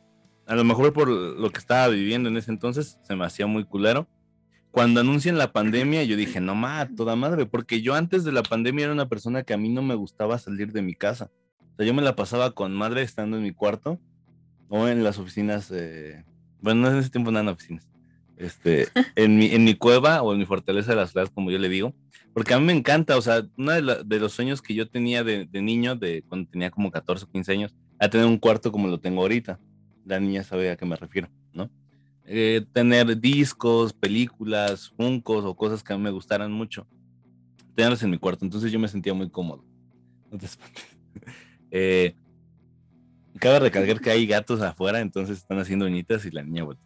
a 0.45 0.55
lo 0.55 0.63
mejor 0.63 0.93
por 0.93 1.09
lo 1.09 1.49
que 1.51 1.59
estaba 1.59 1.89
viviendo 1.89 2.29
en 2.29 2.37
ese 2.37 2.49
entonces 2.49 2.97
se 3.03 3.15
me 3.15 3.25
hacía 3.25 3.45
muy 3.45 3.65
culero. 3.65 4.07
Cuando 4.77 4.99
anuncian 5.01 5.39
la 5.39 5.53
pandemia, 5.53 6.03
yo 6.03 6.15
dije, 6.15 6.39
no 6.39 6.53
más, 6.53 6.93
toda 6.95 7.15
madre, 7.15 7.47
porque 7.47 7.81
yo 7.81 7.95
antes 7.95 8.23
de 8.23 8.31
la 8.31 8.43
pandemia 8.43 8.83
era 8.83 8.93
una 8.93 9.09
persona 9.09 9.41
que 9.41 9.55
a 9.55 9.57
mí 9.57 9.69
no 9.69 9.81
me 9.81 9.95
gustaba 9.95 10.37
salir 10.37 10.71
de 10.71 10.83
mi 10.83 10.93
casa. 10.93 11.31
O 11.73 11.77
sea, 11.77 11.85
yo 11.87 11.95
me 11.95 12.03
la 12.03 12.15
pasaba 12.15 12.51
con 12.51 12.75
madre 12.75 13.01
estando 13.01 13.37
en 13.37 13.43
mi 13.43 13.53
cuarto 13.53 13.99
o 14.69 14.87
en 14.87 15.03
las 15.03 15.17
oficinas, 15.17 15.73
bueno, 16.61 16.81
no 16.81 16.91
en 16.91 16.97
ese 16.97 17.09
tiempo 17.09 17.31
nada 17.31 17.41
en 17.41 17.49
oficinas, 17.49 17.89
este, 18.37 18.87
en, 19.15 19.39
mi, 19.39 19.47
en 19.47 19.63
mi 19.63 19.73
cueva 19.73 20.21
o 20.21 20.31
en 20.31 20.37
mi 20.37 20.45
fortaleza 20.45 20.91
de 20.91 20.97
las 20.97 21.09
ciudades, 21.09 21.31
como 21.33 21.49
yo 21.49 21.57
le 21.57 21.69
digo, 21.69 21.95
porque 22.35 22.53
a 22.53 22.59
mí 22.59 22.65
me 22.67 22.73
encanta, 22.73 23.17
o 23.17 23.21
sea, 23.23 23.47
uno 23.57 23.71
de, 23.71 24.19
los 24.19 24.31
sueños 24.31 24.61
que 24.61 24.75
yo 24.75 24.87
tenía 24.87 25.23
de, 25.23 25.47
niño, 25.53 25.95
de 25.95 26.23
cuando 26.29 26.51
tenía 26.51 26.69
como 26.69 26.91
14 26.91 27.25
o 27.25 27.31
15 27.31 27.51
años, 27.51 27.75
a 27.97 28.09
tener 28.09 28.27
un 28.27 28.37
cuarto 28.37 28.71
como 28.71 28.87
lo 28.87 28.99
tengo 28.99 29.21
ahorita. 29.21 29.59
La 30.05 30.19
niña 30.19 30.43
sabe 30.43 30.69
a 30.69 30.77
qué 30.77 30.85
me 30.85 30.97
refiero, 30.97 31.29
¿no? 31.51 31.67
Eh, 32.29 32.65
tener 32.73 33.17
discos, 33.19 33.93
películas, 33.93 34.89
funcos 34.97 35.45
o 35.45 35.55
cosas 35.55 35.81
que 35.81 35.93
a 35.93 35.97
mí 35.97 36.03
me 36.03 36.11
gustaran 36.11 36.51
mucho, 36.51 36.85
tenerlos 37.73 38.03
en 38.03 38.09
mi 38.09 38.17
cuarto. 38.17 38.43
Entonces 38.43 38.69
yo 38.69 38.79
me 38.79 38.89
sentía 38.89 39.13
muy 39.13 39.29
cómodo. 39.29 39.63
No 40.29 40.37
eh, 41.71 42.15
cabe 43.39 43.59
recalcar 43.59 44.01
que 44.01 44.09
hay 44.09 44.27
gatos 44.27 44.61
afuera, 44.61 44.99
entonces 44.99 45.37
están 45.37 45.57
haciendo 45.59 45.85
uñitas 45.85 46.25
y 46.25 46.31
la 46.31 46.43
niña 46.43 46.63
vuelve. 46.63 46.81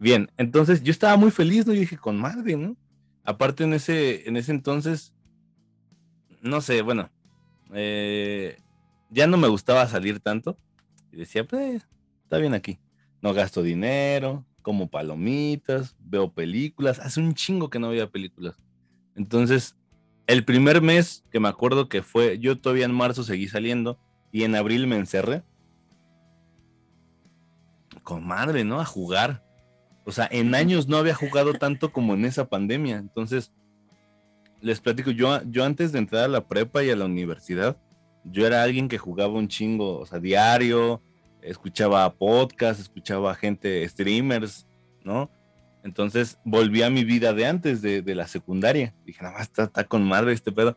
Bien, 0.00 0.28
entonces 0.36 0.82
yo 0.82 0.90
estaba 0.90 1.16
muy 1.16 1.30
feliz, 1.30 1.66
¿no? 1.66 1.72
Y 1.72 1.78
dije, 1.80 1.96
con 1.96 2.18
madre, 2.18 2.56
¿no? 2.56 2.76
Aparte 3.24 3.62
en 3.62 3.74
ese, 3.74 4.28
en 4.28 4.36
ese 4.36 4.50
entonces, 4.50 5.14
no 6.42 6.60
sé, 6.60 6.82
bueno, 6.82 7.10
eh, 7.72 8.58
ya 9.10 9.26
no 9.26 9.36
me 9.36 9.48
gustaba 9.48 9.86
salir 9.86 10.18
tanto. 10.18 10.58
Y 11.12 11.16
decía, 11.18 11.44
pues, 11.44 11.86
está 12.24 12.38
bien 12.38 12.54
aquí. 12.54 12.78
No 13.20 13.34
gasto 13.34 13.62
dinero, 13.62 14.44
como 14.68 14.90
palomitas, 14.90 15.96
veo 15.98 16.30
películas. 16.30 16.98
Hace 16.98 17.20
un 17.20 17.32
chingo 17.32 17.70
que 17.70 17.78
no 17.78 17.88
veía 17.88 18.10
películas. 18.10 18.60
Entonces, 19.16 19.78
el 20.26 20.44
primer 20.44 20.82
mes 20.82 21.24
que 21.32 21.40
me 21.40 21.48
acuerdo 21.48 21.88
que 21.88 22.02
fue, 22.02 22.38
yo 22.38 22.58
todavía 22.60 22.84
en 22.84 22.92
marzo 22.92 23.24
seguí 23.24 23.48
saliendo 23.48 23.98
y 24.30 24.44
en 24.44 24.54
abril 24.54 24.86
me 24.86 24.96
encerré. 24.96 25.42
Con 28.02 28.26
madre, 28.26 28.62
¿no? 28.62 28.78
A 28.78 28.84
jugar. 28.84 29.42
O 30.04 30.12
sea, 30.12 30.28
en 30.30 30.54
años 30.54 30.86
no 30.86 30.98
había 30.98 31.14
jugado 31.14 31.54
tanto 31.54 31.90
como 31.90 32.12
en 32.12 32.26
esa 32.26 32.50
pandemia. 32.50 32.98
Entonces, 32.98 33.50
les 34.60 34.82
platico, 34.82 35.12
yo, 35.12 35.42
yo 35.44 35.64
antes 35.64 35.92
de 35.92 36.00
entrar 36.00 36.24
a 36.24 36.28
la 36.28 36.46
prepa 36.46 36.84
y 36.84 36.90
a 36.90 36.96
la 36.96 37.06
universidad, 37.06 37.78
yo 38.22 38.46
era 38.46 38.62
alguien 38.62 38.88
que 38.88 38.98
jugaba 38.98 39.32
un 39.32 39.48
chingo, 39.48 39.98
o 39.98 40.04
sea, 40.04 40.18
diario, 40.18 41.00
escuchaba 41.42 42.12
podcast, 42.14 42.80
escuchaba 42.80 43.34
gente, 43.34 43.88
streamers, 43.88 44.66
¿no? 45.04 45.30
Entonces 45.84 46.38
volví 46.44 46.82
a 46.82 46.90
mi 46.90 47.04
vida 47.04 47.32
de 47.32 47.46
antes, 47.46 47.80
de, 47.82 48.02
la 48.14 48.26
secundaria. 48.26 48.94
Dije, 49.06 49.22
nada 49.22 49.34
más 49.34 49.42
está, 49.44 49.64
está, 49.64 49.84
con 49.84 50.06
madre 50.06 50.32
este 50.32 50.52
pedo. 50.52 50.76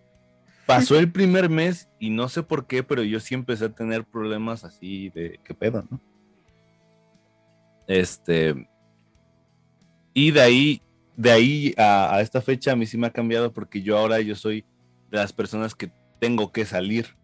Pasó 0.66 0.97
el 0.97 1.12
primer 1.12 1.49
mes 1.49 1.89
y 1.99 2.12
no 2.12 2.30
sé 2.30 2.43
por 2.43 2.68
qué, 2.68 2.84
pero 2.84 3.03
yo 3.03 3.20
sí 3.20 3.34
empecé 3.34 3.66
a 3.66 3.74
tener 3.74 4.05
problemas 4.05 4.64
así 4.64 5.09
de 5.09 5.39
qué 5.43 5.53
pedo, 5.53 5.86
¿no? 5.89 5.99
Este, 7.88 8.70
y 10.14 10.32
de 10.32 10.41
ahí, 10.41 10.82
de 11.18 11.32
ahí 11.32 11.74
a, 11.78 12.20
esta 12.22 12.41
fecha 12.41 12.72
a 12.72 12.76
mí 12.76 12.86
sí 12.86 12.97
me 12.97 13.07
ha 13.07 13.12
cambiado 13.12 13.51
porque 13.51 13.82
yo 13.82 13.97
ahora 13.97 14.22
yo 14.22 14.36
soy 14.36 14.64
de 15.09 15.18
las 15.18 15.34
personas 15.34 15.76
que 15.76 15.91
tengo 16.20 16.51
que 16.51 16.66
salir. 16.66 17.18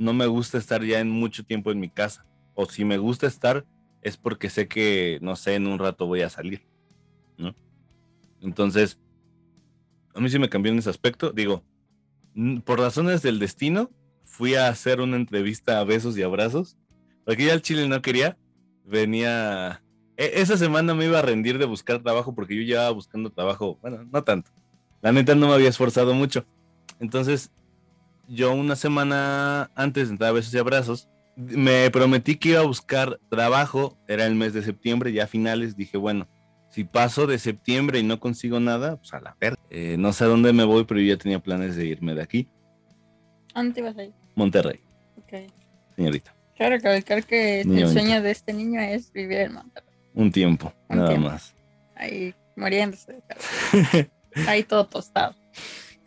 No 0.00 0.12
me 0.12 0.26
gusta 0.26 0.58
estar 0.58 0.82
ya 0.82 0.98
en 0.98 1.10
mucho 1.10 1.44
tiempo 1.44 1.70
en 1.70 1.78
mi 1.78 1.90
casa. 1.90 2.24
O 2.54 2.64
si 2.66 2.84
me 2.84 2.98
gusta 2.98 3.26
estar 3.26 3.64
es 4.02 4.16
porque 4.16 4.48
sé 4.48 4.66
que, 4.66 5.18
no 5.20 5.36
sé, 5.36 5.54
en 5.54 5.66
un 5.66 5.78
rato 5.78 6.06
voy 6.06 6.22
a 6.22 6.30
salir. 6.30 6.66
¿no? 7.36 7.54
Entonces, 8.40 8.98
a 10.14 10.20
mí 10.20 10.30
sí 10.30 10.38
me 10.38 10.48
cambió 10.48 10.72
en 10.72 10.78
ese 10.78 10.90
aspecto. 10.90 11.32
Digo, 11.32 11.62
por 12.64 12.80
razones 12.80 13.20
del 13.20 13.38
destino, 13.38 13.90
fui 14.24 14.54
a 14.54 14.68
hacer 14.68 15.00
una 15.00 15.16
entrevista 15.16 15.78
a 15.78 15.84
besos 15.84 16.16
y 16.16 16.22
abrazos. 16.22 16.78
Porque 17.26 17.44
ya 17.44 17.52
el 17.52 17.62
Chile 17.62 17.86
no 17.86 18.00
quería. 18.00 18.38
Venía 18.86 19.82
e, 20.20 20.42
esa 20.42 20.58
semana 20.58 20.94
me 20.94 21.06
iba 21.06 21.18
a 21.18 21.22
rendir 21.22 21.56
de 21.56 21.64
buscar 21.64 22.02
trabajo 22.02 22.34
porque 22.34 22.54
yo 22.54 22.62
llevaba 22.62 22.90
buscando 22.90 23.30
trabajo, 23.30 23.78
bueno, 23.80 24.04
no 24.12 24.22
tanto. 24.22 24.50
La 25.00 25.12
neta 25.12 25.34
no 25.34 25.48
me 25.48 25.54
había 25.54 25.70
esforzado 25.70 26.12
mucho. 26.12 26.44
Entonces, 27.00 27.50
yo 28.30 28.52
una 28.52 28.76
semana 28.76 29.70
antes 29.74 30.08
de 30.08 30.12
entrar 30.12 30.30
a 30.30 30.32
besos 30.32 30.54
y 30.54 30.58
abrazos, 30.58 31.08
me 31.36 31.90
prometí 31.90 32.36
que 32.36 32.50
iba 32.50 32.60
a 32.60 32.64
buscar 32.64 33.18
trabajo, 33.28 33.98
era 34.06 34.26
el 34.26 34.36
mes 34.36 34.52
de 34.52 34.62
septiembre, 34.62 35.12
ya 35.12 35.24
a 35.24 35.26
finales 35.26 35.76
dije, 35.76 35.96
bueno, 35.96 36.28
si 36.70 36.84
paso 36.84 37.26
de 37.26 37.38
septiembre 37.38 37.98
y 37.98 38.04
no 38.04 38.20
consigo 38.20 38.60
nada, 38.60 38.96
pues 38.96 39.12
a 39.12 39.20
la 39.20 39.36
verga. 39.40 39.60
Eh, 39.70 39.96
no 39.98 40.12
sé 40.12 40.24
a 40.24 40.28
dónde 40.28 40.52
me 40.52 40.62
voy, 40.62 40.84
pero 40.84 41.00
yo 41.00 41.14
ya 41.14 41.18
tenía 41.18 41.40
planes 41.40 41.74
de 41.74 41.86
irme 41.86 42.14
de 42.14 42.22
aquí. 42.22 42.48
¿Dónde 43.54 43.80
ibas 43.80 43.98
a 43.98 44.04
ir? 44.04 44.12
Monterrey. 44.36 44.80
Ok. 45.16 45.50
Señorita. 45.96 46.32
Claro, 46.56 46.76
recalcar 46.76 47.24
que 47.24 47.62
el 47.62 47.88
sueño 47.88 48.22
de 48.22 48.30
este 48.30 48.52
niño 48.52 48.80
es 48.80 49.12
vivir 49.12 49.38
en 49.38 49.54
Monterrey. 49.54 49.90
Un 50.14 50.30
tiempo, 50.30 50.72
nada 50.88 51.16
más. 51.16 51.54
Ahí 51.96 52.34
muriéndose. 52.54 53.20
Ahí 54.46 54.62
todo 54.62 54.86
tostado. 54.86 55.34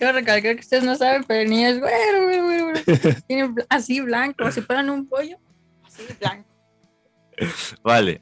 Quiero 0.04 0.20
recalcar 0.20 0.56
que 0.56 0.60
ustedes 0.60 0.84
no 0.84 0.98
saben, 0.98 1.24
pero 1.24 1.40
el 1.40 1.50
niño 1.50 1.66
es 1.70 1.80
güero, 1.80 2.26
güero, 2.26 2.66
güero. 2.66 2.82
Tiene 3.28 3.56
así 3.70 4.02
blanco, 4.02 4.52
si 4.52 4.60
fueran 4.60 4.90
un 4.90 5.08
pollo, 5.08 5.38
así 5.82 6.04
blanco. 6.20 6.50
Vale. 7.82 8.20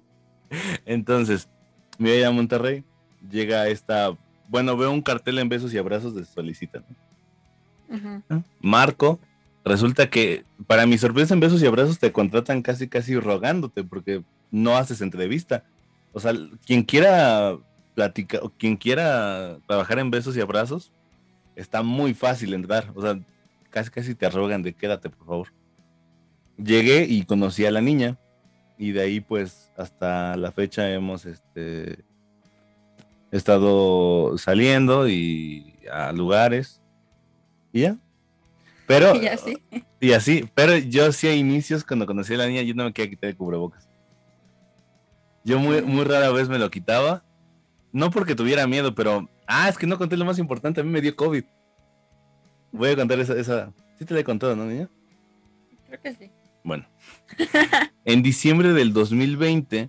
Entonces, 0.84 1.48
me 1.98 2.10
voy 2.10 2.24
a 2.24 2.32
Monterrey. 2.32 2.82
Llega 3.30 3.68
esta. 3.68 4.18
Bueno, 4.48 4.76
veo 4.76 4.90
un 4.90 5.00
cartel 5.00 5.38
en 5.38 5.48
besos 5.48 5.72
y 5.72 5.78
abrazos 5.78 6.16
de 6.16 6.24
solicitan. 6.24 6.84
Marco. 8.60 9.20
Resulta 9.64 10.10
que, 10.10 10.44
para 10.66 10.84
mi 10.84 10.98
sorpresa, 10.98 11.32
en 11.32 11.38
besos 11.38 11.62
y 11.62 11.66
abrazos 11.66 12.00
te 12.00 12.10
contratan 12.10 12.60
casi, 12.60 12.88
casi 12.88 13.14
rogándote, 13.20 13.84
porque 13.84 14.24
no 14.50 14.76
haces 14.76 15.00
entrevista. 15.00 15.62
O 16.12 16.18
sea, 16.18 16.32
quien 16.66 16.82
quiera 16.82 17.56
platicar, 17.98 18.42
o 18.44 18.50
quien 18.50 18.76
quiera 18.76 19.58
trabajar 19.66 19.98
en 19.98 20.08
besos 20.08 20.36
y 20.36 20.40
abrazos, 20.40 20.92
está 21.56 21.82
muy 21.82 22.14
fácil 22.14 22.54
entrar. 22.54 22.92
O 22.94 23.02
sea, 23.02 23.18
casi 23.70 23.90
casi 23.90 24.14
te 24.14 24.24
arrogan 24.24 24.62
de 24.62 24.72
quédate, 24.72 25.10
por 25.10 25.26
favor. 25.26 25.48
Llegué 26.56 27.06
y 27.08 27.24
conocí 27.24 27.66
a 27.66 27.72
la 27.72 27.80
niña. 27.80 28.16
Y 28.78 28.92
de 28.92 29.00
ahí, 29.00 29.20
pues, 29.20 29.72
hasta 29.76 30.36
la 30.36 30.52
fecha 30.52 30.88
hemos 30.92 31.26
este, 31.26 32.04
estado 33.32 34.38
saliendo 34.38 35.08
y 35.08 35.74
a 35.90 36.12
lugares. 36.12 36.80
Y 37.72 37.80
ya. 37.80 37.96
Pero. 38.86 39.12
Y 39.20 39.26
así. 39.26 39.58
Y 39.98 40.12
así. 40.12 40.48
Pero 40.54 40.76
yo 40.78 41.10
sí 41.10 41.26
a 41.26 41.34
inicios, 41.34 41.82
cuando 41.82 42.06
conocí 42.06 42.34
a 42.34 42.36
la 42.36 42.46
niña, 42.46 42.62
yo 42.62 42.74
no 42.76 42.84
me 42.84 42.92
quería 42.92 43.10
quitar 43.10 43.30
el 43.30 43.36
cubrebocas. 43.36 43.88
Yo 45.42 45.58
muy, 45.58 45.82
muy 45.82 46.04
rara 46.04 46.30
vez 46.30 46.48
me 46.48 46.60
lo 46.60 46.70
quitaba. 46.70 47.24
No 47.92 48.10
porque 48.10 48.34
tuviera 48.34 48.66
miedo, 48.66 48.94
pero. 48.94 49.28
Ah, 49.46 49.68
es 49.68 49.78
que 49.78 49.86
no 49.86 49.98
conté 49.98 50.16
lo 50.16 50.24
más 50.24 50.38
importante. 50.38 50.80
A 50.80 50.84
mí 50.84 50.90
me 50.90 51.00
dio 51.00 51.16
COVID. 51.16 51.44
Voy 52.72 52.90
a 52.90 52.96
contar 52.96 53.18
esa. 53.20 53.34
esa... 53.34 53.72
Sí 53.98 54.04
te 54.04 54.14
la 54.14 54.20
he 54.20 54.24
contado, 54.24 54.54
¿no, 54.54 54.66
niña? 54.66 54.88
Creo 55.86 56.00
que 56.00 56.14
sí. 56.14 56.30
Bueno. 56.62 56.86
en 58.04 58.22
diciembre 58.22 58.72
del 58.72 58.92
2020, 58.92 59.88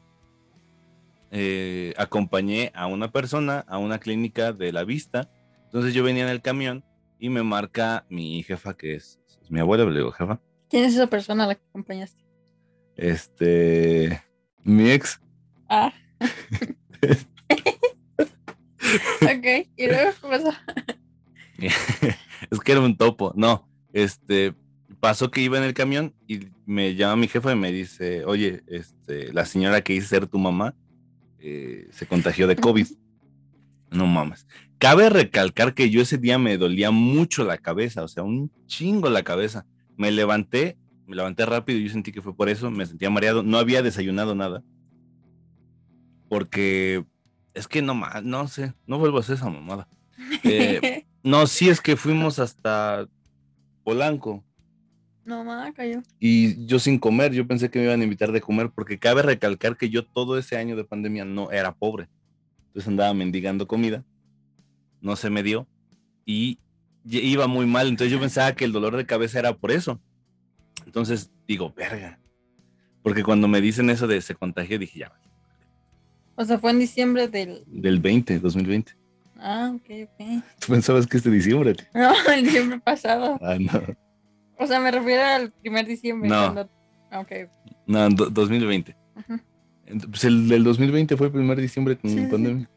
eh, 1.32 1.93
acompañé 1.97 2.72
a 2.74 2.88
una 2.88 3.12
persona 3.12 3.66
a 3.68 3.78
una 3.78 4.00
clínica 4.00 4.54
de 4.54 4.72
la 4.72 4.84
vista. 4.84 5.30
Entonces 5.66 5.93
yo 5.93 6.04
venía 6.04 6.24
en 6.24 6.30
el 6.30 6.41
camión 6.41 6.84
y 7.20 7.30
me 7.30 7.43
marca 7.43 8.06
mi 8.10 8.41
jefa, 8.43 8.76
que 8.76 8.95
es, 8.95 9.20
es 9.41 9.52
mi 9.52 9.60
abuela, 9.60 9.86
le 9.86 10.00
digo, 10.00 10.12
jefa. 10.12 10.39
¿Quién 10.70 10.86
es 10.86 10.95
esa 10.95 11.08
persona 11.08 11.43
a 11.43 11.47
la 11.47 11.56
que 11.56 11.64
acompañaste? 11.70 12.24
Este. 12.95 14.24
Mi 14.64 14.89
ex. 14.91 15.22
Ah. 15.68 15.93
ok, 19.22 19.68
y 19.76 19.88
luego 19.88 20.12
qué 20.22 20.28
pasó. 20.28 20.54
es 22.52 22.60
que 22.60 22.72
era 22.72 22.82
un 22.82 22.98
topo, 22.98 23.34
no, 23.36 23.68
este, 23.94 24.54
pasó 25.00 25.32
que 25.32 25.42
iba 25.42 25.58
en 25.58 25.64
el 25.64 25.74
camión 25.74 26.14
y 26.28 26.48
me 26.66 26.96
llama 26.96 27.16
mi 27.16 27.28
jefa 27.28 27.52
y 27.52 27.56
me 27.56 27.72
dice, 27.72 28.26
oye, 28.26 28.64
este, 28.68 29.32
la 29.34 29.46
señora 29.46 29.82
que 29.82 29.94
hice 29.94 30.08
ser 30.08 30.28
tu 30.28 30.38
mamá 30.38 30.76
eh, 31.40 31.88
se 31.92 32.06
contagió 32.06 32.48
de 32.48 32.56
COVID. 32.56 32.88
No 33.92 34.06
mames. 34.06 34.46
Cabe 34.78 35.10
recalcar 35.10 35.74
que 35.74 35.90
yo 35.90 36.00
ese 36.00 36.20
día 36.20 36.38
me 36.38 36.60
dolía 36.60 36.92
mucho 36.92 37.44
la 37.44 37.58
cabeza, 37.58 38.04
o 38.04 38.08
sea, 38.08 38.22
un 38.22 38.52
chingo 38.68 39.10
la 39.10 39.24
cabeza. 39.24 39.66
Me 39.98 40.12
levanté, 40.12 40.78
me 41.08 41.16
levanté 41.16 41.44
rápido 41.48 41.80
y 41.80 41.86
yo 41.86 41.90
sentí 41.90 42.12
que 42.12 42.22
fue 42.22 42.36
por 42.36 42.50
eso, 42.50 42.70
me 42.70 42.86
sentía 42.86 43.10
mareado, 43.10 43.42
no 43.42 43.58
había 43.58 43.82
desayunado 43.82 44.36
nada. 44.36 44.64
Porque 46.30 47.04
es 47.54 47.68
que 47.68 47.82
no 47.82 47.93
más, 47.95 48.24
no 48.24 48.47
sé, 48.47 48.74
no 48.86 49.00
vuelvo 49.00 49.18
a 49.18 49.22
hacer 49.22 49.36
esa 49.36 49.50
mamada. 49.50 49.88
Eh, 50.43 51.06
no, 51.24 51.47
sí 51.47 51.70
es 51.70 51.82
que 51.82 51.95
fuimos 51.95 52.39
hasta 52.39 53.08
Polanco 53.84 54.43
no, 55.26 55.43
ma, 55.43 55.72
cayó. 55.74 56.02
y 56.20 56.66
yo 56.66 56.80
sin 56.80 56.97
comer, 56.97 57.34
yo 57.34 57.45
pensé 57.47 57.70
que 57.70 57.80
me 57.80 57.86
iban 57.86 58.02
a 58.02 58.04
invitar 58.04 58.32
de 58.32 58.41
comer 58.41 58.72
porque 58.74 58.97
cabe 58.97 59.22
recalcar 59.22 59.78
que 59.78 59.89
yo 59.89 60.06
todo 60.06 60.38
ese 60.38 60.58
año 60.58 60.76
de 60.76 60.84
pandemia 60.84 61.24
no 61.26 61.52
era 61.52 61.74
pobre. 61.74 62.08
Entonces 62.68 62.88
andaba 62.88 63.14
mendigando 63.14 63.68
comida, 63.68 64.04
no 65.02 65.16
se 65.16 65.30
me 65.30 65.43
dio 65.43 65.68
y 66.26 66.60
y- 67.06 67.20
iba 67.20 67.47
muy 67.47 67.66
mal, 67.66 67.88
entonces 67.88 68.12
yo 68.12 68.20
pensaba 68.20 68.54
que 68.56 68.66
el 68.66 68.72
dolor 68.72 68.95
de 68.97 69.06
cabeza 69.06 69.39
era 69.39 69.56
por 69.56 69.72
eso. 69.72 70.00
Entonces 70.86 71.32
digo, 71.47 71.74
verga. 71.76 72.20
Porque 73.02 73.24
cuando 73.24 73.47
me 73.47 73.62
dicen 73.62 73.89
eso 73.89 74.06
de 74.08 74.22
se 74.22 74.36
contagió, 74.36 74.78
dije, 74.78 75.00
ya, 75.00 75.12
O 76.40 76.46
sea, 76.46 76.58
fue 76.58 76.72
en 76.72 76.80
diciembre 76.80 77.28
del. 77.28 77.64
del 77.68 78.00
20, 78.00 78.40
2020. 78.40 78.94
Ah, 79.38 79.74
ok, 79.76 79.84
ok. 80.04 80.44
¿Tú 80.60 80.68
pensabas 80.72 81.06
que 81.06 81.18
este 81.18 81.30
diciembre? 81.30 81.76
No, 81.94 82.14
el 82.34 82.44
diciembre 82.46 82.80
pasado. 82.80 83.38
Ah, 83.42 83.58
no. 83.60 83.82
O 84.58 84.66
sea, 84.66 84.80
me 84.80 84.90
refiero 84.92 85.22
al 85.24 85.52
primer 85.52 85.86
diciembre. 85.86 86.30
No. 86.30 86.42
cuando- 86.54 86.70
ah, 87.12 87.20
Ok. 87.20 87.32
No, 87.88 88.06
en 88.06 88.16
do- 88.16 88.30
2020. 88.30 88.96
Ujú. 89.18 89.34
Ent- 89.88 90.10
Pues 90.10 90.24
el 90.24 90.48
del 90.48 90.64
2020 90.64 91.18
fue 91.18 91.28
el 91.28 91.34
primer 91.34 91.60
diciembre 91.60 91.98
con 91.98 92.10
Sí, 92.10 92.26
pandemia. 92.32 92.70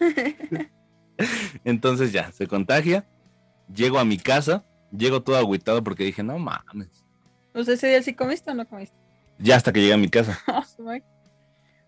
Entonces 1.64 2.12
ya, 2.12 2.30
se 2.32 2.46
contagia. 2.46 3.06
Llego 3.74 3.98
a 3.98 4.04
mi 4.04 4.18
casa, 4.18 4.64
llego 4.96 5.22
todo 5.22 5.36
agüitado 5.36 5.82
porque 5.82 6.04
dije, 6.04 6.22
no 6.22 6.38
mames. 6.38 6.88
Sea, 7.54 7.74
ese 7.74 7.88
día 7.88 8.02
sí 8.02 8.14
comiste 8.14 8.50
o 8.50 8.54
no 8.54 8.66
comiste. 8.66 8.96
Ya 9.38 9.56
hasta 9.56 9.72
que 9.72 9.80
llegué 9.80 9.94
a 9.94 9.98
mi 9.98 10.08
casa. 10.08 10.38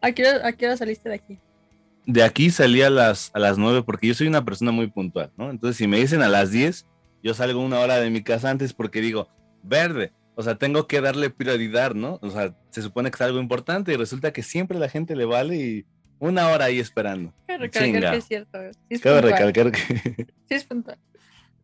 ¿A 0.00 0.12
qué, 0.12 0.26
hora, 0.26 0.46
¿A 0.46 0.52
qué 0.52 0.66
hora 0.66 0.76
saliste 0.76 1.08
de 1.08 1.14
aquí? 1.16 1.38
De 2.06 2.22
aquí 2.22 2.50
salí 2.50 2.82
a 2.82 2.90
las, 2.90 3.30
a 3.34 3.38
las 3.38 3.58
9 3.58 3.82
porque 3.82 4.06
yo 4.06 4.14
soy 4.14 4.28
una 4.28 4.44
persona 4.44 4.70
muy 4.72 4.86
puntual, 4.88 5.30
¿no? 5.36 5.50
Entonces, 5.50 5.76
si 5.76 5.86
me 5.86 5.98
dicen 5.98 6.22
a 6.22 6.28
las 6.28 6.50
10, 6.50 6.86
yo 7.22 7.34
salgo 7.34 7.60
una 7.60 7.80
hora 7.80 7.96
de 7.96 8.10
mi 8.10 8.22
casa 8.22 8.50
antes 8.50 8.72
porque 8.72 9.00
digo, 9.00 9.28
verde. 9.62 10.12
O 10.34 10.42
sea, 10.42 10.54
tengo 10.54 10.86
que 10.86 11.00
darle 11.00 11.30
prioridad, 11.30 11.94
¿no? 11.94 12.18
O 12.22 12.30
sea, 12.30 12.54
se 12.70 12.80
supone 12.80 13.10
que 13.10 13.16
es 13.16 13.20
algo 13.22 13.40
importante 13.40 13.92
y 13.92 13.96
resulta 13.96 14.32
que 14.32 14.42
siempre 14.42 14.78
la 14.78 14.88
gente 14.88 15.16
le 15.16 15.24
vale 15.24 15.56
y 15.56 15.86
una 16.20 16.48
hora 16.48 16.66
ahí 16.66 16.78
esperando. 16.78 17.34
Cabe 17.46 17.58
recalcar 17.58 17.84
Chinga. 17.92 18.10
que 18.12 18.16
es 18.18 18.24
cierto. 18.24 18.58
Sí 18.72 18.94
es 18.94 19.00
Cabe 19.00 19.20
puntual. 19.20 19.52
recalcar 19.52 19.72
que, 19.72 20.26
Sí 20.48 20.54
es 20.54 20.64
puntual. 20.64 20.98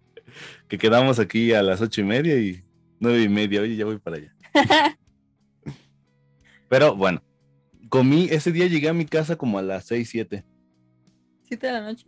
que 0.69 0.79
quedamos 0.79 1.19
aquí 1.21 1.53
a 1.53 1.63
las 1.63 1.81
ocho 1.81 2.01
y 2.01 2.05
media 2.05 2.37
y 2.37 2.63
nueve 2.99 3.23
y 3.23 3.29
media. 3.29 3.61
Oye, 3.61 3.77
ya 3.77 3.85
voy 3.85 3.99
para 3.99 4.17
allá. 4.17 4.35
Pero 6.69 6.97
bueno, 6.97 7.23
comí, 7.89 8.29
ese 8.31 8.53
día 8.53 8.67
llegué 8.67 8.89
a 8.89 8.95
mi 8.95 9.05
casa 9.07 9.37
como 9.37 9.59
a 9.59 9.63
las 9.63 9.85
seis, 9.85 10.09
siete. 10.11 10.45
¿Siete 11.43 11.67
de 11.67 11.73
la 11.73 11.81
noche? 11.83 12.07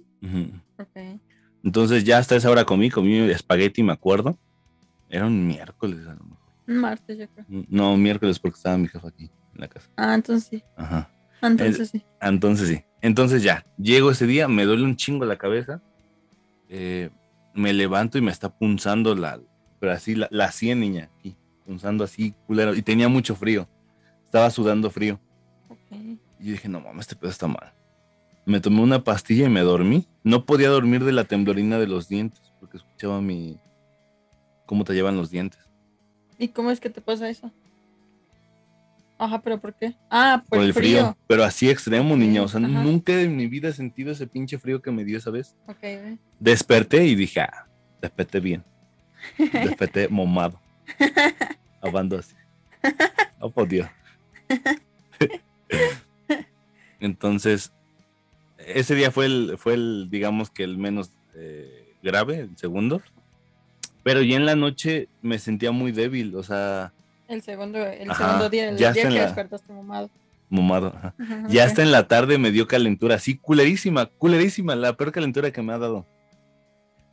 Entonces 1.62 2.04
ya 2.04 2.18
hasta 2.18 2.36
esa 2.36 2.50
hora 2.50 2.64
comí, 2.64 2.90
comí 2.90 3.18
espagueti, 3.30 3.82
me 3.82 3.92
acuerdo. 3.92 4.38
Era 5.08 5.26
un 5.26 5.46
miércoles 5.46 6.06
a 6.06 6.14
lo 6.14 6.24
mejor. 6.24 6.46
Un 6.68 6.76
martes, 6.78 7.18
yo 7.18 7.28
creo. 7.28 7.46
No, 7.68 7.96
miércoles 7.96 8.38
porque 8.38 8.56
estaba 8.56 8.76
mi 8.76 8.88
jefa 8.88 9.08
aquí 9.08 9.30
en 9.54 9.60
la 9.60 9.68
casa. 9.68 9.88
Ah, 9.96 10.14
entonces 10.14 10.48
sí. 10.50 10.64
Ajá. 10.76 11.10
Entonces 11.42 11.90
sí. 11.90 12.02
Entonces 12.20 12.68
sí. 12.68 12.82
Entonces 13.02 13.42
ya, 13.42 13.64
llego 13.78 14.10
ese 14.10 14.26
día, 14.26 14.48
me 14.48 14.64
duele 14.64 14.82
un 14.84 14.96
chingo 14.96 15.24
la 15.24 15.36
cabeza. 15.36 15.80
eh, 16.68 17.10
me 17.54 17.72
levanto 17.72 18.18
y 18.18 18.20
me 18.20 18.30
está 18.32 18.50
punzando 18.50 19.14
la, 19.14 19.40
pero 19.80 19.92
así 19.92 20.14
la, 20.14 20.28
la 20.30 20.52
sien, 20.52 20.78
niña, 20.80 21.10
aquí, 21.18 21.36
punzando 21.64 22.04
así, 22.04 22.34
culero. 22.46 22.74
Y 22.74 22.82
tenía 22.82 23.08
mucho 23.08 23.34
frío. 23.34 23.68
Estaba 24.24 24.50
sudando 24.50 24.90
frío. 24.90 25.18
Y 25.90 26.18
yo 26.46 26.52
dije, 26.52 26.68
no 26.68 26.80
mames, 26.80 27.02
este 27.02 27.16
pedo 27.16 27.30
está 27.30 27.46
mal. 27.46 27.72
Me 28.44 28.60
tomé 28.60 28.80
una 28.80 29.02
pastilla 29.02 29.46
y 29.46 29.50
me 29.50 29.60
dormí. 29.60 30.06
No 30.22 30.44
podía 30.44 30.68
dormir 30.68 31.04
de 31.04 31.12
la 31.12 31.24
temblorina 31.24 31.78
de 31.78 31.86
los 31.86 32.08
dientes, 32.08 32.40
porque 32.60 32.76
escuchaba 32.76 33.20
mi. 33.20 33.58
cómo 34.66 34.84
te 34.84 34.94
llevan 34.94 35.16
los 35.16 35.30
dientes. 35.30 35.60
¿Y 36.38 36.48
cómo 36.48 36.70
es 36.70 36.80
que 36.80 36.90
te 36.90 37.00
pasa 37.00 37.28
eso? 37.28 37.50
Ajá, 39.18 39.40
pero 39.40 39.58
¿por 39.58 39.72
qué? 39.74 39.94
Ah, 40.10 40.44
por, 40.48 40.58
Por 40.58 40.66
el 40.66 40.74
frío. 40.74 41.16
Pero 41.26 41.42
así 41.42 41.70
extremo, 41.70 42.16
niña. 42.16 42.42
O 42.42 42.48
sea, 42.48 42.60
Ajá. 42.60 42.68
nunca 42.68 43.18
en 43.18 43.34
mi 43.36 43.46
vida 43.46 43.68
he 43.68 43.72
sentido 43.72 44.12
ese 44.12 44.26
pinche 44.26 44.58
frío 44.58 44.82
que 44.82 44.90
me 44.90 45.04
dio 45.04 45.16
esa 45.16 45.30
vez. 45.30 45.56
Ok. 45.66 46.18
Desperté 46.38 47.06
y 47.06 47.14
dije, 47.14 47.40
ah, 47.40 47.66
desperté 48.02 48.40
bien. 48.40 48.62
Desperté 49.38 50.08
momado. 50.10 50.60
Hablando 51.80 52.18
así. 52.18 52.34
Oh, 53.40 53.50
por 53.50 53.66
Dios. 53.66 53.88
Entonces, 57.00 57.72
ese 58.58 58.94
día 58.94 59.10
fue 59.10 59.26
el, 59.26 59.54
fue 59.58 59.74
el, 59.74 60.08
digamos 60.10 60.50
que 60.50 60.64
el 60.64 60.78
menos 60.78 61.10
eh, 61.34 61.94
grave, 62.02 62.40
el 62.40 62.56
segundo. 62.56 63.02
Pero 64.02 64.22
ya 64.22 64.36
en 64.36 64.46
la 64.46 64.56
noche 64.56 65.08
me 65.20 65.38
sentía 65.38 65.72
muy 65.72 65.92
débil, 65.92 66.34
o 66.36 66.42
sea, 66.42 66.92
El 67.28 67.42
segundo, 67.42 67.78
el 67.84 68.10
Ajá, 68.10 68.24
segundo 68.24 68.48
día, 68.48 68.68
el 68.68 68.76
ya 68.78 68.92
día 68.92 69.02
que 69.02 69.10
la- 69.10 69.26
despertaste 69.26 69.72
mamado. 69.72 70.08
momado. 70.48 70.92
ajá. 70.96 71.14
Ajá, 71.18 71.42
Ya 71.48 71.64
hasta 71.64 71.82
en 71.82 71.90
la 71.90 72.06
tarde 72.06 72.38
me 72.38 72.52
dio 72.52 72.66
calentura, 72.68 73.16
así 73.16 73.36
culerísima, 73.36 74.06
culerísima, 74.06 74.76
la 74.76 74.96
peor 74.96 75.10
calentura 75.12 75.50
que 75.50 75.60
me 75.60 75.72
ha 75.72 75.78
dado. 75.78 76.06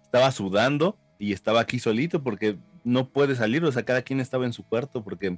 Estaba 0.03 0.32
sudando 0.32 0.97
y 1.18 1.34
estaba 1.34 1.61
aquí 1.61 1.80
solito 1.80 2.22
porque 2.22 2.57
no 2.84 3.09
puede 3.09 3.36
salir, 3.36 3.64
o 3.66 3.72
sea, 3.72 3.84
cada 3.84 4.03
quien 4.03 4.20
estaba 4.20 4.45
en 4.45 4.53
su 4.53 4.64
cuarto 4.64 5.03
porque 5.03 5.38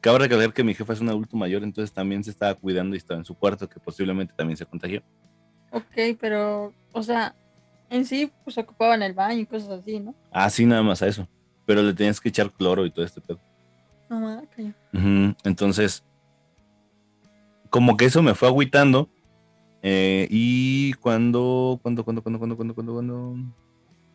cabe 0.00 0.18
recordar 0.20 0.52
que 0.52 0.64
mi 0.64 0.74
jefa 0.74 0.92
es 0.92 1.00
un 1.00 1.08
adulto 1.08 1.36
mayor, 1.36 1.62
entonces 1.62 1.92
también 1.92 2.22
se 2.24 2.30
estaba 2.30 2.54
cuidando 2.54 2.94
y 2.94 2.98
estaba 2.98 3.18
en 3.18 3.24
su 3.24 3.34
cuarto, 3.34 3.68
que 3.68 3.80
posiblemente 3.80 4.34
también 4.36 4.56
se 4.56 4.66
contagió. 4.66 5.02
Ok, 5.70 6.16
pero, 6.20 6.72
o 6.92 7.02
sea, 7.02 7.34
en 7.90 8.04
sí, 8.06 8.30
pues 8.44 8.56
ocupaban 8.58 9.02
el 9.02 9.12
baño 9.12 9.40
y 9.40 9.46
cosas 9.46 9.70
así, 9.80 10.00
¿no? 10.00 10.14
Así 10.30 10.64
nada 10.66 10.82
más 10.82 11.02
a 11.02 11.08
eso, 11.08 11.28
pero 11.66 11.82
le 11.82 11.92
tenías 11.94 12.20
que 12.20 12.28
echar 12.30 12.50
cloro 12.52 12.86
y 12.86 12.90
todo 12.90 13.04
este 13.04 13.20
pedo. 13.20 13.40
No, 14.08 14.20
ma, 14.20 14.42
caño. 14.56 14.72
Ujú, 14.94 15.34
Entonces, 15.44 16.02
como 17.70 17.96
que 17.96 18.06
eso 18.06 18.22
me 18.22 18.34
fue 18.34 18.48
agüitando. 18.48 19.08
eh, 19.82 20.26
y 20.30 20.92
cuando, 20.94 21.78
cuando, 21.82 22.04
cuando, 22.04 22.22
cuando, 22.22 22.38
cuando, 22.38 22.56
cuando, 22.56 22.74
cuando, 22.74 22.92
cuando. 22.94 23.34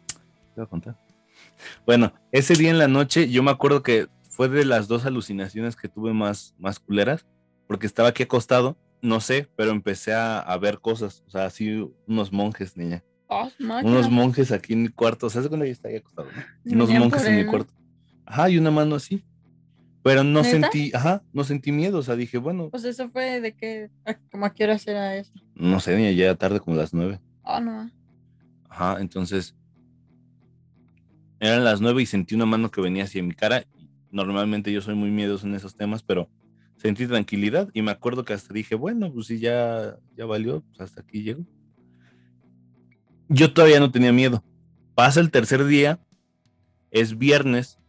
¿Qué 0.07 0.55
voy 0.57 0.63
a 0.65 0.67
contar? 0.67 0.95
Bueno, 1.85 2.11
ese 2.31 2.55
día 2.55 2.69
en 2.71 2.77
la 2.79 2.87
noche, 2.87 3.29
yo 3.29 3.43
me 3.43 3.51
acuerdo 3.51 3.83
que 3.83 4.07
fue 4.35 4.49
de 4.49 4.65
las 4.65 4.87
dos 4.87 5.05
alucinaciones 5.05 5.75
que 5.75 5.87
tuve 5.87 6.11
más, 6.13 6.55
más 6.57 6.79
culeras, 6.79 7.25
porque 7.67 7.85
estaba 7.87 8.09
aquí 8.09 8.23
acostado, 8.23 8.77
no 9.01 9.19
sé, 9.19 9.47
pero 9.55 9.71
empecé 9.71 10.13
a, 10.13 10.39
a 10.39 10.57
ver 10.57 10.79
cosas, 10.79 11.23
o 11.27 11.29
sea, 11.29 11.45
así 11.45 11.87
unos 12.07 12.31
monjes, 12.31 12.75
niña, 12.77 13.03
Oh, 13.27 13.49
máquina. 13.59 13.91
unos 13.91 14.09
monjes 14.09 14.51
aquí 14.51 14.73
en 14.73 14.83
mi 14.83 14.89
cuarto, 14.89 15.27
o 15.27 15.29
sea, 15.29 15.41
cuando 15.47 15.65
yo 15.65 15.71
estaba 15.71 15.91
ahí 15.91 15.97
acostado, 15.97 16.27
¿no? 16.65 16.73
unos 16.73 16.89
monjes 16.89 17.25
en 17.25 17.37
mi 17.37 17.45
cuarto. 17.45 17.73
Ajá, 18.25 18.49
y 18.49 18.57
una 18.57 18.71
mano 18.71 18.95
así. 18.95 19.23
Pero 20.03 20.23
no 20.23 20.41
¿Neta? 20.41 20.49
sentí, 20.69 20.91
ajá, 20.93 21.23
no 21.31 21.43
sentí 21.43 21.71
miedo, 21.71 21.99
o 21.99 22.03
sea, 22.03 22.15
dije, 22.15 22.37
bueno, 22.37 22.69
Pues 22.69 22.83
eso 22.83 23.09
fue 23.09 23.39
de 23.39 23.53
que, 23.53 23.89
como 24.31 24.45
a 24.45 24.53
qué 24.53 24.65
hora 24.65 24.75
eso. 25.15 25.31
no 25.55 25.79
sé, 25.79 25.95
ni 25.95 26.13
ya 26.15 26.35
tarde 26.35 26.59
como 26.59 26.75
las 26.75 26.93
nueve. 26.93 27.21
Oh, 27.43 27.59
no. 27.61 27.89
Ajá, 28.69 28.97
entonces 28.99 29.55
eran 31.39 31.63
las 31.63 31.81
nueve 31.81 32.01
y 32.01 32.05
sentí 32.05 32.35
una 32.35 32.45
mano 32.45 32.71
que 32.71 32.81
venía 32.81 33.03
hacia 33.03 33.21
mi 33.23 33.33
cara. 33.33 33.63
Normalmente 34.13 34.71
yo 34.71 34.79
soy 34.79 34.93
muy 34.95 35.09
miedoso 35.11 35.47
en 35.47 35.55
esos 35.55 35.75
temas, 35.75 36.03
pero 36.03 36.29
sentí 36.77 37.07
tranquilidad 37.07 37.69
y 37.73 37.81
me 37.81 37.91
acuerdo 37.91 38.23
que 38.23 38.33
hasta 38.33 38.53
dije, 38.53 38.75
bueno, 38.75 39.11
pues 39.11 39.25
si 39.27 39.39
ya, 39.39 39.97
ya 40.15 40.25
valió, 40.25 40.61
pues 40.69 40.81
hasta 40.81 41.01
aquí 41.01 41.23
llego. 41.23 41.43
Yo 43.27 43.51
todavía 43.53 43.79
no 43.79 43.91
tenía 43.91 44.11
miedo. 44.13 44.43
Pasa 44.95 45.19
el 45.19 45.31
tercer 45.31 45.65
día, 45.65 45.99
es 46.91 47.17
viernes 47.17 47.79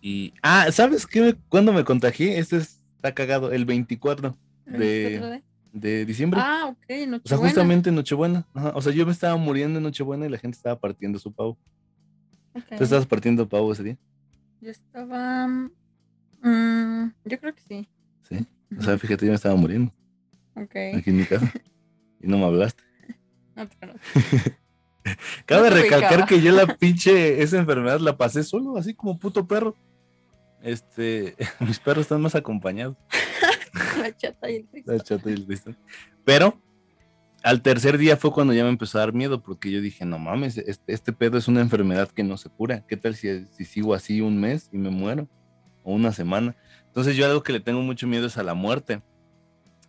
y... 0.00 0.32
Ah, 0.42 0.68
¿sabes 0.70 1.06
qué? 1.06 1.34
Cuando 1.48 1.72
me 1.72 1.82
contagié, 1.84 2.38
este 2.38 2.58
está 2.58 3.12
cagado, 3.14 3.50
el 3.52 3.64
24 3.64 4.36
¿El 4.66 4.78
De- 4.78 5.42
de 5.72 6.04
diciembre. 6.06 6.38
Ah, 6.40 6.66
ok, 6.68 6.76
O 6.78 6.86
sea, 6.86 7.06
Nochebuena. 7.08 7.38
justamente 7.48 7.88
en 7.88 7.96
Nochebuena. 7.96 8.46
Ajá. 8.54 8.72
O 8.76 8.80
sea, 8.80 8.92
yo 8.92 9.04
me 9.04 9.10
estaba 9.10 9.36
muriendo 9.36 9.78
en 9.78 9.82
Nochebuena 9.82 10.24
y 10.26 10.28
la 10.28 10.38
gente 10.38 10.56
estaba 10.56 10.78
partiendo 10.78 11.18
su 11.18 11.32
pavo. 11.32 11.58
¿Tú 12.78 12.84
estabas 12.84 13.06
partiendo 13.06 13.48
pavo 13.48 13.72
ese 13.72 13.82
día? 13.82 13.98
Yo 14.64 14.70
estaba. 14.70 15.46
mm, 15.46 17.12
yo 17.26 17.38
creo 17.38 17.54
que 17.54 17.60
sí. 17.60 17.88
Sí. 18.28 18.46
O 18.78 18.82
sea, 18.82 18.96
fíjate, 18.98 19.26
yo 19.26 19.32
me 19.32 19.36
estaba 19.36 19.54
muriendo 19.56 19.92
Ok. 20.56 20.74
aquí 20.96 21.10
en 21.10 21.16
mi 21.18 21.24
casa. 21.26 21.52
Y 22.20 22.26
no 22.26 22.38
me 22.38 22.46
hablaste. 22.46 22.82
No 23.54 23.68
te. 23.68 23.76
Cabe 25.44 25.68
No 25.68 25.76
te 25.76 25.82
recalcar 25.82 26.12
ubicaba. 26.12 26.26
que 26.26 26.40
yo 26.40 26.52
la 26.52 26.66
pinche, 26.78 27.42
esa 27.42 27.58
enfermedad 27.58 28.00
la 28.00 28.16
pasé 28.16 28.42
solo, 28.42 28.78
así 28.78 28.94
como 28.94 29.18
puto 29.18 29.46
perro. 29.46 29.76
Este, 30.62 31.36
mis 31.60 31.78
perros 31.78 32.02
están 32.06 32.22
más 32.22 32.34
acompañados. 32.34 32.96
La 34.00 34.16
chata 34.16 34.50
y 34.50 34.56
el 34.56 34.66
Cristo. 34.68 34.92
La 34.92 35.00
chata 35.00 35.28
y 35.28 35.34
el 35.34 35.44
Cristo. 35.44 35.74
Pero 36.24 36.58
al 37.44 37.62
tercer 37.62 37.98
día 37.98 38.16
fue 38.16 38.32
cuando 38.32 38.52
ya 38.52 38.64
me 38.64 38.70
empezó 38.70 38.98
a 38.98 39.02
dar 39.02 39.12
miedo, 39.12 39.40
porque 39.42 39.70
yo 39.70 39.80
dije, 39.80 40.04
no 40.04 40.18
mames, 40.18 40.58
este, 40.58 40.92
este 40.92 41.12
pedo 41.12 41.38
es 41.38 41.46
una 41.46 41.60
enfermedad 41.60 42.08
que 42.08 42.24
no 42.24 42.36
se 42.36 42.48
cura. 42.50 42.84
¿Qué 42.88 42.96
tal 42.96 43.14
si, 43.14 43.46
si 43.46 43.64
sigo 43.64 43.94
así 43.94 44.20
un 44.20 44.40
mes 44.40 44.68
y 44.72 44.78
me 44.78 44.90
muero? 44.90 45.28
O 45.82 45.92
una 45.94 46.10
semana. 46.12 46.56
Entonces 46.86 47.14
yo 47.16 47.26
algo 47.26 47.42
que 47.42 47.52
le 47.52 47.60
tengo 47.60 47.80
mucho 47.82 48.06
miedo 48.06 48.26
es 48.26 48.38
a 48.38 48.42
la 48.42 48.54
muerte. 48.54 49.02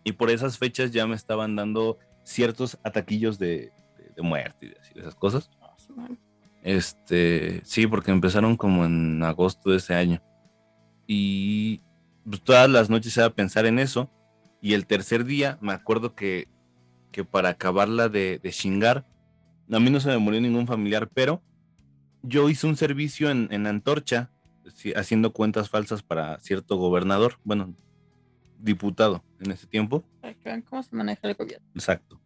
Y 0.04 0.12
por 0.12 0.30
esas 0.30 0.58
fechas 0.58 0.92
ya 0.92 1.06
me 1.06 1.16
estaban 1.16 1.56
dando 1.56 1.98
ciertos 2.22 2.78
ataquillos 2.84 3.38
de, 3.38 3.72
de- 3.98 4.12
de 4.14 4.22
muerte 4.22 4.66
y 4.66 4.68
de, 4.68 4.76
de 4.94 5.00
esas 5.00 5.14
cosas. 5.14 5.50
Ah. 5.60 6.08
Este, 6.62 7.60
sí, 7.64 7.86
porque 7.86 8.10
empezaron 8.10 8.56
como 8.56 8.84
en 8.84 9.22
agosto 9.22 9.70
de 9.70 9.78
ese 9.78 9.94
año. 9.94 10.22
Y 11.06 11.80
pues, 12.28 12.42
todas 12.42 12.68
las 12.68 12.90
noches 12.90 13.16
iba 13.16 13.26
a 13.26 13.34
pensar 13.34 13.66
en 13.66 13.78
eso. 13.78 14.10
Y 14.60 14.74
el 14.74 14.86
tercer 14.86 15.24
día 15.24 15.58
me 15.60 15.72
acuerdo 15.72 16.14
que, 16.14 16.48
que 17.10 17.24
para 17.24 17.50
acabarla 17.50 18.08
de, 18.08 18.38
de 18.42 18.50
chingar, 18.50 19.06
a 19.70 19.80
mí 19.80 19.90
no 19.90 20.00
se 20.00 20.08
me 20.08 20.18
murió 20.18 20.40
ningún 20.40 20.66
familiar, 20.66 21.08
pero 21.12 21.42
yo 22.22 22.48
hice 22.48 22.66
un 22.66 22.76
servicio 22.76 23.30
en, 23.30 23.48
en 23.50 23.66
Antorcha, 23.66 24.30
haciendo 24.96 25.32
cuentas 25.32 25.70
falsas 25.70 26.02
para 26.02 26.38
cierto 26.40 26.76
gobernador, 26.76 27.38
bueno, 27.44 27.74
diputado 28.58 29.24
en 29.40 29.52
ese 29.52 29.66
tiempo. 29.66 30.04
Cómo 30.68 30.82
se 30.82 30.94
maneja 30.94 31.28
el 31.28 31.34
gobierno. 31.34 31.66
Exacto. 31.74 32.20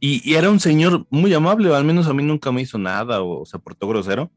Y, 0.00 0.28
y 0.28 0.34
era 0.34 0.50
un 0.50 0.60
señor 0.60 1.06
muy 1.10 1.32
amable, 1.34 1.74
al 1.74 1.84
menos 1.84 2.06
a 2.06 2.14
mí 2.14 2.22
nunca 2.22 2.52
me 2.52 2.62
hizo 2.62 2.78
nada 2.78 3.22
o 3.22 3.44
se 3.46 3.58
portó 3.58 3.88
grosero. 3.88 4.30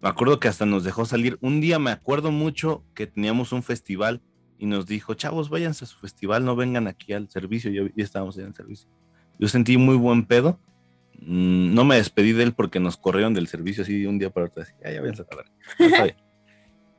Me 0.00 0.08
acuerdo 0.08 0.40
que 0.40 0.48
hasta 0.48 0.66
nos 0.66 0.82
dejó 0.82 1.04
salir. 1.04 1.38
Un 1.40 1.60
día 1.60 1.78
me 1.78 1.92
acuerdo 1.92 2.32
mucho 2.32 2.84
que 2.94 3.06
teníamos 3.06 3.52
un 3.52 3.62
festival 3.62 4.20
y 4.62 4.66
nos 4.66 4.86
dijo, 4.86 5.14
chavos, 5.14 5.50
váyanse 5.50 5.84
a 5.84 5.88
su 5.88 5.98
festival, 5.98 6.44
no 6.44 6.54
vengan 6.54 6.86
aquí 6.86 7.12
al 7.12 7.28
servicio. 7.28 7.68
Yo, 7.72 7.86
ya 7.96 8.04
estábamos 8.04 8.38
en 8.38 8.46
el 8.46 8.54
servicio. 8.54 8.88
Yo 9.36 9.48
sentí 9.48 9.76
muy 9.76 9.96
buen 9.96 10.24
pedo. 10.24 10.56
Mm, 11.20 11.74
No 11.74 11.84
me 11.84 11.96
despedí 11.96 12.30
de 12.30 12.44
él 12.44 12.52
porque 12.52 12.78
nos 12.78 12.96
corrieron 12.96 13.34
del 13.34 13.48
servicio 13.48 13.82
así 13.82 13.98
de 14.02 14.06
un 14.06 14.20
día 14.20 14.30
para 14.30 14.46
otro. 14.46 14.62
Así, 14.62 14.72
"Ah, 14.84 14.92
ya 14.92 15.00
váyanse 15.00 15.22
a 15.22 15.26
la 15.30 15.36
verga". 15.36 15.50
"Ah, 15.80 15.84
está 15.84 16.04
bien". 16.04 16.16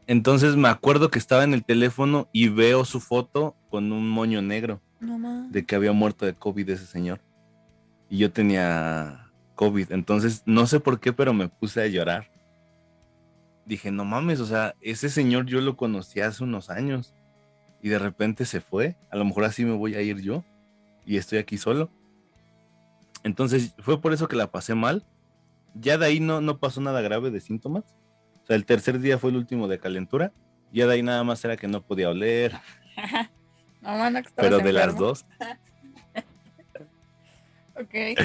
Entonces 0.07 0.57
me 0.57 0.67
acuerdo 0.67 1.09
que 1.09 1.19
estaba 1.19 1.45
en 1.45 1.53
el 1.53 1.63
teléfono 1.63 2.27
y 2.33 2.49
veo 2.49 2.83
su 2.83 2.99
foto 2.99 3.55
con 3.69 3.93
un 3.93 4.09
moño 4.09 4.41
negro 4.41 4.81
No 4.99 5.47
de 5.49 5.65
que 5.65 5.75
había 5.77 5.93
muerto 5.93 6.25
de 6.25 6.33
COVID 6.33 6.69
ese 6.69 6.85
señor. 6.85 7.21
Y 8.09 8.17
yo 8.17 8.29
tenía 8.29 9.31
COVID. 9.55 9.93
Entonces, 9.93 10.43
no 10.45 10.67
sé 10.67 10.81
por 10.81 10.99
qué, 10.99 11.13
pero 11.13 11.33
me 11.33 11.47
puse 11.47 11.81
a 11.81 11.87
llorar. 11.87 12.29
Dije, 13.65 13.89
no 13.89 14.03
mames, 14.03 14.41
o 14.41 14.45
sea, 14.45 14.75
ese 14.81 15.09
señor 15.09 15.45
yo 15.45 15.61
lo 15.61 15.77
conocí 15.77 16.19
hace 16.19 16.43
unos 16.43 16.69
años. 16.69 17.13
Y 17.83 17.89
de 17.89 17.99
repente 17.99 18.45
se 18.45 18.61
fue. 18.61 18.95
A 19.11 19.17
lo 19.17 19.25
mejor 19.25 19.43
así 19.43 19.63
me 19.65 19.75
voy 19.75 19.93
a 19.93 20.01
ir 20.01 20.21
yo. 20.21 20.43
Y 21.05 21.17
estoy 21.17 21.37
aquí 21.37 21.57
solo. 21.57 21.91
Entonces, 23.23 23.75
fue 23.79 24.01
por 24.01 24.13
eso 24.13 24.27
que 24.27 24.35
la 24.35 24.49
pasé 24.49 24.73
mal. 24.73 25.05
Ya 25.75 25.99
de 25.99 26.05
ahí 26.05 26.19
no, 26.19 26.41
no 26.41 26.57
pasó 26.59 26.81
nada 26.81 27.01
grave 27.01 27.29
de 27.29 27.41
síntomas. 27.41 27.83
O 28.41 28.47
sea, 28.47 28.55
el 28.55 28.65
tercer 28.65 28.99
día 28.99 29.19
fue 29.19 29.29
el 29.29 29.35
último 29.35 29.67
de 29.67 29.79
calentura. 29.79 30.31
Ya 30.71 30.87
de 30.87 30.93
ahí 30.93 31.03
nada 31.03 31.23
más 31.23 31.43
era 31.45 31.57
que 31.57 31.67
no 31.67 31.83
podía 31.83 32.09
oler. 32.09 32.53
No, 33.83 33.89
estabas 34.07 34.31
Pero 34.37 34.59
de 34.59 34.71
las 34.71 34.95
dos. 34.97 35.25
Ok. 37.75 38.17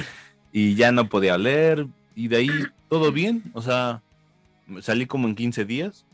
y 0.53 0.75
ya 0.75 0.91
no 0.93 1.09
podía 1.09 1.35
oler 1.35 1.87
y 2.15 2.27
de 2.27 2.37
ahí 2.37 2.49
todo 2.87 3.11
bien, 3.11 3.43
o 3.53 3.61
sea, 3.61 4.03
salí 4.81 5.05
como 5.05 5.27
en 5.27 5.35
15 5.35 5.65
días, 5.65 6.05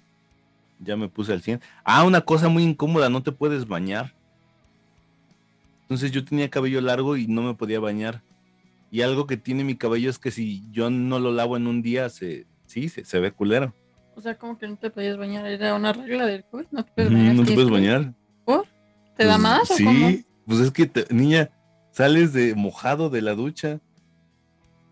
ya 0.80 0.96
me 0.98 1.08
puse 1.10 1.34
al 1.34 1.42
100. 1.42 1.62
Ah, 1.84 2.04
una 2.04 2.22
cosa 2.22 2.50
muy 2.50 2.64
incómoda, 2.64 3.10
no 3.10 3.24
te 3.24 3.32
puedes 3.32 3.68
bañar. 3.68 4.14
Entonces 5.84 6.12
yo 6.12 6.26
tenía 6.26 6.50
cabello 6.50 6.82
largo 6.82 7.16
y 7.18 7.28
no 7.28 7.42
me 7.44 7.54
podía 7.54 7.80
bañar. 7.80 8.22
Y 8.92 9.02
algo 9.02 9.28
que 9.28 9.38
tiene 9.38 9.64
mi 9.64 9.76
cabello 9.76 10.10
es 10.10 10.18
que 10.20 10.32
si 10.32 10.64
yo 10.72 10.90
no 10.90 11.20
lo 11.20 11.32
lavo 11.32 11.58
en 11.58 11.68
un 11.68 11.82
día, 11.82 12.10
se, 12.10 12.46
sí, 12.66 12.90
se, 12.90 13.06
se 13.06 13.20
ve 13.20 13.32
culero. 13.32 13.74
O 14.16 14.22
sea, 14.22 14.38
como 14.38 14.58
que 14.58 14.68
no 14.68 14.78
te 14.78 14.90
podías 14.90 15.18
bañar. 15.18 15.46
Era 15.46 15.76
una 15.76 15.92
regla 15.94 16.26
del 16.26 16.44
COVID. 16.46 16.66
No 16.72 16.84
te 16.86 16.92
puedes 16.94 17.12
bañar. 17.12 17.36
no 17.36 17.44
te 17.44 17.54
puedes 17.54 17.70
bañar. 17.70 18.14
¿Por? 18.46 18.66
¿Te 19.18 19.26
da 19.26 19.34
Pues, 19.34 19.42
más 19.44 19.72
o 19.72 19.76
Sí, 19.76 19.84
cómo? 19.84 20.10
pues 20.48 20.60
es 20.62 20.72
que, 20.72 20.86
te- 20.88 21.14
niña, 21.14 21.50
sales 21.92 22.32
de 22.34 22.56
mojado 22.56 23.10
de 23.10 23.22
la 23.22 23.36
ducha 23.36 23.80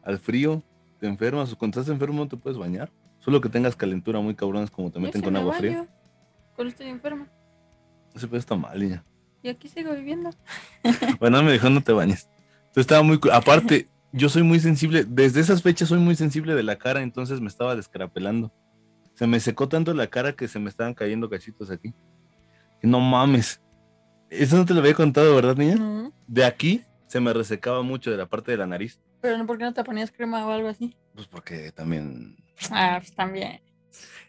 al 0.04 0.20
frío, 0.20 0.62
te 1.00 1.08
enfermas 1.08 1.52
o 1.54 1.58
cuando 1.58 1.80
estás 1.80 1.92
enfermo 1.94 2.20
no 2.24 2.28
te 2.28 2.36
puedes 2.38 2.58
bañar. 2.60 2.92
Solo 3.24 3.39
que 3.39 3.49
tengas 3.49 3.76
calentura 3.76 4.19
muy 4.19 4.36
cabrones 4.36 4.69
como 4.69 4.91
te 4.91 4.99
meten 4.99 5.21
con 5.21 5.34
me 5.34 5.39
agua 5.39 5.53
fría. 5.53 5.78
baño 5.80 5.89
Cuando 6.55 6.71
estoy 6.71 6.88
enferma. 6.88 7.28
Ese 8.13 8.28
pedo 8.28 8.38
está 8.38 8.55
mal, 8.55 8.78
niña. 8.78 9.03
Y 9.41 9.49
aquí 9.49 9.67
sigo 9.67 9.93
viviendo. 9.93 10.30
Bueno, 11.19 11.41
me 11.41 11.53
dijo 11.53 11.69
no 11.69 11.82
te 11.82 11.93
bañes. 11.93 12.30
Entonces 12.67 12.82
estaba 12.82 13.03
muy... 13.03 13.19
Aparte, 13.32 13.88
yo 14.11 14.30
soy 14.30 14.43
muy 14.43 14.59
sensible, 14.59 15.05
desde 15.07 15.39
esas 15.39 15.61
fechas 15.61 15.89
soy 15.89 15.99
muy 15.99 16.15
sensible 16.15 16.53
de 16.53 16.63
la 16.63 16.78
cara, 16.78 17.01
entonces 17.01 17.39
me 17.39 17.47
estaba 17.47 17.76
descarapelando. 17.76 18.51
Se 19.15 19.26
me 19.26 19.39
secó 19.39 19.69
tanto 19.69 19.93
la 19.93 20.07
cara 20.07 20.34
que 20.34 20.47
se 20.47 20.59
me 20.59 20.69
estaban 20.69 20.93
cayendo 20.93 21.30
cachitos 21.30 21.71
aquí. 21.71 21.93
Y 22.82 22.88
no 22.88 22.99
mames. 22.99 23.61
Eso 24.30 24.57
no 24.57 24.65
te 24.65 24.74
lo 24.74 24.82
había 24.82 24.95
contado, 24.95 25.36
¿verdad, 25.36 25.55
niña? 25.55 26.11
De 26.28 26.43
aquí 26.43 26.84
se 27.07 27.19
me 27.19 27.32
resecaba 27.32 27.84
mucho 27.84 28.11
de 28.11 28.17
la 28.17 28.26
parte 28.26 28.51
de 28.51 28.57
la 28.57 28.67
nariz. 28.67 28.99
Pero 29.21 29.38
no, 29.38 29.45
¿por 29.45 29.57
qué 29.57 29.63
no 29.63 29.74
te 29.74 29.84
ponías 29.84 30.11
crema 30.11 30.45
o 30.45 30.51
algo 30.51 30.67
así? 30.67 30.97
Pues 31.15 31.28
porque 31.28 31.71
también. 31.71 32.43
Ah, 32.72 32.97
pues 32.99 33.14
también. 33.14 33.62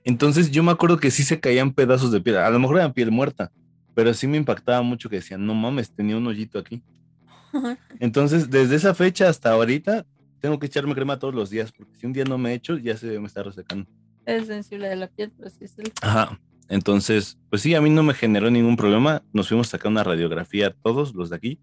Entonces 0.05 0.51
yo 0.51 0.63
me 0.63 0.73
acuerdo 0.73 0.99
que 0.99 1.11
sí 1.11 1.23
se 1.23 1.41
caían 1.41 1.73
pedazos 1.73 2.13
de 2.13 2.21
piel. 2.21 2.37
A 2.37 2.51
lo 2.51 2.59
mejor 2.59 2.77
era 2.77 2.93
piel 2.93 3.11
muerta, 3.11 3.51
pero 3.95 4.13
sí 4.13 4.27
me 4.27 4.37
impactaba 4.37 4.83
mucho 4.83 5.09
que 5.09 5.17
decían, 5.17 5.47
no 5.47 5.55
mames, 5.55 5.91
tenía 5.91 6.17
un 6.17 6.27
hoyito 6.27 6.59
aquí. 6.59 6.83
Entonces, 8.01 8.51
desde 8.51 8.77
esa 8.77 8.95
fecha 8.95 9.29
hasta 9.29 9.53
ahorita, 9.53 10.05
tengo 10.41 10.59
que 10.59 10.67
echarme 10.67 10.95
crema 10.95 11.19
todos 11.19 11.35
los 11.35 11.49
días, 11.49 11.73
porque 11.73 11.95
si 11.97 12.07
un 12.07 12.13
día 12.13 12.25
no 12.25 12.37
me 12.37 12.53
echo, 12.53 12.77
ya 12.77 12.97
se 12.97 13.19
me 13.19 13.27
está 13.27 13.43
resecando. 13.43 13.89
Es 14.27 14.47
sensible 14.47 14.89
de 14.89 14.97
la 14.97 15.09
piel, 15.09 15.33
pero 15.37 15.49
sí 15.51 15.65
es 15.65 15.79
el... 15.79 15.93
Ajá. 16.03 16.39
Entonces, 16.69 17.39
pues 17.51 17.63
sí, 17.63 17.75
a 17.75 17.81
mí 17.81 17.91
no 17.91 18.03
me 18.03 18.15
generó 18.15 18.51
ningún 18.51 18.77
problema. 18.77 19.23
Nos 19.33 19.49
fuimos 19.49 19.69
a 19.69 19.71
sacar 19.73 19.91
una 19.91 20.05
radiografía 20.05 20.75
todos 20.83 21.15
los 21.15 21.31
de 21.31 21.37
aquí, 21.37 21.59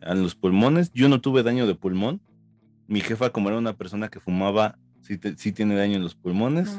en 0.00 0.22
los 0.22 0.34
pulmones. 0.34 0.90
Yo 0.92 1.08
no 1.08 1.20
tuve 1.20 1.42
daño 1.42 1.66
de 1.66 1.74
pulmón. 1.74 2.20
Mi 2.86 3.00
jefa, 3.00 3.30
como 3.30 3.48
era 3.48 3.58
una 3.58 3.74
persona 3.74 4.08
que 4.08 4.18
fumaba, 4.18 4.78
sí, 5.02 5.18
te- 5.18 5.36
sí 5.36 5.52
tiene 5.52 5.74
daño 5.76 5.96
en 5.96 6.02
los 6.02 6.14
pulmones. 6.14 6.78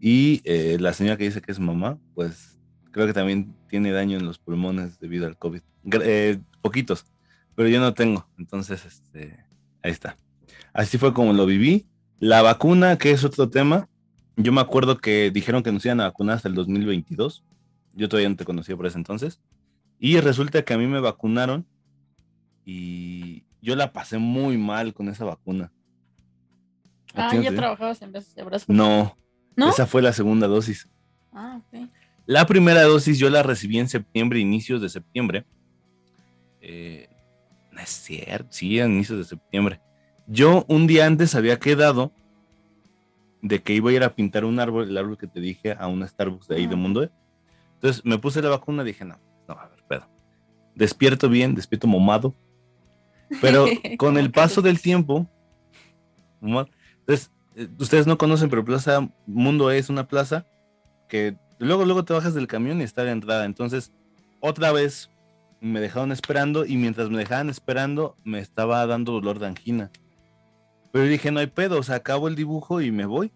Y 0.00 0.40
eh, 0.44 0.76
la 0.80 0.92
señora 0.92 1.16
que 1.16 1.24
dice 1.24 1.40
que 1.40 1.50
es 1.52 1.58
mamá, 1.58 1.98
pues 2.14 2.58
creo 2.90 3.06
que 3.06 3.12
también 3.12 3.54
tiene 3.68 3.90
daño 3.90 4.18
en 4.18 4.26
los 4.26 4.38
pulmones 4.38 4.98
debido 5.00 5.26
al 5.26 5.36
COVID. 5.38 5.60
Eh, 6.02 6.38
poquitos, 6.62 7.06
pero 7.54 7.68
yo 7.68 7.80
no 7.80 7.94
tengo. 7.94 8.28
Entonces, 8.38 8.84
este, 8.84 9.38
ahí 9.82 9.90
está. 9.92 10.18
Así 10.72 10.98
fue 10.98 11.12
como 11.14 11.32
lo 11.32 11.46
viví. 11.46 11.86
La 12.20 12.42
vacuna, 12.42 12.96
que 12.98 13.10
es 13.10 13.24
otro 13.24 13.48
tema, 13.50 13.88
yo 14.36 14.52
me 14.52 14.60
acuerdo 14.60 14.98
que 14.98 15.30
dijeron 15.30 15.62
que 15.62 15.72
nos 15.72 15.84
iban 15.84 16.00
a 16.00 16.04
vacunar 16.04 16.36
hasta 16.36 16.48
el 16.48 16.54
2022. 16.54 17.44
Yo 17.94 18.08
todavía 18.08 18.28
no 18.28 18.36
te 18.36 18.44
conocía 18.44 18.76
por 18.76 18.86
ese 18.86 18.98
entonces. 18.98 19.40
Y 19.98 20.18
resulta 20.20 20.62
que 20.64 20.74
a 20.74 20.78
mí 20.78 20.86
me 20.86 21.00
vacunaron 21.00 21.66
y 22.64 23.44
yo 23.62 23.76
la 23.76 23.92
pasé 23.92 24.18
muy 24.18 24.58
mal 24.58 24.92
con 24.94 25.08
esa 25.08 25.24
vacuna. 25.24 25.72
¿A 27.14 27.30
Ah, 27.30 27.36
ya 27.36 27.54
trabajabas 27.54 28.02
en 28.02 28.12
abrazos. 28.40 28.68
No, 28.68 29.16
¿No? 29.56 29.70
esa 29.70 29.86
fue 29.86 30.02
la 30.02 30.12
segunda 30.12 30.46
dosis. 30.46 30.88
Ah, 31.32 31.60
ok. 31.60 31.88
La 32.26 32.46
primera 32.46 32.82
dosis 32.82 33.18
yo 33.18 33.30
la 33.30 33.42
recibí 33.42 33.78
en 33.78 33.88
septiembre, 33.88 34.40
inicios 34.40 34.80
de 34.80 34.88
septiembre. 34.88 35.44
Eh, 36.60 37.08
no 37.70 37.80
es 37.80 37.90
cierto, 37.90 38.48
sí, 38.50 38.80
a 38.80 38.86
inicios 38.86 39.18
de 39.18 39.24
septiembre. 39.24 39.80
Yo 40.26 40.64
un 40.68 40.86
día 40.86 41.06
antes 41.06 41.34
había 41.34 41.58
quedado 41.58 42.12
de 43.42 43.62
que 43.62 43.74
iba 43.74 43.90
a 43.90 43.92
ir 43.92 44.02
a 44.02 44.14
pintar 44.14 44.44
un 44.46 44.58
árbol, 44.58 44.88
el 44.88 44.96
árbol 44.96 45.18
que 45.18 45.26
te 45.26 45.38
dije, 45.38 45.76
a 45.78 45.86
una 45.86 46.08
Starbucks 46.08 46.48
de 46.48 46.56
ahí 46.56 46.66
de. 46.66 46.76
Mundo. 46.76 47.02
E. 47.02 47.10
Entonces 47.74 48.02
me 48.04 48.16
puse 48.18 48.40
la 48.40 48.48
vacuna 48.48 48.82
y 48.82 48.86
dije, 48.86 49.04
no, 49.04 49.18
no, 49.46 49.54
a 49.54 49.68
ver, 49.68 49.84
pedo. 49.86 50.08
Despierto 50.74 51.28
bien, 51.28 51.54
despierto 51.54 51.86
momado. 51.86 52.34
Pero 53.42 53.66
con 53.98 54.16
el 54.16 54.30
paso 54.30 54.62
del 54.62 54.80
tiempo, 54.80 55.28
momado. 56.40 56.70
Entonces, 57.06 57.30
eh, 57.56 57.68
ustedes 57.78 58.06
no 58.06 58.16
conocen, 58.16 58.48
pero 58.48 58.64
Plaza 58.64 59.08
Mundo 59.26 59.70
es 59.70 59.90
una 59.90 60.08
plaza 60.08 60.46
que 61.08 61.36
luego, 61.58 61.84
luego 61.84 62.04
te 62.04 62.14
bajas 62.14 62.34
del 62.34 62.46
camión 62.46 62.80
y 62.80 62.84
está 62.84 63.04
la 63.04 63.12
entrada. 63.12 63.44
Entonces, 63.44 63.92
otra 64.40 64.72
vez 64.72 65.10
me 65.60 65.80
dejaron 65.80 66.12
esperando 66.12 66.64
y 66.64 66.76
mientras 66.76 67.10
me 67.10 67.18
dejaban 67.18 67.50
esperando 67.50 68.16
me 68.24 68.38
estaba 68.38 68.86
dando 68.86 69.12
dolor 69.12 69.38
de 69.38 69.48
angina. 69.48 69.90
Pero 70.92 71.06
dije, 71.06 71.30
no 71.30 71.40
hay 71.40 71.48
pedo, 71.48 71.78
o 71.78 71.82
sea, 71.82 71.96
acabo 71.96 72.28
el 72.28 72.36
dibujo 72.36 72.80
y 72.80 72.90
me 72.90 73.04
voy. 73.04 73.32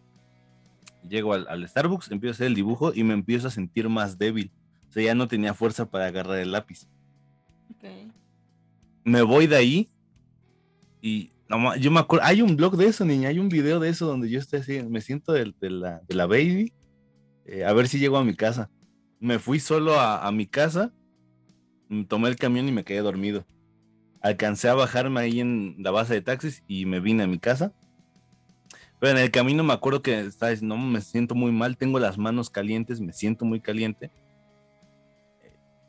Llego 1.09 1.35
al, 1.35 1.47
al 1.49 1.69
Starbucks, 1.69 2.11
empiezo 2.11 2.33
a 2.33 2.37
hacer 2.37 2.47
el 2.47 2.55
dibujo 2.55 2.93
y 2.95 3.03
me 3.03 3.15
empiezo 3.15 3.49
a 3.49 3.51
sentir 3.51 3.89
más 3.89 4.19
débil. 4.19 4.51
O 4.89 4.93
sea, 4.93 5.03
ya 5.03 5.15
no 5.15 5.29
tenía 5.29 5.55
fuerza 5.55 5.91
para 5.91 6.07
agarrar 6.07 6.39
el 6.39 6.53
lápiz. 6.53 6.87
Ok. 7.71 8.13
Me 9.05 9.23
voy 9.23 9.47
de 9.47 9.57
ahí 9.57 9.91
y 11.03 11.33
no 11.49 11.77
yo 11.77 11.91
me 11.91 12.01
acuerdo, 12.01 12.27
hay 12.27 12.43
un 12.43 12.57
blog 12.57 12.77
de 12.77 12.87
eso, 12.87 13.05
niña, 13.05 13.31
hay 13.31 13.39
un 13.39 13.49
video 13.49 13.81
de 13.81 13.89
eso 13.89 14.07
donde 14.07 14.29
yo 14.29 14.39
estoy 14.39 14.61
así, 14.61 14.83
me 14.83 15.01
siento 15.01 15.33
de, 15.33 15.53
la, 15.61 16.03
de 16.07 16.15
la 16.15 16.27
baby, 16.27 16.73
eh, 17.49 17.65
a 17.65 17.73
ver 17.73 17.89
si 17.89 17.99
llego 17.99 18.19
a 18.19 18.25
mi 18.25 18.35
casa. 18.35 18.71
Me 19.21 19.39
fui 19.39 19.59
solo 19.59 19.99
a, 19.99 20.31
mi 20.31 20.47
casa, 20.47 20.93
mm, 21.89 22.05
tomé 22.05 22.29
el 22.29 22.37
camión 22.37 22.69
y 22.69 22.73
me 22.73 22.85
quedé 22.85 23.01
dormido. 23.01 23.47
alcancé 24.21 24.69
a 24.69 24.75
bajarme 24.75 25.21
ahí 25.21 25.41
en 25.41 25.77
la 25.79 25.91
base 25.91 26.15
de 26.15 26.21
taxis 26.23 26.63
y 26.69 26.85
me 26.87 27.01
vine 27.01 27.23
a 27.25 27.27
mi 27.27 27.39
casa. 27.39 27.73
Pero 29.01 29.13
en 29.13 29.25
el 29.25 29.31
camino 29.31 29.65
me 29.65 29.73
acuerdo 29.73 30.03
que 30.03 30.21
estaba 30.21 30.53
no, 30.61 30.77
me 30.77 31.01
siento 31.01 31.35
muy 31.35 31.53
mal, 31.53 31.77
tengo 31.77 31.99
las 31.99 32.19
manos 32.19 32.51
calientes, 32.51 33.01
me 33.01 33.13
siento 33.13 33.45
muy 33.45 33.61
caliente. 33.61 34.11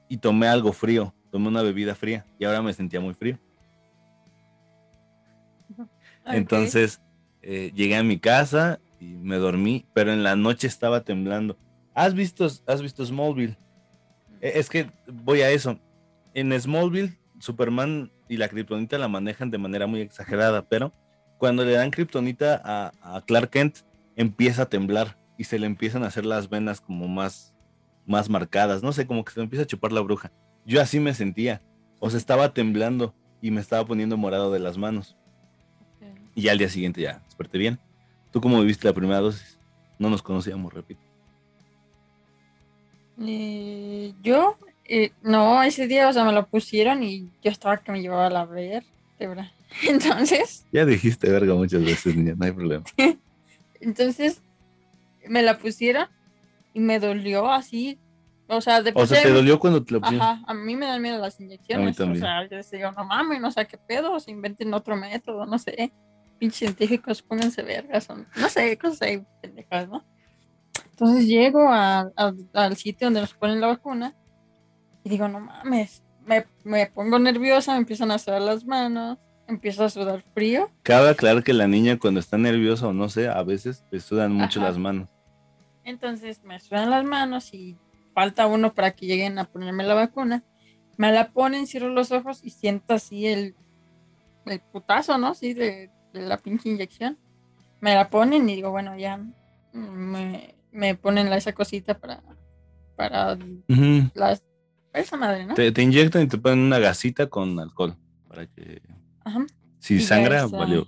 Y 0.07 0.17
tomé 0.17 0.47
algo 0.47 0.71
frío, 0.71 1.13
tomé 1.31 1.49
una 1.49 1.61
bebida 1.61 1.93
fría 1.93 2.25
y 2.39 2.45
ahora 2.45 2.61
me 2.61 2.73
sentía 2.73 2.99
muy 2.99 3.13
frío. 3.13 3.37
Entonces 6.25 7.01
eh, 7.41 7.71
llegué 7.73 7.95
a 7.95 8.03
mi 8.03 8.19
casa 8.19 8.79
y 8.99 9.05
me 9.05 9.37
dormí, 9.37 9.85
pero 9.93 10.11
en 10.13 10.23
la 10.23 10.35
noche 10.35 10.67
estaba 10.67 11.03
temblando. 11.03 11.57
¿Has 11.93 12.13
visto, 12.13 12.47
has 12.67 12.81
visto 12.81 13.05
Smallville? 13.05 13.57
Eh, 14.41 14.53
Es 14.55 14.69
que 14.69 14.91
voy 15.07 15.41
a 15.41 15.51
eso. 15.51 15.79
En 16.33 16.57
Smallville, 16.59 17.17
Superman 17.39 18.11
y 18.27 18.37
la 18.37 18.47
Kryptonita 18.47 18.97
la 18.97 19.07
manejan 19.07 19.49
de 19.49 19.57
manera 19.57 19.87
muy 19.87 20.01
exagerada, 20.01 20.67
pero 20.67 20.93
cuando 21.37 21.65
le 21.65 21.71
dan 21.71 21.91
Kryptonita 21.91 22.61
a, 22.63 22.91
a 23.01 23.21
Clark 23.21 23.49
Kent, 23.49 23.77
empieza 24.15 24.63
a 24.63 24.69
temblar 24.69 25.17
y 25.37 25.45
se 25.45 25.57
le 25.57 25.65
empiezan 25.65 26.03
a 26.03 26.07
hacer 26.07 26.25
las 26.25 26.49
venas 26.49 26.81
como 26.81 27.07
más, 27.07 27.55
más 28.05 28.29
marcadas. 28.29 28.83
No 28.83 28.91
sé, 28.91 29.07
como 29.07 29.23
que 29.23 29.31
se 29.31 29.39
le 29.39 29.45
empieza 29.45 29.63
a 29.63 29.67
chupar 29.67 29.93
la 29.93 30.01
bruja. 30.01 30.31
Yo 30.65 30.81
así 30.81 30.99
me 30.99 31.13
sentía. 31.13 31.61
O 31.99 32.09
sea, 32.09 32.17
estaba 32.17 32.53
temblando 32.53 33.15
y 33.41 33.51
me 33.51 33.61
estaba 33.61 33.85
poniendo 33.85 34.17
morado 34.17 34.51
de 34.51 34.59
las 34.59 34.77
manos. 34.77 35.17
Y 36.39 36.43
ya 36.43 36.53
al 36.53 36.57
día 36.57 36.69
siguiente 36.69 37.01
ya 37.01 37.21
desperté 37.25 37.57
bien. 37.57 37.77
¿Tú 38.31 38.39
cómo 38.39 38.61
viviste 38.61 38.87
la 38.87 38.93
primera 38.93 39.19
dosis? 39.19 39.59
No 39.97 40.09
nos 40.09 40.21
conocíamos, 40.21 40.73
repito. 40.73 41.01
Eh, 43.21 44.13
yo, 44.23 44.57
eh, 44.85 45.11
no, 45.21 45.61
ese 45.63 45.85
día, 45.85 46.07
o 46.07 46.13
sea, 46.13 46.23
me 46.23 46.31
lo 46.31 46.47
pusieron 46.47 47.03
y 47.03 47.29
yo 47.43 47.51
estaba 47.51 47.75
que 47.75 47.91
me 47.91 48.01
llevaba 48.01 48.27
a 48.27 48.29
la 48.29 48.45
vértebra. 48.45 49.51
Entonces, 49.83 50.65
Ya 50.71 50.85
dijiste 50.85 51.29
verga 51.29 51.55
muchas 51.55 51.83
veces, 51.83 52.15
niña, 52.15 52.35
no 52.37 52.45
hay 52.45 52.53
problema. 52.53 52.85
entonces 53.81 54.41
me 55.27 55.43
la 55.43 55.57
pusieron 55.57 56.07
y 56.73 56.79
me 56.79 57.01
dolió 57.01 57.51
así. 57.51 57.99
O 58.47 58.61
sea, 58.61 58.81
de 58.81 58.93
O 58.95 59.05
sea, 59.05 59.21
¿te 59.21 59.29
dolió 59.29 59.59
cuando 59.59 59.83
te 59.83 59.91
lo 59.93 59.99
pusieron? 59.99 60.25
Ajá, 60.25 60.41
a 60.47 60.53
mí 60.53 60.77
me 60.77 60.85
dan 60.85 61.01
miedo 61.01 61.19
las 61.19 61.37
inyecciones. 61.41 61.97
también. 61.97 62.23
O 62.23 62.25
sea, 62.25 62.47
yo 62.47 62.55
decía, 62.55 62.91
no 62.91 63.03
mames, 63.03 63.41
no 63.41 63.51
sé 63.51 63.67
qué 63.67 63.77
pedo, 63.77 64.17
se 64.21 64.31
inventen 64.31 64.73
otro 64.73 64.95
método, 64.95 65.45
no 65.45 65.59
sé. 65.59 65.91
Pinches 66.39 66.59
científicos, 66.59 67.21
pónganse 67.21 67.61
vergas, 67.63 68.05
son- 68.05 68.27
no 68.37 68.49
sé, 68.49 68.77
cosas 68.77 69.01
ahí 69.03 69.23
pendejas, 69.41 69.89
¿no? 69.89 70.05
Entonces 70.91 71.27
llego 71.27 71.67
a- 71.69 72.09
a- 72.15 72.33
al 72.53 72.75
sitio 72.77 73.07
donde 73.07 73.21
nos 73.21 73.33
ponen 73.33 73.61
la 73.61 73.67
vacuna 73.67 74.15
y 75.03 75.09
digo, 75.09 75.27
no 75.27 75.39
mames, 75.41 76.03
me, 76.25 76.45
me 76.63 76.87
pongo 76.87 77.19
nerviosa, 77.19 77.73
me 77.73 77.79
empiezan 77.79 78.11
a 78.11 78.19
sudar 78.19 78.41
las 78.41 78.65
manos, 78.65 79.17
empiezo 79.47 79.83
a 79.83 79.89
sudar 79.89 80.23
frío. 80.33 80.69
Cabe 80.83 81.09
aclarar 81.09 81.43
que 81.43 81.53
la 81.53 81.67
niña 81.67 81.97
cuando 81.99 82.19
está 82.19 82.37
nerviosa 82.37 82.87
o 82.87 82.93
no 82.93 83.09
sé, 83.09 83.27
a 83.27 83.41
veces 83.43 83.85
le 83.91 83.99
sudan 83.99 84.31
mucho 84.33 84.59
Ajá. 84.59 84.69
las 84.69 84.77
manos. 84.77 85.09
Entonces 85.83 86.43
me 86.43 86.59
sudan 86.59 86.89
las 86.89 87.03
manos 87.03 87.53
y 87.53 87.77
falta 88.13 88.47
uno 88.47 88.73
para 88.73 88.91
que 88.91 89.05
lleguen 89.07 89.39
a 89.39 89.45
ponerme 89.45 89.83
la 89.83 89.93
vacuna. 89.95 90.43
Me 90.97 91.11
la 91.11 91.31
ponen, 91.31 91.65
cierro 91.65 91.89
los 91.89 92.11
ojos 92.11 92.41
y 92.43 92.49
siento 92.51 92.93
así 92.93 93.25
el, 93.25 93.55
el 94.45 94.59
putazo, 94.59 95.17
¿no? 95.17 95.33
Sí, 95.33 95.53
de 95.53 95.89
la 96.13 96.37
pinche 96.37 96.69
inyección. 96.69 97.17
Me 97.81 97.95
la 97.95 98.09
ponen 98.09 98.49
y 98.49 98.55
digo, 98.55 98.71
bueno, 98.71 98.97
ya 98.97 99.19
me, 99.73 100.55
me 100.71 100.95
ponen 100.95 101.29
la, 101.29 101.37
esa 101.37 101.53
cosita 101.53 101.97
para, 101.97 102.21
para 102.95 103.33
Ujú. 103.67 104.09
las... 104.13 104.43
Esa 104.91 105.17
madre, 105.17 105.45
¿no? 105.45 105.53
te, 105.53 105.71
te 105.71 105.83
inyectan 105.83 106.23
y 106.23 106.27
te 106.27 106.37
ponen 106.39 106.59
una 106.59 106.79
gasita 106.79 107.27
con 107.27 107.59
alcohol. 107.59 107.95
Para 108.27 108.47
que 108.47 108.81
Ajá. 109.23 109.45
si 109.79 109.95
Y 109.95 110.01
sangra, 110.01 110.43
está. 110.45 110.57
valió. 110.57 110.87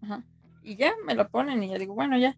Ajá. 0.00 0.24
Y 0.62 0.76
ya 0.76 0.92
me 1.06 1.14
lo 1.14 1.28
ponen 1.28 1.62
y 1.62 1.68
ya 1.68 1.78
digo, 1.78 1.94
bueno, 1.94 2.16
ya. 2.18 2.36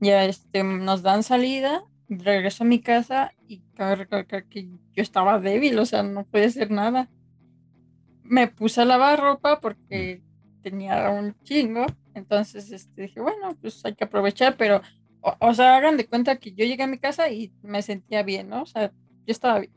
Ya 0.00 0.24
este, 0.26 0.62
nos 0.62 1.02
dan 1.02 1.22
salida, 1.22 1.84
regreso 2.08 2.64
a 2.64 2.66
mi 2.66 2.80
casa 2.80 3.32
y 3.48 3.62
cabe 3.74 3.96
recalcar 3.96 4.44
que 4.44 4.64
yo 4.64 5.02
estaba 5.02 5.40
débil, 5.40 5.78
o 5.78 5.86
sea, 5.86 6.02
no 6.02 6.24
podía 6.24 6.46
hacer 6.46 6.70
nada. 6.70 7.08
Me 8.22 8.48
puse 8.48 8.82
a 8.82 8.84
lavar 8.84 9.20
ropa 9.20 9.60
porque 9.60 10.22
tenía 10.64 11.10
un 11.10 11.36
chingo, 11.44 11.86
entonces 12.14 12.72
este, 12.72 13.02
dije, 13.02 13.20
bueno, 13.20 13.56
pues 13.60 13.84
hay 13.84 13.94
que 13.94 14.04
aprovechar, 14.04 14.56
pero, 14.56 14.80
o, 15.20 15.36
o 15.38 15.54
sea, 15.54 15.76
hagan 15.76 15.96
de 15.96 16.06
cuenta 16.06 16.36
que 16.36 16.52
yo 16.52 16.64
llegué 16.64 16.82
a 16.82 16.88
mi 16.88 16.98
casa 16.98 17.30
y 17.30 17.52
me 17.62 17.82
sentía 17.82 18.22
bien, 18.22 18.48
¿no? 18.48 18.62
O 18.62 18.66
sea, 18.66 18.90
yo 19.26 19.32
estaba 19.32 19.60
bien. 19.60 19.72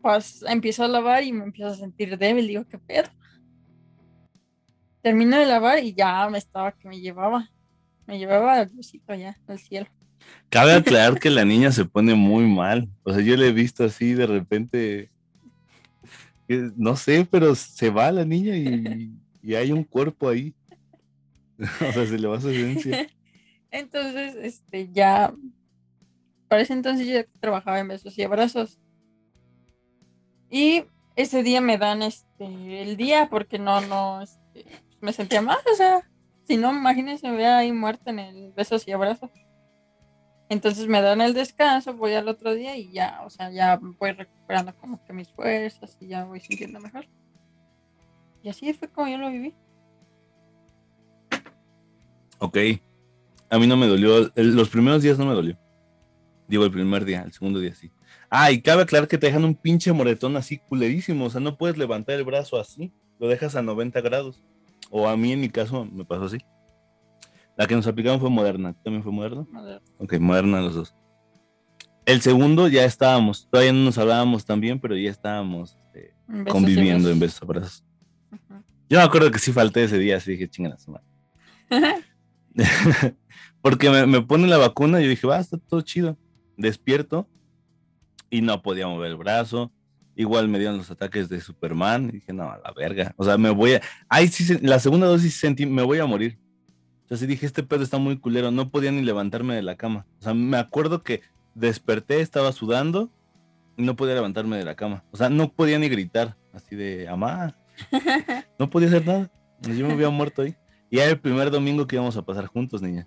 Pues 0.00 0.44
empiezo 0.48 0.84
a 0.84 0.88
lavar 0.88 1.24
y 1.24 1.32
me 1.32 1.44
empiezo 1.44 1.70
a 1.70 1.74
sentir 1.74 2.16
débil, 2.18 2.46
digo, 2.46 2.64
¿qué 2.68 2.78
pedo? 2.78 3.08
Termino 5.02 5.38
de 5.38 5.46
lavar 5.46 5.82
y 5.82 5.94
ya 5.94 6.28
me 6.28 6.38
estaba 6.38 6.72
que 6.72 6.88
me 6.88 7.00
llevaba. 7.00 7.50
Me 8.06 8.18
llevaba 8.18 8.54
al 8.54 8.70
Diosito 8.70 9.14
ya, 9.14 9.36
al 9.46 9.58
cielo. 9.58 9.86
Cabe 10.48 10.72
aclarar 10.74 11.18
que 11.18 11.30
la 11.30 11.44
niña 11.44 11.72
se 11.72 11.84
pone 11.84 12.14
muy 12.14 12.46
mal. 12.46 12.88
O 13.02 13.12
sea, 13.12 13.22
yo 13.22 13.36
le 13.36 13.48
he 13.48 13.52
visto 13.52 13.84
así 13.84 14.14
de 14.14 14.26
repente. 14.26 15.10
No 16.76 16.96
sé, 16.96 17.28
pero 17.30 17.54
se 17.54 17.90
va 17.90 18.10
la 18.10 18.24
niña 18.24 18.56
y, 18.56 19.12
y 19.42 19.54
hay 19.54 19.72
un 19.72 19.84
cuerpo 19.84 20.28
ahí. 20.28 20.54
O 21.88 21.92
sea, 21.92 22.06
se 22.06 22.18
le 22.18 22.28
va 22.28 22.40
su 22.40 22.50
esencia. 22.50 23.08
Entonces, 23.70 24.36
este, 24.36 24.90
ya, 24.92 25.34
para 26.48 26.62
ese 26.62 26.72
entonces 26.72 27.06
yo 27.06 27.20
trabajaba 27.40 27.78
en 27.80 27.88
besos 27.88 28.16
y 28.16 28.22
abrazos. 28.22 28.78
Y 30.50 30.84
ese 31.16 31.42
día 31.42 31.60
me 31.60 31.76
dan 31.76 32.00
este 32.02 32.82
el 32.82 32.96
día 32.96 33.28
porque 33.28 33.58
no, 33.58 33.80
no, 33.82 34.22
este, 34.22 34.64
me 35.00 35.12
sentía 35.12 35.42
mal, 35.42 35.58
o 35.70 35.76
sea, 35.76 36.08
si 36.44 36.56
no, 36.56 36.72
imagínense, 36.72 37.28
me 37.28 37.34
hubiera 37.34 37.58
ahí 37.58 37.72
muerta 37.72 38.10
en 38.10 38.20
el 38.20 38.52
besos 38.52 38.88
y 38.88 38.92
abrazos. 38.92 39.30
Entonces 40.48 40.86
me 40.86 41.02
dan 41.02 41.20
el 41.20 41.34
descanso, 41.34 41.92
voy 41.92 42.14
al 42.14 42.28
otro 42.28 42.54
día 42.54 42.76
y 42.76 42.90
ya, 42.90 43.20
o 43.26 43.28
sea, 43.28 43.50
ya 43.50 43.76
voy 43.76 44.12
recuperando 44.12 44.74
como 44.76 45.04
que 45.04 45.12
mis 45.12 45.30
fuerzas 45.30 45.98
y 46.00 46.08
ya 46.08 46.24
voy 46.24 46.40
sintiendo 46.40 46.80
mejor. 46.80 47.06
Y 48.42 48.48
así 48.48 48.72
fue 48.72 48.88
como 48.88 49.08
yo 49.08 49.18
lo 49.18 49.30
viví. 49.30 49.54
Ok. 52.38 52.58
A 53.50 53.58
mí 53.58 53.66
no 53.66 53.76
me 53.76 53.86
dolió. 53.86 54.30
los 54.34 54.68
primeros 54.68 55.02
días 55.02 55.18
no 55.18 55.26
me 55.26 55.34
dolió. 55.34 55.58
Digo, 56.46 56.64
el 56.64 56.70
primer 56.70 57.04
día, 57.04 57.22
el 57.22 57.32
segundo 57.32 57.60
día 57.60 57.74
sí. 57.74 57.90
Ah, 58.30 58.50
y 58.50 58.60
cabe 58.60 58.82
aclarar 58.82 59.08
que 59.08 59.18
te 59.18 59.26
dejan 59.26 59.44
un 59.44 59.54
pinche 59.54 59.92
moretón 59.92 60.36
así 60.36 60.58
culerísimo. 60.58 61.26
O 61.26 61.30
sea, 61.30 61.40
no 61.40 61.56
puedes 61.56 61.76
levantar 61.76 62.16
el 62.16 62.24
brazo 62.24 62.58
así. 62.58 62.92
Lo 63.18 63.28
dejas 63.28 63.56
a 63.56 63.62
90 63.62 64.00
grados. 64.00 64.42
O 64.90 65.08
a 65.08 65.16
mí, 65.16 65.32
en 65.32 65.40
mi 65.40 65.48
caso, 65.48 65.84
me 65.84 66.04
pasó 66.04 66.24
así. 66.24 66.38
La 67.56 67.66
que 67.66 67.74
nos 67.74 67.86
aplicaron 67.86 68.20
fue 68.20 68.30
moderna. 68.30 68.74
¿También 68.84 69.02
fue 69.02 69.12
moderna? 69.12 69.46
Madre, 69.50 69.80
Ok, 69.98 70.18
moderna 70.18 70.60
los 70.60 70.74
dos. 70.74 70.94
El 72.06 72.22
segundo 72.22 72.68
ya 72.68 72.84
estábamos. 72.84 73.48
Todavía 73.50 73.72
no 73.72 73.80
nos 73.80 73.98
hablábamos 73.98 74.44
tan 74.44 74.60
bien, 74.60 74.78
pero 74.80 74.96
ya 74.96 75.10
estábamos 75.10 75.76
este, 75.86 76.14
besos 76.26 76.52
conviviendo 76.52 77.10
en 77.10 77.18
besos 77.18 77.42
abrazos. 77.42 77.84
Yo 78.88 78.98
me 78.98 79.04
acuerdo 79.04 79.30
que 79.30 79.38
sí 79.38 79.52
falté 79.52 79.84
ese 79.84 79.98
día, 79.98 80.16
así 80.16 80.32
dije, 80.32 80.48
chingan. 80.48 80.76
Porque 83.62 83.90
me, 83.90 84.06
me 84.06 84.22
pone 84.22 84.46
la 84.46 84.56
vacuna 84.56 85.00
y 85.00 85.04
yo 85.04 85.10
dije, 85.10 85.26
va, 85.26 85.38
está 85.38 85.58
todo 85.58 85.82
chido. 85.82 86.16
Despierto 86.56 87.28
y 88.30 88.40
no 88.42 88.62
podía 88.62 88.86
mover 88.86 89.10
el 89.10 89.16
brazo. 89.16 89.72
Igual 90.16 90.48
me 90.48 90.58
dieron 90.58 90.78
los 90.78 90.90
ataques 90.90 91.28
de 91.28 91.40
Superman. 91.40 92.08
Y 92.08 92.12
dije, 92.12 92.32
no, 92.32 92.50
a 92.50 92.58
la 92.58 92.72
verga. 92.72 93.14
O 93.16 93.24
sea, 93.24 93.38
me 93.38 93.50
voy 93.50 93.74
a. 93.74 93.82
Ay, 94.08 94.28
sí, 94.28 94.58
la 94.62 94.80
segunda 94.80 95.06
dosis 95.06 95.34
sentí, 95.34 95.66
me 95.66 95.82
voy 95.82 95.98
a 95.98 96.06
morir. 96.06 96.38
Sí 97.10 97.26
dije, 97.26 97.46
este 97.46 97.62
pedo 97.62 97.82
está 97.82 97.98
muy 97.98 98.18
culero. 98.18 98.50
No 98.50 98.70
podía 98.70 98.90
ni 98.92 99.02
levantarme 99.02 99.54
de 99.54 99.62
la 99.62 99.76
cama. 99.76 100.06
O 100.20 100.22
sea, 100.22 100.34
me 100.34 100.58
acuerdo 100.58 101.02
que 101.02 101.22
desperté, 101.54 102.20
estaba 102.20 102.52
sudando 102.52 103.10
y 103.76 103.82
no 103.82 103.96
podía 103.96 104.14
levantarme 104.14 104.56
de 104.58 104.64
la 104.64 104.74
cama. 104.74 105.04
O 105.10 105.16
sea, 105.16 105.30
no 105.30 105.52
podía 105.52 105.78
ni 105.78 105.88
gritar. 105.88 106.36
Así 106.52 106.76
de, 106.76 107.08
amá. 107.08 107.54
No 108.58 108.68
podía 108.68 108.88
hacer 108.88 109.06
nada. 109.06 109.30
Yo 109.60 109.86
me 109.86 109.92
había 109.92 110.10
muerto 110.10 110.42
ahí. 110.42 110.56
Y 110.90 110.98
era 110.98 111.10
el 111.10 111.20
primer 111.20 111.50
domingo 111.50 111.86
que 111.86 111.96
íbamos 111.96 112.16
a 112.16 112.22
pasar 112.22 112.46
juntos, 112.46 112.82
niña. 112.82 113.06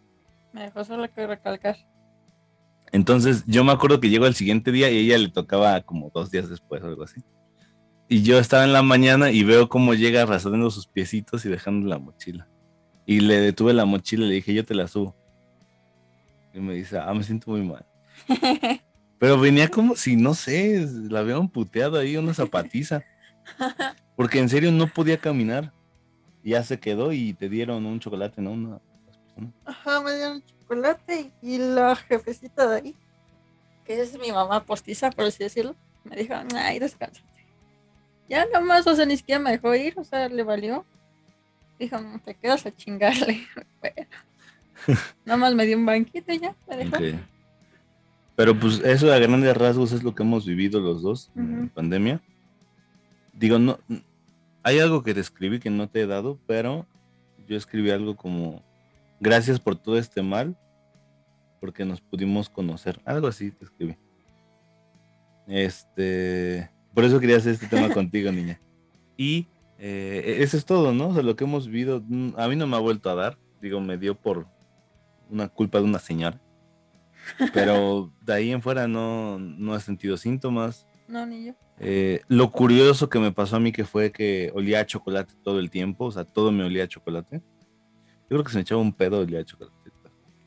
Me 0.53 0.63
dejó 0.63 0.83
solo 0.83 1.11
que 1.11 1.27
recalcar. 1.27 1.77
Entonces 2.91 3.43
yo 3.47 3.63
me 3.63 3.71
acuerdo 3.71 3.99
que 3.99 4.09
llegó 4.09 4.27
el 4.27 4.35
siguiente 4.35 4.71
día 4.71 4.89
y 4.89 4.97
ella 4.97 5.17
le 5.17 5.29
tocaba 5.29 5.81
como 5.81 6.11
dos 6.13 6.29
días 6.29 6.49
después 6.49 6.83
o 6.83 6.87
algo 6.87 7.03
así. 7.03 7.23
Y 8.09 8.23
yo 8.23 8.39
estaba 8.39 8.65
en 8.65 8.73
la 8.73 8.81
mañana 8.81 9.31
y 9.31 9.43
veo 9.43 9.69
cómo 9.69 9.93
llega 9.93 10.23
arrastrando 10.23 10.69
sus 10.69 10.87
piecitos 10.87 11.45
y 11.45 11.49
dejando 11.49 11.87
la 11.87 11.97
mochila. 11.97 12.49
Y 13.05 13.21
le 13.21 13.39
detuve 13.39 13.73
la 13.73 13.85
mochila 13.85 14.25
y 14.25 14.29
le 14.29 14.35
dije, 14.35 14.53
yo 14.53 14.65
te 14.65 14.75
la 14.75 14.87
subo. 14.87 15.15
Y 16.53 16.59
me 16.59 16.73
dice, 16.73 16.97
ah, 16.99 17.13
me 17.13 17.23
siento 17.23 17.51
muy 17.51 17.61
mal. 17.61 17.85
Pero 19.17 19.39
venía 19.39 19.69
como 19.69 19.95
si, 19.95 20.17
no 20.17 20.33
sé, 20.33 20.85
la 21.09 21.19
habían 21.19 21.47
puteado 21.47 21.97
ahí 21.97 22.17
una 22.17 22.33
zapatiza. 22.33 23.03
Porque 24.15 24.39
en 24.39 24.49
serio 24.49 24.71
no 24.71 24.87
podía 24.87 25.17
caminar. 25.17 25.71
Ya 26.43 26.63
se 26.63 26.79
quedó 26.79 27.11
y 27.13 27.33
te 27.33 27.49
dieron 27.49 27.85
un 27.85 27.99
chocolate, 27.99 28.41
¿no? 28.41 28.51
Una- 28.51 28.79
personas. 29.05 29.53
Ajá, 29.65 30.01
me 30.01 30.15
dieron 30.15 30.43
chocolate 30.59 31.31
y 31.41 31.57
la 31.59 31.95
jefecita 31.95 32.67
de 32.67 32.75
ahí, 32.77 32.95
que 33.85 34.01
es 34.01 34.17
mi 34.19 34.31
mamá 34.31 34.63
postiza, 34.63 35.11
por 35.11 35.25
así 35.25 35.43
decirlo, 35.43 35.75
me 36.03 36.15
dijo, 36.15 36.33
ay, 36.55 36.79
descansa. 36.79 37.21
Ya 38.27 38.45
nomás, 38.53 38.87
o 38.87 38.95
sea, 38.95 39.05
ni 39.05 39.17
siquiera 39.17 39.39
me 39.39 39.51
dejó 39.51 39.75
ir, 39.75 39.93
o 39.97 40.03
sea, 40.03 40.29
le 40.29 40.43
valió. 40.43 40.85
Dijo, 41.77 41.99
no, 41.99 42.19
te 42.19 42.33
quedas 42.35 42.65
a 42.65 42.71
chingarle. 42.75 43.45
Bueno, 43.81 44.07
nomás 45.25 45.53
me 45.53 45.65
dio 45.65 45.77
un 45.77 45.85
banquito 45.85 46.31
y 46.33 46.39
ya, 46.39 46.55
me 46.67 46.77
dejó. 46.77 46.97
Pero 48.35 48.59
pues 48.59 48.79
eso 48.79 49.11
a 49.13 49.19
grandes 49.19 49.55
rasgos 49.55 49.91
es 49.91 50.01
lo 50.03 50.15
que 50.15 50.23
hemos 50.23 50.45
vivido 50.45 50.79
los 50.79 51.01
dos 51.03 51.31
en 51.35 51.59
Ujú. 51.59 51.69
pandemia. 51.69 52.21
Digo, 53.41 53.57
no, 53.57 53.79
hay 54.61 54.77
algo 54.77 55.01
que 55.01 55.15
te 55.15 55.19
escribí 55.19 55.59
que 55.59 55.71
no 55.71 55.89
te 55.89 56.01
he 56.01 56.05
dado, 56.05 56.37
pero 56.45 56.85
yo 57.47 57.57
escribí 57.57 57.89
algo 57.89 58.15
como 58.15 58.61
gracias 59.19 59.59
por 59.59 59.75
todo 59.75 59.97
este 59.97 60.21
mal, 60.21 60.55
porque 61.59 61.83
nos 61.83 62.01
pudimos 62.01 62.49
conocer. 62.49 63.01
Algo 63.03 63.27
así 63.27 63.49
te 63.49 63.65
escribí. 63.65 63.97
Este, 65.47 66.69
por 66.93 67.03
eso 67.03 67.19
quería 67.19 67.37
hacer 67.37 67.53
este 67.53 67.65
tema 67.65 67.89
contigo, 67.95 68.31
niña. 68.31 68.61
Y 69.17 69.47
eh, 69.79 70.37
eso 70.41 70.55
es 70.55 70.63
todo, 70.63 70.93
¿no? 70.93 71.07
O 71.07 71.13
sea, 71.15 71.23
lo 71.23 71.35
que 71.35 71.45
hemos 71.45 71.65
vivido, 71.65 72.03
mm, 72.07 72.33
a 72.37 72.47
mí 72.47 72.55
no 72.55 72.67
me 72.67 72.77
ha 72.77 72.79
vuelto 72.79 73.09
a 73.09 73.15
dar. 73.15 73.39
Digo, 73.59 73.81
me 73.81 73.97
dio 73.97 74.13
por 74.13 74.45
una 75.31 75.47
culpa 75.47 75.79
de 75.79 75.85
una 75.85 75.97
señora. 75.97 76.39
Pero 77.55 78.13
de 78.21 78.33
ahí 78.33 78.51
en 78.51 78.61
fuera 78.61 78.87
no, 78.87 79.39
no 79.39 79.75
he 79.75 79.79
sentido 79.79 80.15
síntomas. 80.15 80.85
No, 81.07 81.25
ni 81.25 81.47
yo. 81.47 81.55
Eh, 81.83 82.21
lo 82.27 82.51
curioso 82.51 83.09
que 83.09 83.17
me 83.17 83.31
pasó 83.31 83.55
a 83.55 83.59
mí 83.59 83.71
que 83.71 83.85
fue 83.85 84.11
que 84.11 84.51
olía 84.53 84.81
a 84.81 84.85
chocolate 84.85 85.33
todo 85.43 85.59
el 85.59 85.71
tiempo, 85.71 86.05
o 86.05 86.11
sea, 86.11 86.23
todo 86.23 86.51
me 86.51 86.63
olía 86.63 86.83
a 86.83 86.87
chocolate. 86.87 87.37
Yo 87.37 88.27
creo 88.29 88.43
que 88.43 88.51
se 88.51 88.57
me 88.57 88.61
echaba 88.61 88.81
un 88.81 88.93
pedo 88.93 89.21
olía 89.21 89.39
a 89.39 89.45
chocolate. 89.45 89.75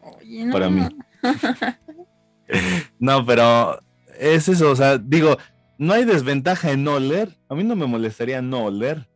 Oye, 0.01 0.45
no. 0.45 0.53
Para 0.53 0.71
mí. 0.71 0.83
No, 2.99 3.25
pero 3.25 3.81
es 4.21 4.49
eso, 4.49 4.71
o 4.71 4.77
sea, 4.77 4.99
digo, 4.99 5.39
no 5.79 5.95
hay 5.95 6.05
desventaja 6.05 6.71
en 6.71 6.85
no 6.85 6.93
oler. 6.93 7.35
A 7.49 7.55
mí 7.55 7.65
no 7.65 7.75
me 7.75 7.87
molestaría 7.87 8.43
no 8.43 8.67
oler. 8.67 9.09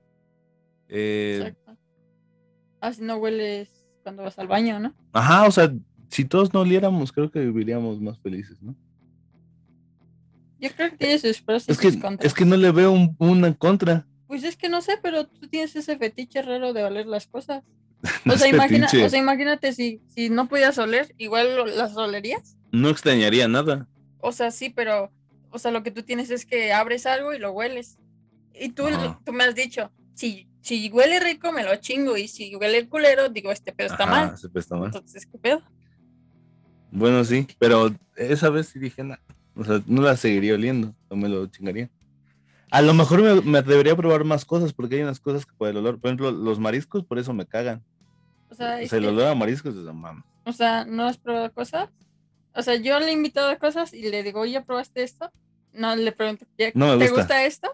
Eh, 0.89 1.37
Exacto. 1.41 1.77
Ah, 2.81 2.93
si 2.93 3.03
no 3.03 3.19
hueles 3.19 3.87
cuando 4.03 4.23
vas 4.23 4.39
al 4.39 4.49
baño, 4.49 4.81
¿no? 4.81 4.95
ajá, 5.13 5.47
o 5.47 5.51
sea, 5.51 5.71
si 6.09 6.25
todos 6.25 6.55
no 6.55 6.61
oliéramos, 6.61 7.13
creo 7.13 7.31
que 7.31 7.41
viviríamos 7.41 8.01
más 8.01 8.19
felices, 8.19 8.61
¿no? 8.63 8.75
Yo 10.61 10.71
creo 10.77 10.91
que 10.91 10.97
tiene 10.97 11.19
sus 11.19 11.41
pros 11.43 11.69
y 11.69 11.73
Es 11.73 11.79
que, 11.79 11.99
contras. 12.01 12.27
es 12.27 12.35
que 12.35 12.45
no 12.45 12.57
le 12.57 12.71
veo 12.73 12.91
un- 12.93 13.15
una 13.19 13.55
contra. 13.55 14.07
Pues 14.27 14.45
es 14.45 14.57
que 14.57 14.69
no 14.69 14.83
sé, 14.83 14.99
pero 15.03 15.27
tú 15.27 15.49
tienes 15.49 15.75
ese 15.77 15.97
fetiche 15.97 16.43
raro 16.43 16.73
de 16.73 16.85
oler 16.85 17.07
las 17.07 17.27
cosas. 17.27 17.63
No 18.25 18.35
O 18.35 18.37
sea, 18.37 18.47
es 18.49 18.55
imagina, 18.55 18.87
o 18.87 19.09
sea, 19.09 19.19
imagínate 19.19 19.73
si, 19.73 20.01
si 20.09 20.29
no 20.31 20.49
pudieras 20.49 20.77
oler, 20.79 21.15
igual 21.19 21.77
las 21.77 21.97
olerías. 21.97 22.57
No 22.73 22.91
extrañaría 22.91 23.49
nada. 23.49 23.89
O 24.21 24.33
sea, 24.33 24.51
sí, 24.51 24.71
pero, 24.71 25.11
o 25.51 25.59
sea, 25.59 25.71
lo 25.71 25.83
que 25.83 25.91
tú 25.91 26.03
tienes 26.03 26.31
es 26.31 26.45
que 26.45 26.73
abres 26.73 27.07
algo 27.07 27.33
y 27.33 27.39
lo 27.39 27.53
hueles. 27.53 27.99
Y 28.53 28.71
tú, 28.71 28.85
tú 29.25 29.33
me 29.33 29.45
has 29.45 29.55
dicho, 29.55 29.91
si, 30.15 30.49
si 30.61 30.91
huele 30.91 31.21
rico, 31.21 31.53
me 31.53 31.63
lo 31.65 31.75
chingo. 31.77 32.17
Y 32.17 32.27
si 32.29 32.55
huele 32.57 32.89
culero, 32.89 33.29
digo, 33.29 33.51
este 33.53 33.73
pedo 33.73 33.87
está 33.89 34.05
Ajá, 34.05 34.11
mal. 34.27 34.35
ese 34.35 34.49
pedo 34.49 34.61
está 34.61 34.77
mal. 34.77 34.87
Entonces, 34.87 35.25
¿qué 35.27 35.39
pedo? 35.39 35.63
Bueno, 36.91 37.25
sí, 37.25 37.47
pero 37.59 37.95
esa 38.17 38.51
vez 38.51 38.69
sí 38.69 38.79
dije, 38.79 39.03
nada. 39.05 39.21
O 39.59 39.65
sea, 39.65 39.83
no 39.87 40.03
la 40.03 40.17
seguiría 40.17 40.55
oliendo, 40.55 40.95
no 41.11 41.17
me 41.17 41.29
lo 41.29 41.47
chingaría. 41.49 41.91
A 42.71 42.81
lo 42.81 42.95
mejor 42.95 43.23
me, 43.23 43.41
me 43.41 43.63
debería 43.63 43.97
probar 43.97 44.25
más 44.25 44.45
cosas, 44.45 44.73
porque 44.73 44.97
hay 44.97 45.03
unas 45.03 45.21
cosas 45.21 45.45
que 45.45 45.53
por 45.57 45.69
el 45.69 45.77
olor, 45.79 45.99
por 45.99 46.09
ejemplo, 46.09 46.31
los 46.31 46.59
mariscos, 46.61 47.05
por 47.05 47.19
eso 47.19 47.33
me 47.35 47.45
cagan. 47.47 47.83
O 48.51 48.55
sea, 48.55 48.79
O 48.83 48.87
sea, 48.87 48.99
el 48.99 49.05
que- 49.05 49.09
olor 49.09 49.27
a 49.27 49.35
mariscos 49.35 49.75
es 49.75 49.83
mames. 49.93 50.25
o 50.45 50.53
sea, 50.53 50.85
¿no 50.85 51.05
has 51.05 51.19
probado 51.19 51.53
cosas? 51.53 51.91
O 52.55 52.63
sea, 52.63 52.77
yo 52.77 52.99
le 53.01 53.09
he 53.09 53.13
invitado 53.13 53.51
a 53.51 53.57
cosas 53.57 53.93
y 53.93 54.09
le 54.09 54.23
digo, 54.23 54.41
oye, 54.41 54.61
¿probaste 54.63 55.03
esto? 55.03 55.31
No, 55.73 55.95
le 55.97 56.13
pregunto, 56.13 56.47
"¿Ya- 56.57 56.71
No 56.75 56.97
¿te 56.99 57.05
gusta. 57.09 57.15
gusta 57.23 57.45
esto? 57.45 57.69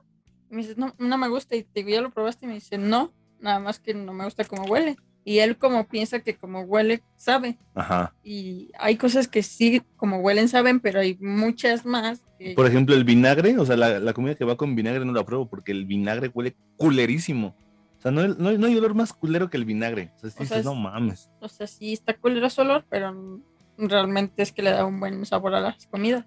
Y 0.50 0.54
me 0.56 0.62
dice, 0.62 0.74
no, 0.76 0.94
no 0.98 1.18
me 1.18 1.28
gusta. 1.28 1.54
Y 1.56 1.62
te 1.64 1.70
digo, 1.82 1.90
¿ya 1.90 2.00
lo 2.00 2.10
probaste? 2.10 2.44
Y 2.46 2.48
me 2.48 2.54
dice, 2.54 2.76
no, 2.78 3.12
nada 3.40 3.58
más 3.60 3.78
que 3.78 3.94
no 3.94 4.12
me 4.12 4.24
gusta 4.24 4.44
cómo 4.44 4.64
huele. 4.64 4.96
Y 5.26 5.38
él 5.38 5.56
como 5.56 5.88
piensa 5.88 6.20
que 6.20 6.36
como 6.36 6.60
huele, 6.60 7.02
sabe. 7.16 7.56
Ajá. 7.74 8.14
Y 8.22 8.70
hay 8.78 8.96
cosas 8.96 9.26
que 9.26 9.42
sí, 9.42 9.80
como 9.96 10.18
huelen, 10.18 10.48
saben, 10.48 10.80
pero 10.80 11.00
hay 11.00 11.16
muchas 11.18 11.86
más 11.86 12.22
que... 12.38 12.52
Por 12.54 12.66
ejemplo, 12.66 12.94
el 12.94 13.04
vinagre, 13.04 13.58
o 13.58 13.64
sea, 13.64 13.76
la, 13.76 13.98
la 14.00 14.12
comida 14.12 14.34
que 14.34 14.44
va 14.44 14.56
con 14.56 14.74
vinagre 14.76 15.04
no 15.04 15.12
la 15.14 15.24
pruebo 15.24 15.48
porque 15.48 15.72
el 15.72 15.86
vinagre 15.86 16.30
huele 16.34 16.54
culerísimo. 16.76 17.56
O 17.98 18.02
sea, 18.02 18.10
no, 18.10 18.28
no, 18.28 18.52
no 18.52 18.66
hay 18.66 18.76
olor 18.76 18.94
más 18.94 19.14
culero 19.14 19.48
que 19.48 19.56
el 19.56 19.64
vinagre. 19.64 20.12
O 20.16 20.20
sea, 20.20 20.30
sí 20.30 20.36
O 20.42 20.44
sea, 20.46 20.58
dices, 20.58 20.64
no 20.66 20.72
es- 20.72 20.78
mames. 20.78 21.30
O 21.40 21.48
sea, 21.48 21.66
sí 21.66 21.94
está 21.94 22.14
culero 22.14 22.50
su 22.50 22.60
olor, 22.60 22.84
pero 22.90 23.40
realmente 23.78 24.42
es 24.42 24.52
que 24.52 24.60
le 24.62 24.72
da 24.72 24.84
un 24.84 25.00
buen 25.00 25.24
sabor 25.24 25.54
a 25.54 25.60
las 25.60 25.86
comidas. 25.86 26.26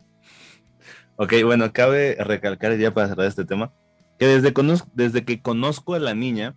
Ok, 1.17 1.33
bueno, 1.43 1.71
cabe 1.71 2.15
recalcar 2.19 2.77
ya 2.77 2.93
para 2.93 3.09
cerrar 3.09 3.27
este 3.27 3.45
tema, 3.45 3.71
que 4.19 4.25
desde, 4.27 4.53
conozco, 4.53 4.89
desde 4.93 5.23
que 5.23 5.41
conozco 5.41 5.93
a 5.95 5.99
la 5.99 6.13
niña, 6.15 6.55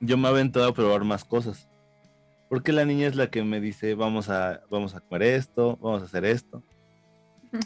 yo 0.00 0.16
me 0.16 0.28
he 0.28 0.30
aventado 0.30 0.68
a 0.68 0.74
probar 0.74 1.04
más 1.04 1.24
cosas. 1.24 1.68
Porque 2.48 2.72
la 2.72 2.84
niña 2.84 3.06
es 3.06 3.16
la 3.16 3.30
que 3.30 3.42
me 3.42 3.60
dice, 3.60 3.94
vamos 3.94 4.30
a, 4.30 4.62
vamos 4.70 4.94
a 4.94 5.00
comer 5.00 5.22
esto, 5.22 5.78
vamos 5.82 6.02
a 6.02 6.06
hacer 6.06 6.24
esto. 6.24 6.62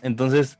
Entonces, 0.02 0.58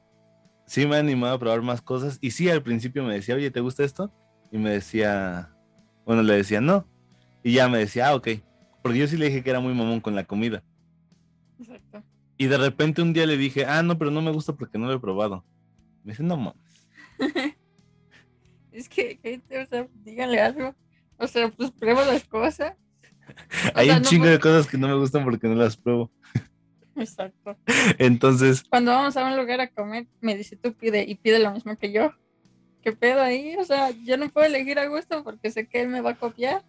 sí 0.67 0.87
me 0.87 0.97
he 0.97 1.01
animado 1.01 1.35
a 1.35 1.39
probar 1.39 1.63
más 1.63 1.83
cosas. 1.83 2.19
Y 2.21 2.31
sí, 2.31 2.49
al 2.49 2.63
principio 2.63 3.03
me 3.03 3.15
decía, 3.15 3.35
oye, 3.35 3.51
¿te 3.51 3.61
gusta 3.61 3.85
esto? 3.85 4.13
Y 4.53 4.59
me 4.59 4.71
decía, 4.71 5.51
bueno, 6.05 6.23
le 6.23 6.35
decía, 6.35 6.61
no. 6.61 6.87
Y 7.43 7.55
ya 7.55 7.69
me 7.69 7.79
decía, 7.79 8.09
ah, 8.09 8.15
ok. 8.15 8.29
Porque 8.83 8.99
yo 8.99 9.07
sí 9.09 9.17
le 9.17 9.27
dije 9.27 9.43
que 9.43 9.51
era 9.51 9.61
muy 9.61 9.75
mamón 9.75 10.01
con 10.01 10.15
la 10.15 10.25
comida. 10.25 10.63
Exacto. 11.59 12.03
Y 12.37 12.47
de 12.47 12.59
repente 12.59 13.03
un 13.03 13.13
día 13.13 13.27
le 13.27 13.37
dije, 13.37 13.65
ah, 13.67 13.83
no, 13.83 13.99
pero 13.99 14.11
no 14.11 14.23
me 14.23 14.31
gusta 14.31 14.53
porque 14.53 14.79
no 14.79 14.87
lo 14.87 14.95
he 14.95 15.01
probado. 15.01 15.45
Me 16.05 16.13
dice, 16.13 16.23
no 16.23 16.37
mames. 16.37 16.89
Es 18.73 18.89
que, 18.89 19.43
o 19.51 19.67
sea, 19.67 19.87
díganle 20.03 20.41
algo. 20.41 20.75
O 21.23 21.27
sea, 21.29 21.49
pues 21.51 21.71
prueba 21.71 22.05
las 22.05 22.25
cosas. 22.25 22.75
O 23.75 23.79
Hay 23.79 23.87
sea, 23.87 23.97
un 23.97 24.03
no 24.03 24.09
chingo 24.09 24.27
de 24.27 24.39
cosas 24.41 24.67
que 24.67 24.77
no 24.77 24.89
me 24.89 24.95
gustan 24.95 25.25
porque 25.25 25.47
no 25.49 25.55
las 25.55 25.77
pruebo. 25.77 26.11
Exacto. 26.97 27.57
Entonces, 27.99 28.65
Cuando 28.69 28.91
vamos 28.91 29.17
a 29.17 29.25
un 29.25 29.37
lugar 29.37 29.61
a 29.61 29.69
comer, 29.69 30.07
me 30.21 30.37
dice 30.37 30.57
tú 30.57 30.75
pide 30.75 31.05
y 31.09 31.15
pide 31.15 31.39
lo 31.39 31.53
mismo 31.53 31.77
que 31.77 31.93
yo. 31.93 32.13
¿Qué 32.83 32.93
pedo 32.93 33.23
ahí? 33.23 33.57
O 33.57 33.65
sea, 33.65 33.91
yo 34.05 34.17
no 34.17 34.29
puedo 34.29 34.47
elegir 34.47 34.79
a 34.79 34.87
gusto 34.89 35.23
porque 35.23 35.51
sé 35.51 35.69
que 35.69 35.81
él 35.83 35.89
me 35.89 36.01
va 36.01 36.11
a 36.11 36.17
copiar. 36.17 36.65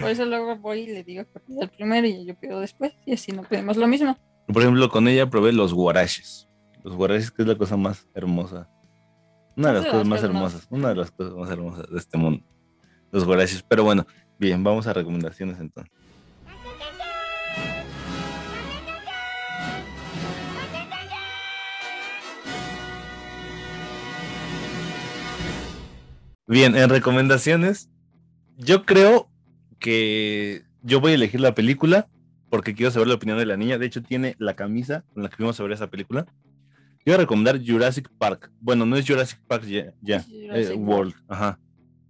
Por 0.00 0.10
eso 0.10 0.24
luego 0.24 0.56
voy 0.56 0.80
y 0.80 0.86
le 0.86 1.04
digo 1.04 1.24
que 1.32 1.40
pida 1.40 1.62
el 1.62 1.68
primero 1.70 2.06
y 2.06 2.24
yo 2.24 2.34
pido 2.36 2.60
después. 2.60 2.92
Y 3.06 3.14
así 3.14 3.32
no 3.32 3.42
pedimos 3.42 3.76
lo 3.76 3.86
mismo. 3.86 4.16
por 4.46 4.62
ejemplo, 4.62 4.88
con 4.88 5.08
ella 5.08 5.28
probé 5.28 5.52
los 5.52 5.72
guaraches. 5.74 6.48
Los 6.82 6.94
guaraches 6.94 7.30
que 7.30 7.42
es 7.42 7.48
la 7.48 7.56
cosa 7.58 7.76
más 7.76 8.06
hermosa. 8.14 8.68
Una 9.56 9.68
de 9.68 9.74
las 9.74 9.84
de 9.84 9.90
cosas 9.90 10.06
más- 10.08 10.22
hermosas. 10.22 10.66
Una 10.70 10.88
de 10.90 10.94
las 10.96 11.10
cosas 11.10 11.34
más 11.34 11.50
hermosas 11.50 11.90
de 11.90 11.98
este 11.98 12.16
mundo. 12.18 12.44
Los 13.14 13.24
guaraches. 13.24 13.62
Pero 13.62 13.84
bueno, 13.84 14.08
bien, 14.40 14.64
vamos 14.64 14.88
a 14.88 14.92
recomendaciones 14.92 15.60
entonces. 15.60 15.92
Bien, 26.48 26.76
en 26.76 26.90
recomendaciones, 26.90 27.88
yo 28.56 28.84
creo 28.84 29.30
que 29.78 30.64
yo 30.82 31.00
voy 31.00 31.12
a 31.12 31.14
elegir 31.14 31.40
la 31.40 31.54
película 31.54 32.08
porque 32.50 32.74
quiero 32.74 32.90
saber 32.90 33.06
la 33.06 33.14
opinión 33.14 33.38
de 33.38 33.46
la 33.46 33.56
niña. 33.56 33.78
De 33.78 33.86
hecho, 33.86 34.02
tiene 34.02 34.34
la 34.40 34.54
camisa 34.54 35.04
con 35.14 35.22
la 35.22 35.28
que 35.28 35.36
fuimos 35.36 35.58
a 35.60 35.62
ver 35.62 35.70
esa 35.70 35.86
película. 35.86 36.26
Yo 37.06 37.12
voy 37.12 37.14
a 37.14 37.18
recomendar 37.18 37.60
Jurassic 37.64 38.10
Park. 38.18 38.50
Bueno, 38.60 38.84
no 38.84 38.96
es 38.96 39.06
Jurassic 39.06 39.38
Park 39.46 39.66
ya, 40.02 40.24
eh. 40.52 40.74
World, 40.76 41.14
ajá. 41.28 41.60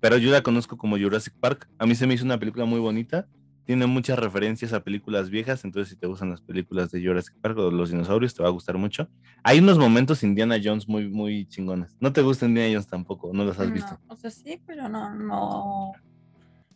Pero 0.04 0.18
yo 0.18 0.30
la 0.30 0.42
conozco 0.42 0.76
como 0.76 0.98
Jurassic 0.98 1.32
Park. 1.40 1.66
A 1.78 1.86
mí 1.86 1.94
se 1.94 2.06
me 2.06 2.12
hizo 2.12 2.26
una 2.26 2.38
película 2.38 2.66
muy 2.66 2.78
bonita. 2.78 3.26
Tiene 3.64 3.86
muchas 3.86 4.18
referencias 4.18 4.74
a 4.74 4.84
películas 4.84 5.30
viejas, 5.30 5.64
entonces 5.64 5.88
si 5.88 5.96
te 5.96 6.06
gustan 6.06 6.28
las 6.28 6.42
películas 6.42 6.90
de 6.90 7.02
Jurassic 7.02 7.34
Park 7.40 7.56
o 7.56 7.70
los 7.70 7.88
dinosaurios, 7.90 8.34
te 8.34 8.42
va 8.42 8.50
a 8.50 8.52
gustar 8.52 8.76
mucho. 8.76 9.08
Hay 9.42 9.60
unos 9.60 9.78
momentos 9.78 10.22
Indiana 10.22 10.56
Jones 10.62 10.86
muy, 10.86 11.08
muy 11.08 11.46
chingones. 11.46 11.96
No 12.00 12.12
te 12.12 12.20
gusta 12.20 12.44
Indiana 12.44 12.70
Jones 12.70 12.86
tampoco, 12.86 13.30
no 13.32 13.46
los 13.46 13.58
has 13.58 13.72
visto. 13.72 13.98
O 14.08 14.14
sea, 14.14 14.30
sí, 14.30 14.60
pero 14.66 14.90
no, 14.90 15.14
no. 15.14 15.92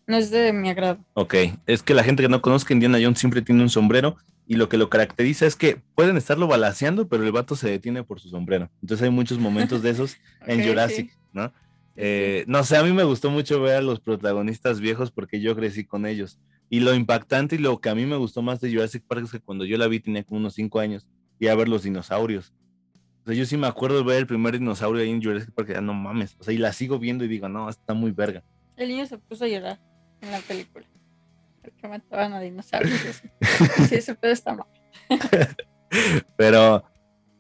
No 0.07 0.17
es 0.17 0.31
de 0.31 0.55
mi 0.55 0.71
agrado. 0.71 1.05
Ok, 1.13 1.35
es 1.67 1.83
que 1.83 1.93
la 1.93 2.05
gente 2.05 2.23
que 2.23 2.31
no 2.31 2.41
conozca 2.41 2.73
Indiana 2.73 2.97
Jones 2.99 3.19
siempre 3.19 3.43
tiene 3.43 3.61
un 3.61 3.69
sombrero 3.69 4.17
y 4.47 4.55
lo 4.55 4.71
que 4.71 4.79
lo 4.79 4.89
caracteriza 4.89 5.45
es 5.45 5.55
que 5.55 5.83
pueden 5.95 6.17
estarlo 6.17 6.47
balaseando, 6.47 7.09
pero 7.09 7.25
el 7.25 7.33
vato 7.33 7.57
se 7.57 7.69
detiene 7.69 8.05
por 8.05 8.21
su 8.21 8.31
sombrero. 8.31 8.71
Entonces 8.81 9.05
hay 9.05 9.11
muchos 9.11 9.39
momentos 9.39 9.83
de 9.83 9.91
esos 9.91 10.17
en 10.47 10.67
Jurassic, 10.67 11.11
sí. 11.11 11.19
¿no? 11.35 11.53
Eh, 12.01 12.45
no 12.47 12.63
sé, 12.63 12.77
a 12.77 12.85
mí 12.85 12.93
me 12.93 13.03
gustó 13.03 13.29
mucho 13.29 13.61
ver 13.61 13.79
a 13.79 13.83
los 13.83 13.99
protagonistas 13.99 14.79
viejos 14.79 15.11
porque 15.11 15.41
yo 15.41 15.57
crecí 15.57 15.85
con 15.85 16.07
ellos. 16.07 16.39
Y 16.71 16.79
lo 16.79 16.95
impactante 16.95 17.57
y 17.57 17.59
lo 17.59 17.81
que 17.81 17.89
a 17.89 17.95
mí 17.97 18.07
me 18.07 18.15
gustó 18.15 18.41
más 18.41 18.61
de 18.61 18.73
Jurassic 18.73 19.03
Park 19.03 19.25
es 19.25 19.33
que 19.33 19.41
cuando 19.41 19.65
yo 19.65 19.77
la 19.77 19.89
vi 19.89 19.99
tenía 19.99 20.23
como 20.23 20.39
unos 20.39 20.55
5 20.55 20.79
años 20.79 21.09
y 21.41 21.49
a 21.49 21.57
ver 21.57 21.69
los 21.69 21.83
dinosaurios. 21.83 22.55
O 23.23 23.27
sea, 23.27 23.35
yo 23.35 23.45
sí 23.45 23.57
me 23.57 23.67
acuerdo 23.67 23.97
de 23.99 24.05
ver 24.05 24.19
el 24.19 24.27
primer 24.29 24.57
dinosaurio 24.61 25.03
ahí 25.03 25.11
en 25.11 25.21
Jurassic 25.21 25.51
Park, 25.51 25.71
ya 25.73 25.81
no 25.81 25.93
mames. 25.93 26.37
O 26.39 26.45
sea, 26.45 26.55
y 26.55 26.59
la 26.59 26.73
sigo 26.73 27.01
viendo 27.01 27.25
y 27.25 27.29
digo, 27.29 27.49
no, 27.49 27.69
está 27.69 27.95
muy 27.95 28.13
verga. 28.13 28.45
El 28.77 28.91
niño 28.91 29.05
se 29.05 29.19
puso 29.19 29.45
a 29.45 29.49
llorar 29.49 29.81
en 30.21 30.31
la 30.31 30.39
película. 30.39 30.87
Porque 31.63 31.89
mataban 31.89 32.33
a 32.33 32.41
dinosaurios. 32.41 33.25
Sí, 33.89 33.97
ese 33.97 34.15
pedo 34.15 34.31
está 34.31 34.55
mal. 34.55 34.67
Pero 36.37 36.85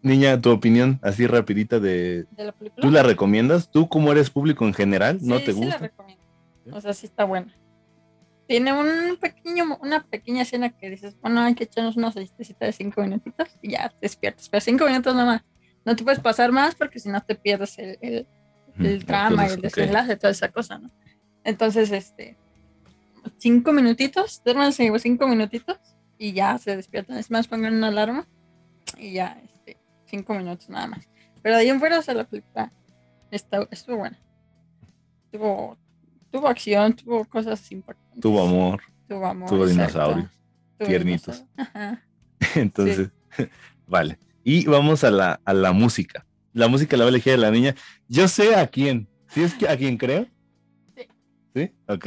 Niña, 0.03 0.41
tu 0.41 0.51
opinión 0.51 0.99
así 1.03 1.27
rapidita 1.27 1.81
de... 1.81 2.25
de 2.31 2.45
la 2.45 2.53
película. 2.53 2.87
¿Tú 2.87 2.93
la 2.93 3.03
recomiendas? 3.03 3.69
¿Tú 3.71 3.89
como 3.89 4.13
eres 4.13 4.31
público 4.31 4.65
en 4.65 4.75
general? 4.75 5.19
¿No 5.23 5.39
Sí, 5.39 5.45
te 5.47 5.53
sí 5.53 5.59
la 5.61 5.65
gusta? 5.67 5.79
recomiendo. 5.79 6.25
O 6.73 6.81
sea, 6.81 6.93
sí 6.93 7.07
está 7.07 7.25
buena. 7.25 7.53
Tiene 8.47 8.73
un 8.73 9.17
pequeño, 9.17 9.77
una 9.83 10.05
pequeña 10.05 10.43
escena 10.43 10.71
que 10.71 10.89
dices, 10.89 11.17
bueno, 11.21 11.41
hay 11.43 11.55
que 11.55 11.65
echarnos 11.65 11.97
una 11.97 12.13
siestecita 12.13 12.65
de 12.67 12.73
cinco 12.73 13.03
minutitos 13.03 13.49
y 13.61 13.73
ya 13.73 13.89
te 13.91 13.97
despiertas. 14.03 14.49
Pero 14.49 14.61
cinco 14.61 14.87
minutos 14.87 15.15
nomás. 15.15 15.43
No 15.85 15.97
te 15.97 16.05
puedes 16.05 16.21
pasar 16.21 16.53
más 16.53 16.75
porque 16.75 16.99
si 16.99 17.09
no 17.09 17.21
te 17.21 17.35
pierdes 17.35 17.79
el, 17.79 17.99
el, 18.01 18.27
el 18.81 19.03
Mm, 19.03 19.07
trama 19.07 19.43
y 19.43 19.47
el 19.49 19.55
entonces, 19.57 19.73
ok. 19.73 19.79
desenlace, 19.79 20.17
toda 20.17 20.31
esa 20.31 20.49
cosa, 20.51 20.79
¿no? 20.79 20.91
Entonces, 21.45 21.91
este, 21.91 22.37
cinco 23.39 23.73
minutitos, 23.73 24.43
duérmanse 24.45 24.91
cinco 24.99 25.27
minutitos 25.29 25.79
y 26.19 26.33
ya 26.33 26.57
se 26.59 26.77
despiertan. 26.77 27.19
Es 27.19 27.31
más, 27.31 27.49
pongan 27.49 27.75
una 27.75 27.89
alarma 27.89 28.27
y 28.97 29.13
ya, 29.13 29.41
cinco 30.09 30.35
minutos 30.35 30.69
nada 30.69 30.87
más. 30.87 31.09
Pero 31.43 31.57
de 31.57 31.63
ahí 31.63 31.69
en 31.69 31.79
fuera, 31.79 31.99
o 31.99 32.03
sea, 32.03 32.15
la 32.15 32.25
película 32.25 32.73
está, 33.31 33.67
estuvo 33.71 33.99
buena. 33.99 34.19
Tuvo, 35.31 35.79
tuvo 36.31 36.49
acción, 36.49 36.95
tuvo 36.95 37.25
cosas 37.25 37.71
importantes. 37.71 38.21
Tuvo 38.21 38.43
amor. 38.43 38.83
Tuvo 39.09 39.27
amor. 39.27 39.49
tuvo 39.49 39.67
dinosaurios, 39.67 40.31
tiernitos. 40.79 41.45
dinosaurio. 41.57 41.99
Entonces, 42.55 43.11
vale. 43.87 44.19
Y 44.45 44.67
vamos 44.67 45.05
a 45.05 45.11
la, 45.11 45.41
a 45.45 45.53
la 45.53 45.73
música. 45.73 46.27
La 46.53 46.69
música 46.69 46.97
la 46.97 47.05
va 47.05 47.09
a 47.09 47.11
elegir 47.11 47.39
la 47.39 47.51
niña. 47.51 47.75
Yo 48.09 48.29
sé 48.29 48.55
a 48.55 48.67
quién. 48.67 49.09
¿Sí 49.29 49.43
es 49.43 49.55
que 49.55 49.69
a 49.69 49.77
quién 49.77 49.97
creo? 49.97 50.27
Sí. 50.97 51.09
¿Sí? 51.55 51.73
Ok. 51.87 52.07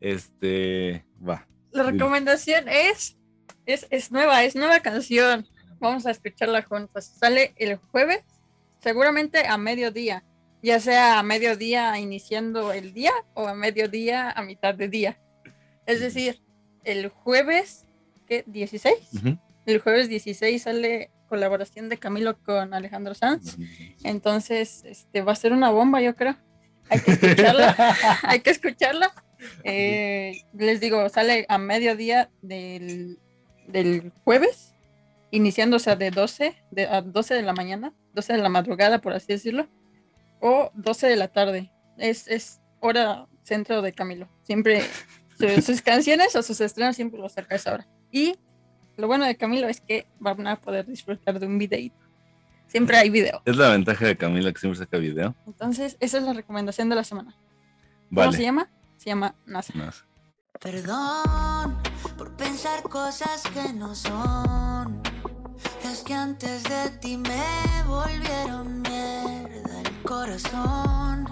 Este, 0.00 1.04
va. 1.26 1.46
La 1.72 1.82
recomendación 1.82 2.68
es, 2.68 3.18
es, 3.66 3.86
es 3.90 4.10
nueva, 4.10 4.44
es 4.44 4.56
nueva 4.56 4.80
canción. 4.80 5.46
Vamos 5.78 6.06
a 6.06 6.10
escucharla 6.10 6.62
juntos. 6.62 7.04
Sale 7.04 7.54
el 7.56 7.76
jueves, 7.76 8.22
seguramente 8.80 9.46
a 9.46 9.56
mediodía, 9.58 10.24
ya 10.62 10.80
sea 10.80 11.18
a 11.18 11.22
mediodía 11.22 11.98
iniciando 11.98 12.72
el 12.72 12.92
día 12.92 13.12
o 13.34 13.46
a 13.46 13.54
mediodía 13.54 14.30
a 14.30 14.42
mitad 14.42 14.74
de 14.74 14.88
día. 14.88 15.18
Es 15.86 16.00
decir, 16.00 16.42
el 16.84 17.08
jueves, 17.08 17.86
¿qué? 18.26 18.44
¿16? 18.46 18.92
Ujú. 19.12 19.38
El 19.66 19.80
jueves 19.80 20.08
16 20.08 20.62
sale 20.62 21.10
colaboración 21.28 21.88
de 21.88 21.98
Camilo 21.98 22.38
con 22.38 22.72
Alejandro 22.72 23.14
Sanz. 23.14 23.56
Entonces, 24.04 24.84
este, 24.84 25.22
va 25.22 25.32
a 25.32 25.36
ser 25.36 25.52
una 25.52 25.70
bomba, 25.70 26.00
yo 26.00 26.14
creo. 26.14 26.36
Hay 26.88 27.00
que 27.00 27.12
escucharla. 27.12 27.76
hay 28.22 28.40
que 28.40 28.50
escucharla. 28.50 29.12
Eh, 29.64 30.42
les 30.54 30.80
digo, 30.80 31.08
sale 31.08 31.44
a 31.48 31.58
mediodía 31.58 32.30
del, 32.42 33.18
del 33.66 34.12
jueves, 34.24 34.74
iniciando, 35.30 35.76
o 35.76 35.80
sea, 35.80 35.96
de 35.96 36.10
12, 36.10 36.56
de, 36.70 36.86
a 36.86 37.02
12 37.02 37.34
de 37.34 37.42
la 37.42 37.52
mañana, 37.52 37.92
12 38.14 38.32
de 38.34 38.38
la 38.42 38.48
madrugada, 38.48 39.00
por 39.00 39.12
así 39.12 39.26
decirlo, 39.28 39.68
o 40.40 40.70
12 40.74 41.06
de 41.08 41.16
la 41.16 41.28
tarde. 41.28 41.70
Es, 41.98 42.28
es 42.28 42.60
hora 42.80 43.26
centro 43.42 43.82
de 43.82 43.92
Camilo. 43.92 44.28
Siempre 44.42 44.82
su- 45.38 45.62
sus 45.62 45.82
canciones 45.82 46.34
o 46.36 46.42
sus 46.42 46.60
estrenos 46.60 46.96
siempre 46.96 47.20
los 47.20 47.32
saca 47.32 47.54
a 47.54 47.56
esa 47.56 47.72
hora. 47.74 47.86
Y 48.10 48.36
lo 48.96 49.06
bueno 49.08 49.24
de 49.24 49.36
Camilo 49.36 49.68
es 49.68 49.80
que 49.80 50.06
van 50.18 50.46
a 50.46 50.56
poder 50.60 50.86
disfrutar 50.86 51.38
de 51.38 51.46
un 51.46 51.58
videíto. 51.58 51.96
Siempre 52.68 52.96
hay 52.96 53.10
video. 53.10 53.42
Es 53.44 53.56
la 53.56 53.70
ventaja 53.70 54.06
de 54.06 54.16
Camila 54.16 54.52
que 54.52 54.58
siempre 54.60 54.78
saca 54.78 54.98
video. 54.98 55.34
Entonces, 55.46 55.96
esa 56.00 56.18
es 56.18 56.24
la 56.24 56.32
recomendación 56.32 56.88
de 56.88 56.96
la 56.96 57.04
semana. 57.04 57.34
¿Cómo 58.08 58.20
Vale. 58.22 58.36
se 58.36 58.42
llama? 58.42 58.68
Se 58.96 59.06
llama 59.10 59.34
NASA. 59.46 59.72
Más. 59.76 60.04
Perdón 60.60 61.76
por 62.18 62.34
pensar 62.36 62.82
cosas 62.82 63.42
que 63.54 63.72
no 63.72 63.94
son. 63.94 65.00
Que 66.06 66.14
antes 66.14 66.62
de 66.62 66.88
ti 67.00 67.16
me 67.16 67.82
volvieron 67.84 68.80
mierda 68.82 69.80
el 69.80 70.02
corazón. 70.02 71.26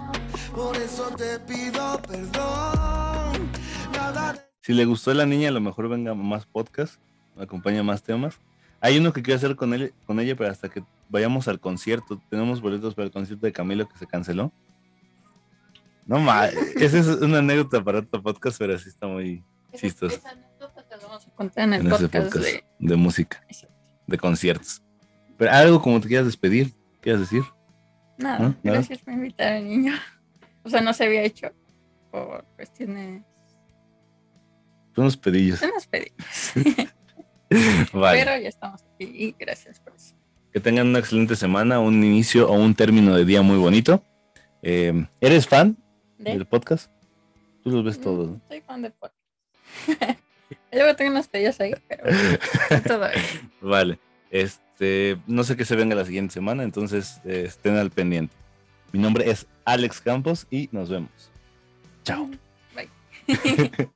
Por 0.53 0.75
eso 0.75 1.09
te 1.15 1.39
pido 1.39 2.01
perdón. 2.01 3.49
Nada 3.93 4.35
Si 4.61 4.73
le 4.73 4.83
gustó 4.83 5.11
a 5.11 5.13
la 5.13 5.25
niña, 5.25 5.47
a 5.47 5.51
lo 5.53 5.61
mejor 5.61 5.87
venga 5.87 6.13
más 6.13 6.45
podcast, 6.45 6.99
acompaña 7.39 7.83
más 7.83 8.03
temas. 8.03 8.37
Hay 8.81 8.97
uno 8.97 9.13
que 9.13 9.23
quiero 9.23 9.37
hacer 9.37 9.55
con 9.55 9.73
él, 9.73 9.93
con 10.05 10.19
ella, 10.19 10.35
pero 10.35 10.51
hasta 10.51 10.67
que 10.67 10.83
vayamos 11.07 11.47
al 11.47 11.61
concierto. 11.61 12.21
Tenemos 12.29 12.59
boletos 12.59 12.95
para 12.95 13.05
el 13.05 13.13
concierto 13.13 13.45
de 13.45 13.53
Camilo 13.53 13.87
que 13.87 13.97
se 13.97 14.05
canceló. 14.05 14.51
No 16.05 16.19
más, 16.19 16.53
esa 16.53 16.99
es 16.99 17.07
una 17.07 17.37
anécdota 17.37 17.81
para 17.81 17.99
otro 17.99 18.21
podcast, 18.21 18.57
pero 18.59 18.77
sí 18.77 18.89
está 18.89 19.07
muy 19.07 19.41
chistoso 19.73 20.17
Esa 20.17 20.31
anécdota 20.31 20.83
te 20.83 20.97
la 20.97 21.03
vamos 21.07 21.25
a 21.25 21.31
contar 21.31 21.63
en 21.63 21.73
el 21.75 21.81
en 21.81 21.87
ese 21.87 22.09
podcast, 22.09 22.25
podcast 22.25 22.45
de... 22.45 22.63
de 22.79 22.95
música, 22.97 23.41
de 24.07 24.17
conciertos. 24.17 24.81
Pero 25.37 25.51
algo 25.51 25.81
como 25.81 25.99
te 25.99 26.07
quieras 26.07 26.25
despedir, 26.25 26.73
quieras 27.01 27.21
decir. 27.21 27.43
Nada, 28.17 28.39
¿No? 28.39 28.55
Gracias 28.63 28.99
por 28.99 29.13
invitar 29.13 29.53
al 29.53 29.67
niño. 29.67 29.93
O 30.63 30.69
sea, 30.69 30.81
no 30.81 30.93
se 30.93 31.05
había 31.05 31.21
hecho 31.23 31.51
por 32.11 32.45
cuestiones... 32.55 33.23
Unos 34.95 35.17
pedillos. 35.17 35.61
Las 35.61 35.87
pedidas. 35.87 36.53
Vale. 37.93 38.23
Pero 38.23 38.41
ya 38.41 38.47
estamos 38.47 38.81
aquí 38.81 39.03
y 39.03 39.35
gracias 39.37 39.79
por 39.81 39.93
eso. 39.93 40.15
Que 40.53 40.61
tengan 40.61 40.87
una 40.87 40.99
excelente 40.99 41.35
semana, 41.35 41.79
un 41.81 42.01
inicio 42.03 42.49
o 42.49 42.53
un 42.53 42.73
término 42.73 43.13
de 43.13 43.25
día 43.25 43.41
muy 43.41 43.57
bonito. 43.57 44.01
Eh, 44.61 45.05
¿Eres 45.19 45.47
fan 45.47 45.77
¿De? 46.17 46.31
del 46.31 46.45
podcast? 46.45 46.89
Tú 47.61 47.71
los 47.71 47.83
ves 47.83 47.99
todos, 47.99 48.29
¿no? 48.29 48.35
Mm, 48.37 48.41
Soy 48.47 48.61
fan 48.61 48.81
de 48.81 48.91
podcast. 48.91 49.15
Luego 50.71 50.95
tengo 50.95 51.11
unas 51.11 51.27
pedidas 51.27 51.59
ahí, 51.59 51.73
pero 51.87 52.03
todo 52.85 53.09
bien. 53.13 53.51
Vale. 53.61 53.99
Este, 54.29 55.17
no 55.27 55.43
sé 55.43 55.55
qué 55.55 55.65
se 55.65 55.75
venga 55.75 55.95
la 55.95 56.05
siguiente 56.05 56.33
semana, 56.33 56.63
entonces 56.63 57.21
eh, 57.25 57.43
estén 57.47 57.77
al 57.77 57.91
pendiente. 57.91 58.35
Mi 58.91 58.99
nombre 58.99 59.29
es 59.29 59.47
Alex 59.65 60.01
Campos 60.01 60.47
y 60.49 60.69
nos 60.71 60.89
vemos. 60.89 61.31
Chao. 62.03 62.29
Bye. 62.75 62.89